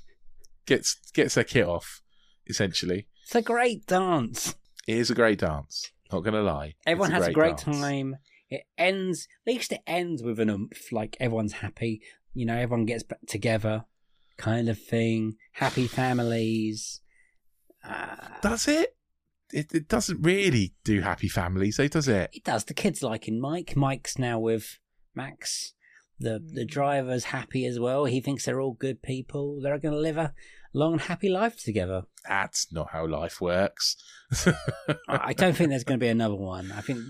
gets 0.67 0.99
gets 1.13 1.35
their 1.37 1.45
kit 1.45 1.67
off. 1.67 2.03
Essentially, 2.49 3.07
It's 3.23 3.35
a 3.37 3.43
great 3.43 3.87
dance. 3.87 4.57
it 4.89 4.97
is 4.97 5.11
a 5.11 5.15
great 5.15 5.39
dance. 5.39 5.91
Not 6.13 6.25
gonna 6.25 6.43
lie, 6.43 6.75
Everyone 6.85 7.11
It's 7.13 7.19
has 7.21 7.29
a 7.29 7.33
great 7.33 7.59
dance. 7.59 7.79
time. 7.79 8.17
It 8.49 8.63
ends. 8.77 9.29
At 9.47 9.53
least 9.53 9.71
it 9.73 9.83
ends 9.87 10.23
with 10.25 10.41
an 10.41 10.51
oomph. 10.51 10.91
Like 10.91 11.17
everyone's 11.21 11.53
happy. 11.53 12.03
You 12.35 12.47
know, 12.47 12.57
everyone 12.57 12.87
gets 12.87 13.05
back 13.05 13.21
together. 13.29 13.85
kind 14.37 14.69
of 14.69 14.81
thing. 14.83 15.37
Happy 15.53 15.87
families. 15.87 17.01
Uh, 17.85 18.17
Does 18.43 18.67
it? 18.69 18.97
it? 19.53 19.73
It 19.75 19.89
doesn't 19.89 20.23
really 20.23 20.75
do 20.85 21.01
happy 21.03 21.29
families, 21.29 21.77
though, 21.77 21.89
does 21.89 22.09
it? 22.09 22.31
it 22.33 22.45
does. 22.45 22.65
The 22.65 22.75
kids 22.75 23.03
liking 23.03 23.41
Mike. 23.41 23.77
Mike's 23.77 24.19
now 24.19 24.39
with 24.39 24.79
Max. 25.15 25.75
The 26.21 26.39
the 26.39 26.65
mm. 26.65 26.69
driver's 26.69 27.25
happy 27.25 27.67
as 27.67 27.81
well. 27.81 28.05
He 28.05 28.21
thinks 28.21 28.45
they're 28.45 28.61
all 28.61 28.75
good 28.75 29.03
people. 29.03 29.61
They're 29.61 29.79
going 29.79 29.95
to 29.95 30.01
live 30.01 30.19
a 30.19 30.33
long 30.73 30.93
and 30.93 31.01
happy 31.03 31.29
life 31.29 31.63
together. 31.63 32.03
That's 32.29 32.73
not 32.73 32.91
how 32.93 33.07
life 33.07 33.41
works. 33.41 33.97
I 34.47 34.55
I 35.09 35.33
don't 35.33 35.57
think 35.57 35.71
there's 35.71 35.85
going 35.85 35.99
to 35.99 36.05
be 36.05 36.09
another 36.09 36.37
one. 36.37 36.71
I 36.73 36.81
think 36.83 37.01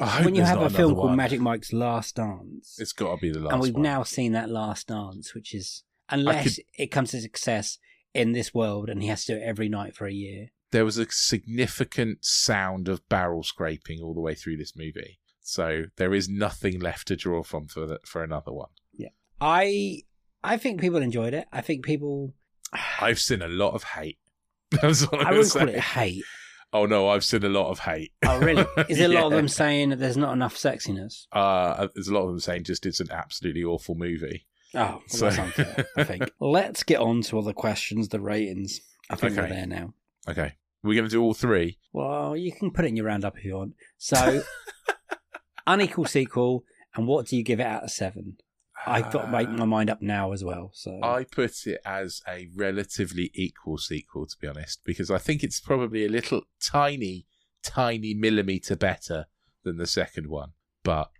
I 0.00 0.24
when 0.24 0.34
you 0.34 0.42
have 0.42 0.62
a 0.62 0.70
film 0.70 0.92
another 0.92 1.08
called. 1.08 1.16
Magic 1.16 1.40
Mike's 1.40 1.72
Last 1.72 2.16
Dance, 2.16 2.76
it's 2.78 2.92
got 2.92 3.16
to 3.16 3.20
be 3.20 3.30
the 3.30 3.40
last 3.40 3.52
and 3.52 3.62
we've 3.62 3.74
one. 3.74 3.82
now 3.82 4.02
seen 4.02 4.32
that 4.32 4.48
Last 4.48 4.88
Dance, 4.88 5.34
which 5.34 5.54
is 5.54 5.82
unless 6.08 6.58
it 6.78 6.88
comes 6.88 7.10
to 7.10 7.20
success 7.20 7.78
in 8.14 8.32
this 8.32 8.54
world, 8.54 8.88
and 8.88 9.02
he 9.02 9.08
has 9.08 9.24
to 9.26 9.34
do 9.34 9.40
it 9.40 9.44
every 9.44 9.68
night 9.68 9.94
for 9.94 10.06
a 10.06 10.12
year. 10.12 10.48
there 10.72 10.84
was 10.84 10.98
a 10.98 11.06
significant 11.10 12.24
sound 12.24 12.88
of 12.88 13.06
barrel 13.08 13.42
scraping 13.42 14.00
all 14.02 14.14
the 14.14 14.20
way 14.20 14.34
through 14.34 14.56
this 14.56 14.74
movie. 14.76 15.18
So 15.48 15.84
there 15.96 16.12
is 16.12 16.28
nothing 16.28 16.80
left 16.80 17.06
to 17.06 17.14
draw 17.16 17.44
from 17.44 17.68
for 17.68 17.86
the, 17.86 18.00
for 18.04 18.24
another 18.24 18.52
one. 18.52 18.70
Yeah, 18.96 19.10
I 19.40 20.02
I 20.42 20.56
think 20.56 20.80
people 20.80 21.00
enjoyed 21.00 21.34
it. 21.34 21.46
I 21.52 21.60
think 21.60 21.84
people. 21.84 22.34
I've 23.00 23.20
seen 23.20 23.42
a 23.42 23.48
lot 23.48 23.74
of 23.74 23.84
hate. 23.84 24.18
That's 24.72 25.02
what 25.04 25.24
I 25.24 25.30
wouldn't 25.30 25.52
call 25.52 25.68
it 25.68 25.78
hate. 25.78 26.24
Oh 26.72 26.84
no, 26.84 27.08
I've 27.08 27.24
seen 27.24 27.44
a 27.44 27.48
lot 27.48 27.70
of 27.70 27.78
hate. 27.78 28.12
Oh, 28.24 28.40
really? 28.40 28.66
Is 28.88 28.98
there 28.98 29.08
a 29.08 29.14
lot 29.14 29.26
of 29.26 29.32
them 29.32 29.46
saying 29.46 29.90
that 29.90 30.00
there's 30.00 30.16
not 30.16 30.32
enough 30.32 30.56
sexiness? 30.56 31.26
Uh, 31.30 31.86
there's 31.94 32.08
a 32.08 32.12
lot 32.14 32.22
of 32.22 32.28
them 32.30 32.40
saying 32.40 32.64
just 32.64 32.84
it's 32.84 32.98
an 32.98 33.12
absolutely 33.12 33.62
awful 33.62 33.94
movie. 33.94 34.46
Oh, 34.74 34.78
well, 34.80 35.02
So- 35.06 35.30
that's 35.30 35.38
unfair, 35.38 35.86
I 35.96 36.02
think. 36.02 36.28
Let's 36.40 36.82
get 36.82 36.98
on 36.98 37.22
to 37.22 37.38
other 37.38 37.52
questions, 37.52 38.08
the 38.08 38.20
ratings. 38.20 38.80
I 39.08 39.14
think 39.14 39.36
we're 39.36 39.48
there 39.48 39.66
now. 39.68 39.94
Okay, 40.28 40.54
we're 40.82 40.94
going 40.96 41.08
to 41.08 41.10
do 41.10 41.22
all 41.22 41.34
three. 41.34 41.78
Well, 41.92 42.36
you 42.36 42.50
can 42.50 42.72
put 42.72 42.84
it 42.84 42.88
in 42.88 42.96
your 42.96 43.06
roundup 43.06 43.38
if 43.38 43.44
you 43.44 43.54
want. 43.54 43.74
So, 43.98 44.42
unequal 45.66 46.06
sequel, 46.06 46.64
and 46.94 47.06
what 47.06 47.26
do 47.26 47.36
you 47.36 47.42
give 47.42 47.60
it 47.60 47.66
out 47.66 47.84
of 47.84 47.90
seven? 47.90 48.36
I've 48.86 49.10
got 49.10 49.22
to 49.22 49.28
make 49.28 49.48
my 49.48 49.64
mind 49.64 49.90
up 49.90 50.00
now 50.00 50.32
as 50.32 50.44
well. 50.44 50.70
So, 50.74 51.00
I 51.02 51.24
put 51.24 51.66
it 51.66 51.80
as 51.84 52.20
a 52.28 52.48
relatively 52.54 53.30
equal 53.34 53.78
sequel, 53.78 54.26
to 54.26 54.36
be 54.40 54.46
honest, 54.46 54.80
because 54.84 55.10
I 55.10 55.18
think 55.18 55.42
it's 55.42 55.58
probably 55.60 56.04
a 56.04 56.08
little 56.08 56.42
tiny, 56.62 57.26
tiny 57.62 58.14
millimeter 58.14 58.76
better 58.76 59.26
than 59.64 59.78
the 59.78 59.86
second 59.86 60.28
one, 60.28 60.52
but 60.84 61.10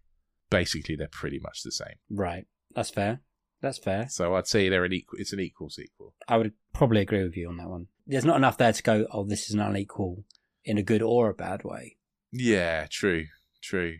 basically 0.50 0.94
they're 0.96 1.08
pretty 1.08 1.40
much 1.40 1.62
the 1.62 1.72
same. 1.72 1.96
right, 2.10 2.46
that's 2.74 2.90
fair. 2.90 3.20
That's 3.62 3.78
fair. 3.78 4.06
So 4.10 4.36
I'd 4.36 4.46
say 4.46 4.68
they're 4.68 4.84
an 4.84 4.92
equal. 4.92 5.18
It's 5.18 5.32
an 5.32 5.40
equal 5.40 5.70
sequel. 5.70 6.14
I 6.28 6.36
would 6.36 6.52
probably 6.74 7.00
agree 7.00 7.22
with 7.24 7.36
you 7.36 7.48
on 7.48 7.56
that 7.56 7.68
one. 7.70 7.86
There's 8.06 8.24
not 8.24 8.36
enough 8.36 8.58
there 8.58 8.72
to 8.72 8.82
go. 8.82 9.06
Oh, 9.10 9.24
this 9.24 9.48
is 9.48 9.54
an 9.54 9.60
unequal 9.60 10.24
in 10.64 10.76
a 10.78 10.82
good 10.82 11.00
or 11.02 11.30
a 11.30 11.34
bad 11.34 11.64
way. 11.64 11.96
Yeah, 12.30 12.86
true, 12.88 13.24
true, 13.62 13.98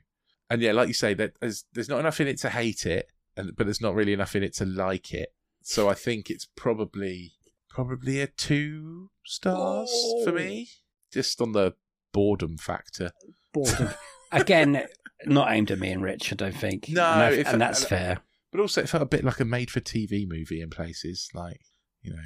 and 0.51 0.61
yeah, 0.63 0.73
like 0.73 0.89
you 0.89 0.95
say, 0.95 1.15
that 1.15 1.33
there's 1.41 1.65
there's 1.73 1.89
not 1.89 2.01
enough 2.01 2.21
in 2.21 2.29
it 2.29 2.39
to 2.39 2.51
hate 2.51 2.87
it, 2.87 3.09
and 3.37 3.55
but 3.57 3.65
there's 3.67 3.81
not 3.81 3.95
really 3.95 4.13
enough 4.13 4.35
in 4.37 4.43
it 4.43 4.55
to 4.57 4.65
like 4.67 5.13
it. 5.13 5.31
So 5.63 5.89
I 5.89 5.95
think 5.95 6.31
it's 6.31 6.47
probably 6.57 7.33
probably 7.69 8.21
a 8.21 8.27
two 8.29 9.11
stars 9.25 9.91
for 10.25 10.31
Oh. 10.31 10.35
me, 10.35 10.69
just 11.13 11.41
on 11.41 11.53
the 11.53 11.75
boredom 12.13 12.57
factor. 12.59 13.11
Boredom. 13.53 13.91
Again, 14.33 14.87
not 15.25 15.51
aimed 15.53 15.71
at 15.71 15.79
me 15.79 15.91
and 15.91 16.03
Rich. 16.03 16.33
I 16.33 16.37
don't 16.37 16.57
think. 16.57 16.89
No, 16.89 17.03
and, 17.05 17.35
if- 17.35 17.47
and 17.49 17.61
that's 17.61 17.81
and- 17.81 17.89
fair. 17.89 18.19
But 18.53 18.61
also, 18.61 18.81
it 18.81 18.89
felt 18.89 19.03
a 19.03 19.07
bit 19.07 19.25
like 19.25 19.41
a 19.41 19.45
made-for-TV 19.45 20.27
movie 20.29 20.63
in 20.63 20.71
places, 20.71 21.29
like 21.35 21.61
you 22.01 22.13
know, 22.13 22.23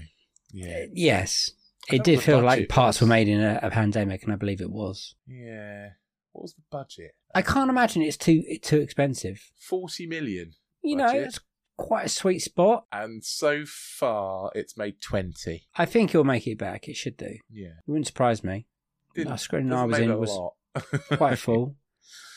yeah, 0.52 0.82
uh, 0.84 0.86
Yes, 0.92 1.50
it 1.90 2.04
did 2.04 2.20
feel 2.22 2.40
like 2.40 2.68
parts 2.68 3.00
were 3.00 3.06
made 3.06 3.26
in 3.26 3.40
a, 3.40 3.58
a 3.62 3.70
pandemic, 3.70 4.22
and 4.22 4.32
I 4.32 4.36
believe 4.36 4.60
it 4.60 4.70
was. 4.70 5.14
yeah. 5.26 5.88
What 6.32 6.42
was 6.42 6.54
the 6.54 6.62
budget? 6.70 7.12
I 7.34 7.42
can't 7.42 7.70
imagine 7.70 8.02
it's 8.02 8.16
too 8.16 8.42
too 8.62 8.78
expensive. 8.80 9.50
Forty 9.58 10.06
million, 10.06 10.52
You 10.82 10.96
know, 10.96 11.10
it's 11.12 11.40
quite 11.76 12.06
a 12.06 12.10
sweet 12.10 12.40
spot. 12.40 12.84
and 12.92 13.24
so 13.24 13.64
far 13.66 14.50
it's 14.54 14.76
made 14.76 15.00
twenty. 15.00 15.66
I 15.76 15.84
think 15.86 16.10
it'll 16.10 16.24
make 16.24 16.46
it 16.46 16.58
back. 16.58 16.88
It 16.88 16.96
should 16.96 17.16
do. 17.16 17.36
Yeah, 17.50 17.68
It 17.68 17.84
wouldn't 17.86 18.06
surprise 18.06 18.42
me. 18.44 18.66
Didn't- 19.14 19.32
Our 19.32 19.38
screen 19.38 19.72
I 19.72 19.84
was 19.84 19.98
in 19.98 20.18
was 20.18 20.38
quite 21.16 21.38
full. 21.38 21.76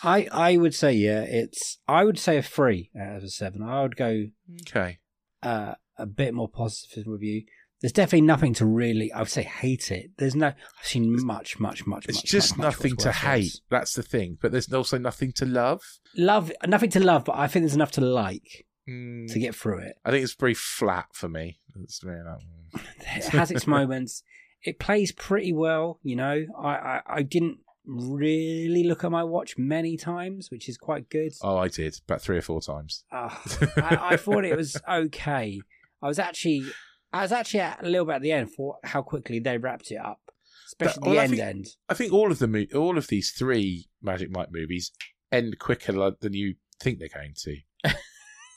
I 0.03 0.27
I 0.31 0.57
would 0.57 0.75
say 0.75 0.93
yeah, 0.93 1.21
it's 1.21 1.79
I 1.87 2.03
would 2.03 2.19
say 2.19 2.37
a 2.37 2.43
three 2.43 2.91
out 2.99 3.17
of 3.17 3.23
a 3.23 3.29
seven. 3.29 3.61
I 3.63 3.81
would 3.81 3.95
go 3.95 4.25
okay. 4.67 4.99
uh, 5.41 5.75
a 5.97 6.05
bit 6.05 6.33
more 6.33 6.49
positive 6.49 7.05
review. 7.07 7.43
There's 7.83 7.91
definitely 7.91 8.21
nothing 8.21 8.53
to 8.55 8.65
really 8.65 9.11
I 9.11 9.19
would 9.19 9.29
say 9.29 9.43
hate 9.43 9.91
it. 9.91 10.11
There's 10.17 10.35
no 10.35 10.47
I've 10.47 10.87
seen 10.87 11.23
much 11.23 11.59
much 11.59 11.85
much. 11.85 12.07
It's 12.07 12.19
much, 12.19 12.25
just 12.25 12.57
much, 12.57 12.65
much 12.65 12.73
nothing 12.77 12.91
worse 12.93 13.03
to 13.03 13.11
hate. 13.11 13.61
That's 13.69 13.93
the 13.93 14.01
thing. 14.01 14.39
But 14.41 14.51
there's 14.51 14.71
also 14.73 14.97
nothing 14.97 15.33
to 15.33 15.45
love. 15.45 15.81
Love 16.15 16.51
nothing 16.65 16.89
to 16.91 16.99
love, 16.99 17.25
but 17.25 17.35
I 17.35 17.47
think 17.47 17.63
there's 17.63 17.75
enough 17.75 17.91
to 17.91 18.01
like 18.01 18.65
Mm, 18.89 19.31
to 19.31 19.39
get 19.39 19.55
through 19.55 19.79
it. 19.79 19.95
I 20.03 20.11
think 20.11 20.23
it's 20.23 20.33
very 20.33 20.53
flat 20.53 21.07
for 21.13 21.29
me. 21.29 21.59
It's 21.81 21.99
very 22.03 22.21
like, 22.21 22.39
mm. 22.75 23.17
It 23.17 23.25
has 23.27 23.49
its 23.49 23.65
moments. 23.65 24.23
It 24.61 24.79
plays 24.79 25.11
pretty 25.11 25.53
well, 25.53 25.99
you 26.03 26.15
know. 26.15 26.45
I, 26.59 26.69
I, 26.69 27.01
I 27.07 27.21
didn't 27.21 27.59
really 27.85 28.83
look 28.83 29.03
at 29.03 29.11
my 29.11 29.23
watch 29.23 29.57
many 29.57 29.97
times, 29.97 30.49
which 30.51 30.67
is 30.67 30.77
quite 30.77 31.09
good. 31.09 31.31
Oh, 31.41 31.57
I 31.57 31.67
did 31.67 31.97
about 32.07 32.21
three 32.21 32.37
or 32.37 32.41
four 32.41 32.61
times. 32.61 33.03
Ah, 33.11 33.41
I, 33.77 33.97
I 34.11 34.17
thought 34.17 34.45
it 34.45 34.55
was 34.55 34.77
okay. 34.89 35.61
I 36.01 36.07
was 36.07 36.19
actually, 36.19 36.65
I 37.13 37.21
was 37.21 37.31
actually 37.31 37.59
at 37.61 37.83
a 37.83 37.87
little 37.89 38.05
bit 38.05 38.15
at 38.15 38.21
the 38.21 38.31
end 38.31 38.51
for 38.53 38.77
how 38.83 39.01
quickly 39.01 39.39
they 39.39 39.57
wrapped 39.57 39.91
it 39.91 39.97
up, 39.97 40.19
especially 40.67 40.99
But- 41.01 41.05
well, 41.05 41.13
the 41.15 41.19
I 41.19 41.23
end 41.23 41.31
think- 41.31 41.41
end. 41.43 41.67
I 41.89 41.93
think 41.93 42.11
all 42.13 42.31
of 42.31 42.39
the 42.39 42.47
mo- 42.47 42.65
all 42.75 42.97
of 42.97 43.07
these 43.07 43.31
three 43.31 43.87
Magic 44.01 44.29
Mike 44.31 44.49
movies 44.51 44.91
end 45.31 45.57
quicker 45.59 46.11
than 46.19 46.33
you 46.33 46.55
think 46.81 46.99
they're 46.99 47.07
going 47.13 47.33
to. 47.43 47.57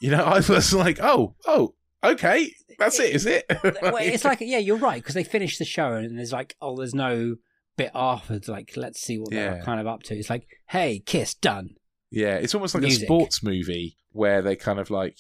you 0.01 0.11
know, 0.11 0.25
I 0.25 0.37
was 0.49 0.73
like, 0.75 0.99
oh, 1.01 1.35
oh, 1.47 1.75
okay, 2.05 2.53
that's 2.79 2.99
it, 3.01 3.15
is 3.15 3.27
it? 3.27 3.45
well, 3.83 3.97
it's 4.01 4.25
like 4.25 4.41
yeah, 4.41 4.59
you're 4.59 4.77
right 4.79 5.03
because 5.03 5.15
they 5.15 5.25
finish 5.25 5.59
the 5.59 5.65
show 5.65 5.93
and 5.93 6.19
there's 6.19 6.33
like 6.33 6.57
oh, 6.61 6.77
there's 6.77 6.95
no 6.95 7.37
bit 7.77 7.91
afterwards. 7.95 8.49
Like 8.49 8.73
let's 8.77 9.01
see 9.01 9.19
what 9.19 9.31
they're 9.31 9.63
kind 9.63 9.81
of 9.81 9.87
up 9.87 10.03
to. 10.05 10.15
It's 10.17 10.31
like 10.31 10.47
hey, 10.69 10.99
kiss 11.05 11.35
done. 11.35 11.77
yeah, 12.11 12.35
it's 12.37 12.55
almost 12.55 12.75
like 12.75 12.83
Music. 12.83 13.03
a 13.03 13.07
sports 13.07 13.43
movie 13.43 13.99
where 14.13 14.41
they 14.43 14.57
kind 14.57 14.79
of 14.79 14.91
like 14.91 15.19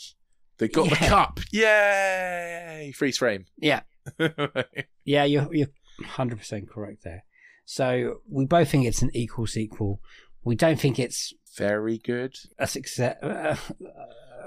they 0.58 0.68
got 0.68 0.88
the 0.90 0.96
cup, 0.96 1.40
yay, 1.52 2.92
freeze 2.96 3.18
frame. 3.18 3.46
Yeah, 3.58 3.80
Yeah, 5.04 5.24
you're 5.24 5.48
you're 5.54 5.68
hundred 6.04 6.38
percent 6.38 6.68
correct 6.70 7.04
there. 7.04 7.24
So 7.64 8.20
we 8.30 8.44
both 8.46 8.70
think 8.70 8.86
it's 8.86 9.02
an 9.02 9.10
equal 9.14 9.46
sequel. 9.46 10.00
We 10.44 10.54
don't 10.54 10.78
think 10.80 10.98
it's 10.98 11.32
Very 11.56 11.98
good. 11.98 12.34
a 12.58 12.66
success. 12.66 13.16
Uh, 13.22 13.56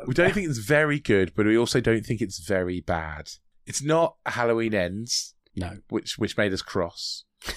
We 0.08 0.13
don't 0.13 0.34
think 0.34 0.48
it's 0.48 0.60
very 0.60 1.00
good, 1.00 1.34
but 1.36 1.45
we 1.45 1.58
also 1.58 1.82
don't 1.82 2.06
think 2.06 2.22
it's 2.22 2.39
very 2.39 2.80
bad. 2.80 3.32
It's 3.65 3.84
not 3.84 4.15
Halloween 4.26 4.74
Ends, 4.74 5.36
no, 5.58 5.78
which 5.89 6.17
which 6.17 6.38
made 6.38 6.54
us 6.54 6.62
cross. 6.62 7.26
it 7.45 7.56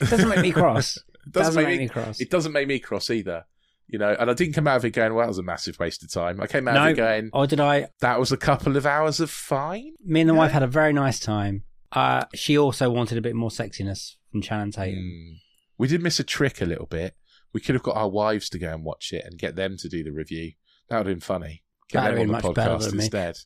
doesn't 0.10 0.28
make 0.28 0.40
me 0.40 0.52
cross. 0.52 0.98
It 1.24 1.30
doesn't, 1.34 1.54
doesn't 1.54 1.70
make 1.70 1.78
me, 1.78 1.88
cross. 1.88 2.20
It 2.20 2.30
doesn't 2.30 2.50
make 2.52 2.66
me 2.66 2.80
cross 2.80 3.08
either. 3.08 3.44
You 3.92 3.98
know, 3.98 4.16
and 4.18 4.30
I 4.30 4.32
didn't 4.32 4.54
come 4.54 4.66
out 4.66 4.76
of 4.78 4.84
it 4.86 4.90
going, 4.92 5.12
"Well, 5.12 5.22
that 5.22 5.28
was 5.28 5.36
a 5.36 5.42
massive 5.42 5.78
waste 5.78 6.02
of 6.02 6.10
time." 6.10 6.40
I 6.40 6.46
came 6.46 6.66
out 6.66 6.76
of 6.78 6.92
it 6.92 6.96
going, 6.96 7.28
or 7.34 7.46
did 7.46 7.60
I? 7.60 7.88
"That 8.00 8.18
was 8.18 8.32
a 8.32 8.38
couple 8.38 8.78
of 8.78 8.86
hours 8.86 9.20
of 9.20 9.30
fine." 9.30 9.92
Me 10.02 10.22
and 10.22 10.30
the 10.30 10.34
Yeah. 10.34 10.38
wife 10.38 10.52
had 10.52 10.62
a 10.62 10.66
very 10.66 10.94
nice 10.94 11.20
time. 11.20 11.64
Uh, 11.92 12.24
she 12.34 12.56
also 12.56 12.88
wanted 12.90 13.18
a 13.18 13.20
bit 13.20 13.34
more 13.36 13.50
sexiness 13.50 14.16
from 14.30 14.40
Channing 14.40 14.72
Tatum. 14.72 14.98
Mm. 15.04 15.34
We 15.76 15.88
did 15.88 16.02
miss 16.02 16.18
a 16.18 16.24
trick 16.24 16.62
a 16.62 16.64
little 16.64 16.86
bit. 16.86 17.14
We 17.52 17.60
could 17.60 17.74
have 17.74 17.82
got 17.82 17.96
our 17.98 18.08
wives 18.08 18.48
to 18.50 18.58
go 18.58 18.72
and 18.72 18.82
watch 18.82 19.12
it 19.12 19.26
and 19.26 19.38
get 19.38 19.56
them 19.56 19.76
to 19.76 19.90
do 19.90 20.02
the 20.02 20.10
review. 20.10 20.52
That 20.88 20.96
would 20.96 21.06
have 21.06 21.14
been 21.16 21.20
funny. 21.20 21.62
Get 21.90 22.00
That'd 22.04 22.18
them 22.18 22.34
on 22.34 22.40
the 22.40 22.48
podcast 22.48 22.92
instead. 22.94 23.36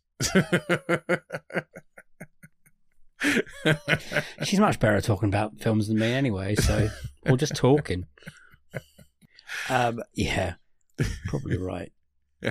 She's 4.45 4.61
much 4.61 4.79
better 4.79 4.97
at 4.97 5.05
talking 5.05 5.29
about 5.29 5.59
films 5.61 5.89
than 5.89 5.99
me 5.99 6.13
anyway, 6.13 6.55
so 6.55 6.89
we're 7.25 7.37
just 7.37 7.57
talking. 7.57 8.07
Um, 9.69 10.03
yeah, 10.15 10.55
probably 11.27 11.57
right. 11.59 11.93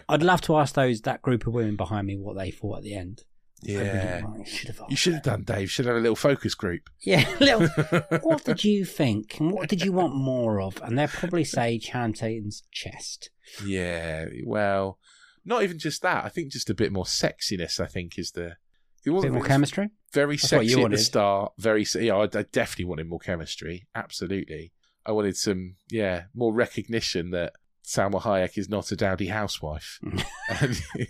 I'd 0.10 0.24
love 0.24 0.42
to 0.42 0.58
ask 0.58 0.76
those 0.76 1.02
that 1.02 1.22
group 1.22 1.48
of 1.48 1.54
women 1.54 1.76
behind 1.76 2.08
me 2.08 2.18
what 2.18 2.36
they 2.36 2.52
thought 2.52 2.78
at 2.78 2.84
the 2.84 2.96
end. 2.96 3.24
Yeah, 3.62 4.22
might- 4.22 4.48
should 4.48 4.68
have 4.68 4.82
you 4.90 4.96
should 4.96 5.14
have 5.14 5.24
done, 5.24 5.44
Dave. 5.44 5.72
Should 5.72 5.86
have 5.86 5.96
a 5.96 6.00
little 6.00 6.16
focus 6.16 6.54
group. 6.56 6.90
Yeah, 7.02 7.28
little. 7.40 7.68
what 8.22 8.44
did 8.44 8.64
you 8.64 8.86
think, 8.86 9.40
and 9.40 9.52
what 9.52 9.70
did 9.70 9.84
you 9.84 9.92
want 9.92 10.16
more 10.16 10.62
of? 10.62 10.82
And 10.84 10.98
they'll 10.98 11.08
probably 11.08 11.44
say 11.44 11.80
Channing 11.80 12.14
Tatum's 12.14 12.64
chest. 12.72 13.30
Yeah, 13.66 14.26
well, 14.46 15.00
not 15.46 15.64
even 15.64 15.80
just 15.80 16.02
that. 16.02 16.26
I 16.26 16.30
think 16.30 16.52
just 16.52 16.70
a 16.70 16.76
bit 16.76 16.92
more 16.92 17.06
sexiness. 17.06 17.80
I 17.80 17.88
think 17.88 18.18
is 18.20 18.32
the. 18.32 18.58
It 19.06 19.12
wasn't 19.12 19.34
bit 19.34 19.40
more 19.40 19.48
chemistry. 19.48 19.90
Very 20.14 20.36
That's 20.36 20.50
sexy 20.50 20.84
at 20.84 20.90
the 20.90 20.98
start. 20.98 21.54
Very, 21.60 21.86
yeah. 22.00 22.16
I, 22.16 22.24
I 22.24 22.44
definitely 22.52 22.86
wanted 22.86 23.08
more 23.08 23.20
chemistry. 23.20 23.88
Absolutely. 23.94 24.74
I 25.06 25.12
wanted 25.12 25.38
some, 25.38 25.76
yeah, 25.90 26.24
more 26.34 26.54
recognition 26.54 27.32
that 27.32 27.54
Salma 27.86 28.22
Hayek 28.22 28.58
is 28.58 28.70
not 28.70 28.92
a 28.92 28.96
dowdy 28.96 29.28
housewife. 29.28 30.00
Mm. 30.04 30.26
and, 30.62 31.08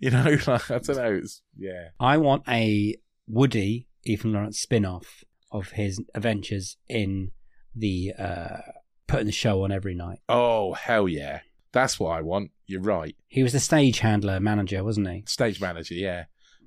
you 0.00 0.10
know, 0.10 0.36
like 0.46 0.70
I 0.70 0.78
don't 0.78 0.96
know. 0.96 1.20
It's 1.22 1.42
yeah. 1.56 1.88
I 1.98 2.16
want 2.18 2.44
a 2.48 2.96
Woody 3.26 3.88
Ethan 4.04 4.32
Lawrence 4.32 4.60
spin 4.60 4.84
off 4.84 5.24
of 5.50 5.70
his 5.70 6.00
adventures 6.14 6.76
in 6.88 7.30
the 7.74 8.12
uh, 8.18 8.58
putting 9.06 9.26
the 9.26 9.32
show 9.32 9.64
on 9.64 9.72
every 9.72 9.94
night. 9.94 10.18
Oh 10.28 10.74
hell 10.74 11.08
yeah, 11.08 11.40
that's 11.72 11.98
what 11.98 12.10
I 12.10 12.20
want. 12.22 12.50
You're 12.66 12.80
right. 12.80 13.16
He 13.28 13.42
was 13.42 13.52
the 13.52 13.60
stage 13.60 13.98
handler 13.98 14.40
manager, 14.40 14.82
wasn't 14.82 15.08
he? 15.08 15.24
Stage 15.26 15.60
manager, 15.60 15.94
yeah. 15.94 16.24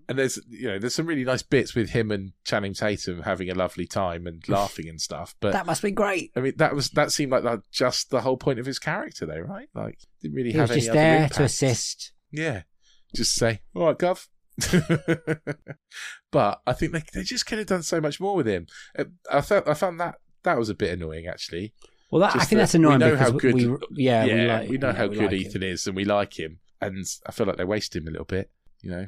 And 0.09 0.17
there's 0.17 0.39
you 0.47 0.67
know 0.69 0.79
there's 0.79 0.95
some 0.95 1.05
really 1.05 1.25
nice 1.25 1.41
bits 1.43 1.75
with 1.75 1.89
him 1.89 2.11
and 2.11 2.31
Channing 2.45 2.73
Tatum 2.73 3.23
having 3.23 3.49
a 3.49 3.53
lovely 3.55 3.85
time 3.85 4.25
and 4.25 4.41
laughing 4.47 4.87
and 4.87 5.01
stuff. 5.01 5.35
But 5.41 5.51
that 5.53 5.65
must 5.65 5.81
be 5.81 5.91
great. 5.91 6.31
I 6.35 6.39
mean 6.39 6.53
that 6.57 6.73
was 6.75 6.89
that 6.91 7.11
seemed 7.11 7.31
like 7.33 7.43
that 7.43 7.59
just 7.71 8.09
the 8.09 8.21
whole 8.21 8.37
point 8.37 8.59
of 8.59 8.65
his 8.65 8.79
character, 8.79 9.25
though, 9.25 9.39
right? 9.39 9.67
Like 9.73 9.99
didn't 10.21 10.35
really 10.35 10.51
He 10.53 10.57
have 10.57 10.69
was 10.69 10.71
any 10.77 10.79
just 10.81 10.89
other 10.91 10.99
there 10.99 11.15
impact. 11.17 11.35
to 11.35 11.43
assist. 11.43 12.13
Yeah, 12.31 12.61
just 13.13 13.33
say 13.33 13.61
all 13.75 13.87
right, 13.87 13.97
Gov. 13.97 14.27
but 16.31 16.61
I 16.65 16.73
think 16.73 16.91
they 16.93 17.03
they 17.13 17.23
just 17.23 17.45
could 17.45 17.57
have 17.57 17.67
done 17.67 17.83
so 17.83 18.01
much 18.01 18.19
more 18.19 18.35
with 18.35 18.47
him. 18.47 18.67
Uh, 18.97 19.05
I 19.31 19.41
felt 19.41 19.67
I 19.67 19.73
found 19.73 19.99
that 19.99 20.15
that 20.43 20.57
was 20.57 20.69
a 20.69 20.75
bit 20.75 20.91
annoying 20.93 21.27
actually. 21.27 21.73
Well, 22.11 22.21
that, 22.21 22.35
I 22.35 22.39
think 22.39 22.51
that 22.51 22.55
that's 22.57 22.75
annoying 22.75 22.99
we 22.99 23.05
know 23.05 23.11
because 23.11 23.31
how 23.31 23.37
good- 23.37 23.53
we, 23.53 23.75
yeah, 24.03 24.23
yeah, 24.23 24.33
we, 24.61 24.77
like, 24.77 24.81
know 24.81 24.87
yeah, 24.87 24.93
how 24.95 25.07
we 25.07 25.15
good 25.17 25.23
like 25.25 25.33
Ethan 25.33 25.63
him. 25.63 25.69
is, 25.73 25.87
and 25.87 25.95
we 25.95 26.05
like 26.05 26.39
him. 26.39 26.59
And 26.79 27.05
I 27.25 27.31
feel 27.33 27.45
like 27.45 27.57
they 27.57 27.65
waste 27.65 27.95
him 27.95 28.07
a 28.07 28.11
little 28.11 28.25
bit. 28.25 28.49
You 28.81 28.91
know, 28.91 29.07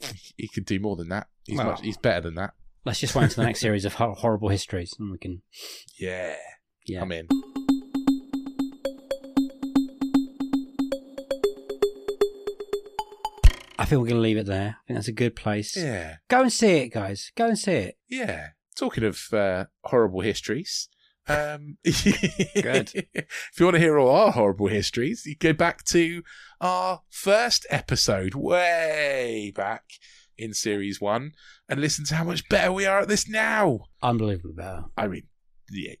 he, 0.36 0.48
could 0.48 0.64
do 0.64 0.80
more 0.80 0.96
than 0.96 1.08
that. 1.08 1.28
He's 1.44 1.58
Well. 1.58 1.66
much, 1.68 1.80
he's 1.82 1.96
better 1.96 2.20
than 2.20 2.34
that. 2.36 2.54
Let's 2.84 3.00
just 3.00 3.14
wait 3.14 3.24
until 3.24 3.42
the 3.42 3.46
next 3.48 3.60
series 3.66 3.84
of 3.84 3.94
horrible 3.94 4.48
histories, 4.48 4.94
and 4.98 5.10
we 5.12 5.18
can. 5.18 5.42
Yeah, 5.98 6.34
Yeah, 6.86 7.02
I'm 7.02 7.12
in. 7.12 7.28
I 13.78 13.86
think 13.86 14.00
we're 14.02 14.08
going 14.08 14.16
to 14.16 14.20
leave 14.20 14.36
it 14.36 14.46
there. 14.46 14.76
I 14.78 14.86
think 14.86 14.96
that's 14.98 15.08
a 15.08 15.12
good 15.12 15.34
place. 15.34 15.74
Yeah, 15.76 16.16
Go 16.28 16.42
and 16.42 16.52
see 16.52 16.76
it, 16.78 16.88
guys. 16.92 17.32
Go 17.34 17.46
and 17.46 17.58
see 17.58 17.72
it. 17.72 17.98
yeah. 18.08 18.48
Talking 18.76 19.04
of 19.04 19.20
uh, 19.32 19.66
horrible 19.84 20.20
histories. 20.20 20.88
Um, 21.30 21.76
Good. 21.84 22.90
If 23.14 23.52
you 23.58 23.66
want 23.66 23.74
to 23.74 23.80
hear 23.80 23.98
all 23.98 24.10
our 24.10 24.32
horrible 24.32 24.66
histories, 24.66 25.24
you 25.26 25.36
go 25.36 25.52
back 25.52 25.84
to 25.84 26.22
our 26.60 27.02
first 27.08 27.66
episode, 27.70 28.34
way 28.34 29.52
back 29.54 29.84
in 30.36 30.54
series 30.54 31.00
one, 31.00 31.32
and 31.68 31.80
listen 31.80 32.04
to 32.06 32.14
how 32.16 32.24
much 32.24 32.48
better 32.48 32.72
we 32.72 32.86
are 32.86 33.00
at 33.00 33.08
this 33.08 33.28
now. 33.28 33.80
Unbelievably 34.02 34.54
better. 34.54 34.84
I 34.96 35.06
mean, 35.06 35.24
yeah, 35.70 35.94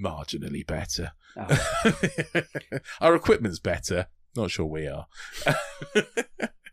marginally 0.00 0.66
better. 0.66 1.12
Oh, 1.36 1.98
Our 3.00 3.14
equipment's 3.14 3.58
better. 3.58 4.06
Not 4.36 4.50
sure 4.50 4.66
we 4.66 4.86
are. 4.86 5.06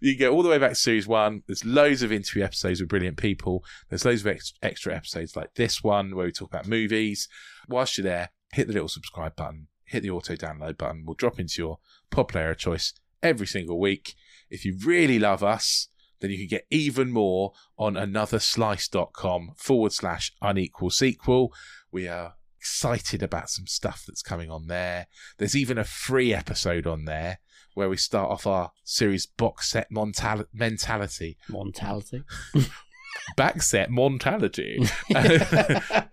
you 0.00 0.16
go 0.16 0.32
all 0.32 0.42
the 0.42 0.48
way 0.48 0.58
back 0.58 0.70
to 0.70 0.76
series 0.76 1.06
one. 1.06 1.42
There's 1.46 1.64
loads 1.64 2.02
of 2.02 2.12
interview 2.12 2.44
episodes 2.44 2.80
with 2.80 2.88
brilliant 2.88 3.16
people. 3.16 3.64
There's 3.88 4.04
loads 4.04 4.22
of 4.22 4.28
ex- 4.28 4.54
extra 4.62 4.94
episodes 4.94 5.36
like 5.36 5.54
this 5.54 5.82
one 5.82 6.14
where 6.14 6.26
we 6.26 6.32
talk 6.32 6.50
about 6.50 6.68
movies. 6.68 7.28
Whilst 7.68 7.98
you're 7.98 8.04
there, 8.04 8.30
hit 8.52 8.66
the 8.66 8.72
little 8.72 8.88
subscribe 8.88 9.36
button, 9.36 9.68
hit 9.84 10.02
the 10.02 10.10
auto 10.10 10.34
download 10.34 10.78
button. 10.78 11.04
We'll 11.06 11.14
drop 11.14 11.38
into 11.38 11.62
your 11.62 11.78
pod 12.10 12.28
player 12.28 12.50
of 12.50 12.58
choice 12.58 12.92
every 13.22 13.46
single 13.46 13.78
week. 13.78 14.14
If 14.50 14.64
you 14.64 14.76
really 14.84 15.18
love 15.18 15.42
us, 15.42 15.88
then 16.20 16.30
you 16.30 16.38
can 16.38 16.46
get 16.46 16.66
even 16.70 17.10
more 17.10 17.52
on 17.76 17.94
anotherslice.com 17.94 19.52
forward 19.56 19.92
slash 19.92 20.32
unequal 20.40 20.90
sequel. 20.90 21.52
We 21.90 22.08
are 22.08 22.34
excited 22.58 23.22
about 23.22 23.50
some 23.50 23.66
stuff 23.66 24.04
that's 24.06 24.22
coming 24.22 24.50
on 24.50 24.68
there. 24.68 25.08
There's 25.38 25.56
even 25.56 25.78
a 25.78 25.84
free 25.84 26.32
episode 26.32 26.86
on 26.86 27.04
there 27.06 27.38
where 27.74 27.88
we 27.88 27.96
start 27.96 28.30
off 28.30 28.46
our 28.46 28.70
series 28.84 29.26
box 29.26 29.70
set 29.70 29.90
montal- 29.90 30.46
mentality. 30.52 31.36
mortality. 31.48 32.22
Back 33.36 33.62
set 33.62 33.90
mentality. 33.90 34.84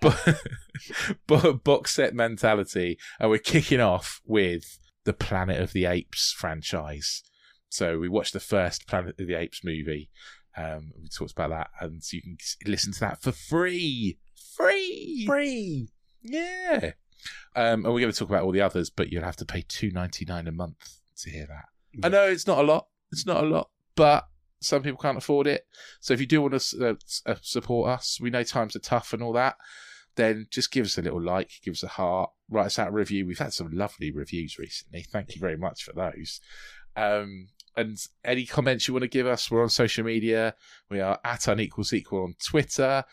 but, 0.01 0.41
but 1.27 1.63
box 1.63 1.95
set 1.95 2.13
mentality. 2.13 2.97
And 3.19 3.29
we're 3.29 3.39
kicking 3.39 3.81
off 3.81 4.21
with 4.25 4.77
the 5.05 5.13
Planet 5.13 5.61
of 5.61 5.73
the 5.73 5.85
Apes 5.85 6.33
franchise. 6.37 7.23
So 7.69 7.99
we 7.99 8.09
watched 8.09 8.33
the 8.33 8.39
first 8.39 8.87
Planet 8.87 9.19
of 9.19 9.27
the 9.27 9.35
Apes 9.35 9.63
movie. 9.63 10.09
Um, 10.57 10.91
we 10.99 11.07
talked 11.07 11.31
about 11.31 11.51
that, 11.51 11.69
and 11.79 12.03
so 12.03 12.15
you 12.17 12.21
can 12.21 12.37
listen 12.65 12.91
to 12.93 12.99
that 13.01 13.21
for 13.21 13.31
free. 13.31 14.17
Free. 14.57 15.23
Free. 15.25 15.87
Yeah. 16.21 16.91
Um, 17.55 17.85
and 17.85 17.93
we're 17.93 18.01
going 18.01 18.11
to 18.11 18.17
talk 18.17 18.29
about 18.29 18.43
all 18.43 18.51
the 18.51 18.61
others, 18.61 18.89
but 18.89 19.11
you'll 19.11 19.23
have 19.23 19.37
to 19.37 19.45
pay 19.45 19.63
two 19.67 19.91
ninety 19.91 20.25
nine 20.25 20.47
a 20.47 20.51
month 20.51 20.98
to 21.23 21.29
hear 21.29 21.47
that. 21.47 22.05
I 22.05 22.09
know 22.09 22.27
it's 22.27 22.47
not 22.47 22.59
a 22.59 22.63
lot. 22.63 22.87
It's 23.11 23.25
not 23.25 23.43
a 23.43 23.47
lot, 23.47 23.69
but 23.95 24.27
some 24.61 24.83
people 24.83 24.99
can't 24.99 25.17
afford 25.17 25.47
it. 25.47 25.65
So 25.99 26.13
if 26.13 26.19
you 26.19 26.25
do 26.25 26.41
want 26.41 26.59
to 26.59 26.89
uh, 26.89 26.93
uh, 27.25 27.35
support 27.41 27.89
us, 27.89 28.19
we 28.21 28.29
know 28.29 28.43
times 28.43 28.75
are 28.75 28.79
tough 28.79 29.13
and 29.13 29.23
all 29.23 29.33
that. 29.33 29.55
Then 30.15 30.47
just 30.49 30.71
give 30.71 30.85
us 30.85 30.97
a 30.97 31.01
little 31.01 31.21
like, 31.21 31.51
give 31.63 31.73
us 31.73 31.83
a 31.83 31.87
heart, 31.87 32.31
write 32.49 32.67
us 32.67 32.79
out 32.79 32.89
a 32.89 32.91
review. 32.91 33.25
We've 33.25 33.39
had 33.39 33.53
some 33.53 33.71
lovely 33.71 34.11
reviews 34.11 34.57
recently. 34.59 35.03
Thank 35.03 35.35
you 35.35 35.41
very 35.41 35.57
much 35.57 35.83
for 35.83 35.93
those. 35.93 36.41
Um, 36.95 37.47
and 37.75 37.97
any 38.25 38.45
comments 38.45 38.87
you 38.87 38.93
want 38.93 39.03
to 39.03 39.07
give 39.07 39.27
us, 39.27 39.49
we're 39.49 39.63
on 39.63 39.69
social 39.69 40.03
media. 40.03 40.55
We 40.89 40.99
are 40.99 41.19
at 41.23 41.47
unequal 41.47 41.85
equal 41.93 42.23
on 42.23 42.35
Twitter. 42.45 43.05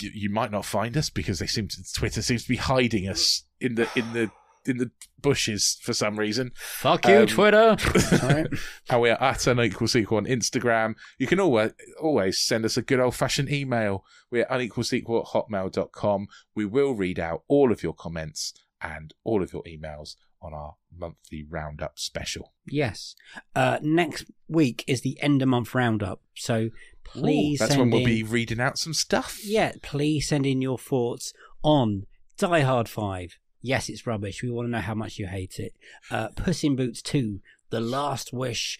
You 0.00 0.30
might 0.30 0.52
not 0.52 0.64
find 0.64 0.96
us 0.96 1.10
because 1.10 1.40
they 1.40 1.46
seem 1.46 1.68
to, 1.68 1.92
Twitter 1.92 2.22
seems 2.22 2.44
to 2.44 2.48
be 2.48 2.56
hiding 2.56 3.08
us 3.08 3.44
in 3.60 3.74
the 3.74 3.88
in 3.96 4.12
the 4.12 4.30
in 4.66 4.78
the 4.78 4.90
bushes 5.20 5.78
for 5.82 5.92
some 5.92 6.18
reason. 6.18 6.52
Fuck 6.56 7.06
you, 7.06 7.18
Um, 7.18 7.26
Twitter. 7.26 7.76
Sorry. 7.98 8.46
And 8.90 9.00
we 9.00 9.10
are 9.10 9.22
at 9.22 9.46
unequal 9.46 9.88
sequel 9.88 10.18
on 10.18 10.26
Instagram. 10.26 10.94
You 11.18 11.26
can 11.26 11.40
always 11.40 11.72
always 12.00 12.40
send 12.40 12.64
us 12.64 12.76
a 12.76 12.82
good 12.82 13.00
old 13.00 13.14
fashioned 13.14 13.50
email. 13.50 14.04
We're 14.30 14.46
unequal 14.50 14.84
sequel 14.84 15.20
at 15.20 15.26
hotmail.com. 15.26 16.26
We 16.54 16.64
will 16.64 16.94
read 16.94 17.18
out 17.18 17.42
all 17.48 17.72
of 17.72 17.82
your 17.82 17.94
comments 17.94 18.52
and 18.80 19.14
all 19.24 19.42
of 19.42 19.52
your 19.52 19.62
emails 19.62 20.16
on 20.40 20.52
our 20.52 20.74
monthly 20.96 21.44
roundup 21.48 21.98
special. 22.00 22.52
Yes. 22.66 23.14
Uh, 23.54 23.78
next 23.80 24.24
week 24.48 24.82
is 24.88 25.02
the 25.02 25.16
end 25.22 25.40
of 25.40 25.48
month 25.48 25.72
roundup, 25.72 26.20
so 26.34 26.70
please 27.04 27.60
Ooh, 27.60 27.64
that's 27.64 27.72
send 27.74 27.80
when 27.82 27.90
we'll 27.90 28.00
in, 28.00 28.06
be 28.06 28.22
reading 28.24 28.58
out 28.60 28.76
some 28.76 28.92
stuff. 28.92 29.38
Yeah, 29.44 29.72
please 29.82 30.26
send 30.28 30.44
in 30.44 30.60
your 30.60 30.78
thoughts 30.78 31.32
on 31.62 32.06
Die 32.38 32.60
Hard 32.62 32.88
Five. 32.88 33.38
Yes, 33.62 33.88
it's 33.88 34.06
rubbish. 34.06 34.42
We 34.42 34.50
want 34.50 34.66
to 34.66 34.70
know 34.72 34.80
how 34.80 34.94
much 34.94 35.18
you 35.18 35.26
hate 35.26 35.58
it. 35.58 35.72
Uh, 36.10 36.28
Puss 36.36 36.64
in 36.64 36.76
Boots 36.76 37.00
Two, 37.00 37.40
The 37.70 37.80
Last 37.80 38.32
Wish. 38.32 38.78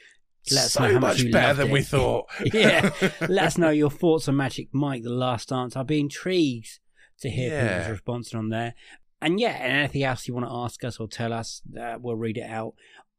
Let 0.51 0.64
us 0.64 0.78
know 0.78 0.93
how 0.95 0.99
much 0.99 1.22
much 1.22 1.30
better 1.33 1.55
than 1.55 1.68
it. 1.68 1.72
we 1.72 1.83
thought. 1.83 2.26
yeah. 2.53 2.91
Let 3.20 3.45
us 3.47 3.59
know 3.59 3.70
your 3.70 3.91
thoughts 3.91 4.28
on 4.28 4.37
Magic 4.37 4.68
Mike, 4.72 5.05
The 5.05 5.11
Last 5.11 5.51
Dance. 5.51 5.76
I'll 5.76 5.85
be 5.85 6.01
intrigued 6.01 6.80
to 7.20 7.30
hear 7.30 7.51
Yeah. 7.51 7.78
people's 7.78 7.91
response 7.93 8.35
on 8.35 8.49
there. 8.49 8.74
And 9.20 9.39
yeah, 9.39 9.51
and 9.51 9.72
anything 9.72 10.03
else 10.03 10.26
you 10.26 10.35
want 10.35 10.47
to 10.47 10.53
ask 10.53 10.83
us 10.83 10.99
or 10.99 11.07
tell 11.07 11.33
us, 11.33 11.62
uh, 11.80 11.97
we'll 12.01 12.16
read 12.16 12.39
it 12.39 12.51
out. 12.51 12.74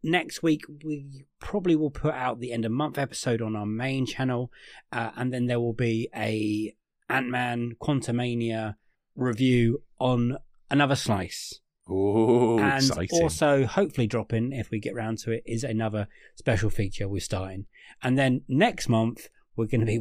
Next 0.06 0.44
week, 0.44 0.64
we 0.84 1.24
probably 1.40 1.78
will 1.78 1.92
put 1.92 2.14
out 2.14 2.42
the 2.42 2.52
end 2.52 2.66
of 2.66 2.74
month 2.74 2.98
episode 2.98 3.42
on 3.42 3.56
our 3.56 3.66
main 3.66 4.06
channel, 4.06 4.52
uh, 4.92 5.12
and 5.16 5.32
then 5.34 5.46
there 5.46 5.62
will 5.62 5.72
be 5.72 6.10
a 6.14 6.76
Ant 7.10 7.30
Man 7.30 7.78
Quantumania 7.82 8.76
review 9.16 9.82
on 10.00 10.38
another 10.70 10.96
slice. 10.96 11.60
Ooh, 11.90 12.60
and 12.60 12.82
exciting. 12.82 13.22
also 13.22 13.66
hopefully 13.66 14.08
dropping 14.08 14.54
if 14.54 14.72
we 14.72 14.80
get 14.80 14.96
round 14.96 15.18
to 15.20 15.32
it 15.32 15.44
is 15.46 15.66
another 15.66 16.08
special 16.36 16.70
feature 16.70 17.10
we're 17.10 17.20
starting. 17.20 17.66
And 18.02 18.18
then 18.18 18.42
next 18.48 18.88
month 18.88 19.28
we're 19.56 19.66
going 19.66 19.82
to 19.82 19.86
be 19.86 20.00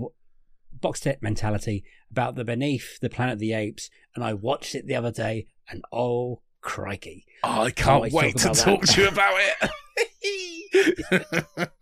box 0.81 1.01
set 1.01 1.23
mentality 1.23 1.85
about 2.11 2.35
the 2.35 2.45
beneath 2.45 2.99
the 3.01 3.11
planet 3.11 3.35
of 3.35 3.39
the 3.39 3.53
apes 3.53 3.91
and 4.15 4.25
i 4.25 4.33
watched 4.33 4.75
it 4.75 4.87
the 4.87 4.95
other 4.95 5.11
day 5.11 5.47
and 5.69 5.83
oh 5.93 6.41
crikey. 6.61 7.25
Oh, 7.43 7.63
I 7.63 7.71
can't 7.71 8.03
wait 8.03 8.13
wait 8.13 8.37
to 8.39 8.51
talk 8.51 8.85
to 8.85 9.03
you 9.03 9.09
about 9.09 9.35
it. 9.39 9.71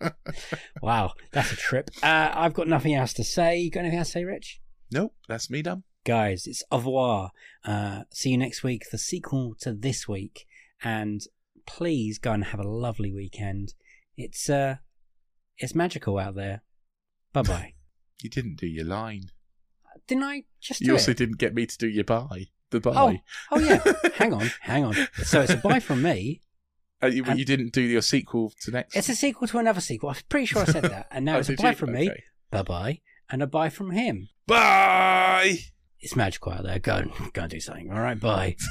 wow 0.82 1.12
that's 1.32 1.52
a 1.52 1.56
trip. 1.56 1.90
Uh, 2.02 2.30
i've 2.34 2.54
got 2.54 2.66
nothing 2.68 2.94
else 2.94 3.12
to 3.14 3.24
say. 3.24 3.58
You 3.58 3.70
got 3.70 3.80
anything 3.80 3.98
else 3.98 4.08
to 4.08 4.12
say 4.12 4.24
rich? 4.24 4.60
Nope, 4.90 5.14
that's 5.28 5.50
me 5.50 5.62
done. 5.62 5.84
Guys 6.04 6.46
it's 6.46 6.62
au 6.70 6.78
revoir 6.78 7.30
uh, 7.64 8.02
see 8.10 8.30
you 8.30 8.38
next 8.38 8.62
week 8.62 8.84
the 8.90 8.98
sequel 8.98 9.54
to 9.60 9.72
this 9.72 10.08
week 10.08 10.46
and 10.82 11.22
please 11.66 12.18
go 12.18 12.32
and 12.32 12.44
have 12.44 12.60
a 12.60 12.66
lovely 12.68 13.12
weekend 13.12 13.74
it's 14.16 14.48
uh 14.48 14.76
it's 15.58 15.74
magical 15.74 16.18
out 16.18 16.34
there 16.34 16.62
bye 17.32 17.42
bye 17.42 17.74
You 18.22 18.28
didn't 18.28 18.56
do 18.56 18.66
your 18.66 18.84
line. 18.84 19.30
didn't 20.06 20.24
i 20.24 20.44
just 20.60 20.80
do 20.80 20.86
You 20.86 20.92
also 20.92 21.10
it? 21.12 21.16
didn't 21.16 21.38
get 21.38 21.54
me 21.54 21.64
to 21.64 21.78
do 21.78 21.88
your 21.88 22.04
bye. 22.04 22.48
The 22.70 22.76
oh 22.78 22.80
bye. 22.80 23.22
oh 23.50 23.58
yeah 23.58 23.82
hang 24.14 24.32
on 24.34 24.50
hang 24.62 24.84
on 24.84 24.94
so 25.22 25.40
it's 25.42 25.52
a 25.52 25.56
bye 25.56 25.80
from 25.80 26.02
me 26.02 26.40
Uh, 27.02 27.06
you, 27.06 27.24
you 27.34 27.44
didn't 27.44 27.72
do 27.72 27.80
your 27.82 28.02
sequel 28.02 28.52
to 28.62 28.70
next. 28.70 28.94
it's 28.96 29.08
a 29.08 29.14
sequel 29.14 29.48
to 29.48 29.58
another 29.58 29.80
sequel 29.80 30.10
i'm 30.10 30.16
pretty 30.28 30.46
sure 30.46 30.62
i 30.62 30.64
said 30.66 30.84
that 30.84 31.06
and 31.10 31.24
now 31.24 31.36
Oh, 31.36 31.38
it's 31.40 31.48
a 31.50 31.54
bye 31.54 31.70
you? 31.70 31.76
from 31.76 31.92
me 31.92 32.10
bye 32.50 32.62
bye 32.62 33.00
and 33.30 33.42
a 33.42 33.46
bye 33.46 33.68
from 33.70 33.90
him 33.92 34.28
Bye. 34.46 35.58
It's 36.00 36.16
magical 36.16 36.52
out 36.52 36.62
there 36.64 36.78
go 36.78 36.96
and 36.96 37.10
go 37.32 37.42
and 37.42 37.50
do 37.50 37.60
something 37.60 37.90
all 37.92 38.00
right 38.00 38.20
bye 38.20 38.56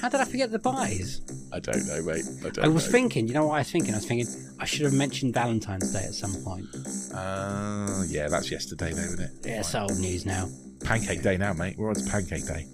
How 0.00 0.10
did 0.10 0.20
I 0.20 0.26
forget 0.26 0.52
the 0.52 0.58
buys? 0.58 1.22
I 1.50 1.60
don't 1.60 1.86
know, 1.86 2.02
mate. 2.02 2.24
I 2.44 2.50
don't 2.50 2.64
I 2.66 2.68
was 2.68 2.84
know. 2.84 2.92
thinking, 2.92 3.26
you 3.26 3.32
know 3.32 3.46
what 3.46 3.54
I 3.54 3.58
was 3.60 3.70
thinking? 3.70 3.94
I 3.94 3.96
was 3.96 4.04
thinking 4.04 4.26
I 4.60 4.66
should 4.66 4.82
have 4.82 4.92
mentioned 4.92 5.32
Valentine's 5.32 5.94
Day 5.94 6.04
at 6.04 6.12
some 6.12 6.34
point. 6.44 6.66
Uh, 7.14 8.02
yeah, 8.06 8.28
that's 8.28 8.50
yesterday, 8.50 8.92
though, 8.92 9.00
isn't 9.00 9.20
it? 9.20 9.30
Yeah, 9.46 9.60
it's 9.60 9.74
old 9.74 9.98
news 9.98 10.26
now. 10.26 10.50
Pancake 10.84 11.22
Day 11.22 11.38
now, 11.38 11.54
mate. 11.54 11.78
We're 11.78 11.88
on 11.88 11.94
to 11.94 12.10
Pancake 12.10 12.46
Day. 12.46 12.66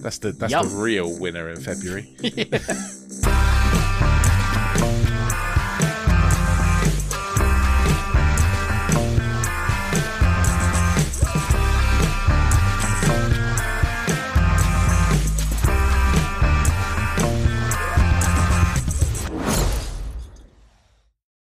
That's 0.00 0.18
the 0.18 0.32
that's 0.32 0.52
Yum. 0.52 0.68
the 0.68 0.76
real 0.76 1.18
winner 1.18 1.48
in 1.48 1.60
February. 1.60 2.14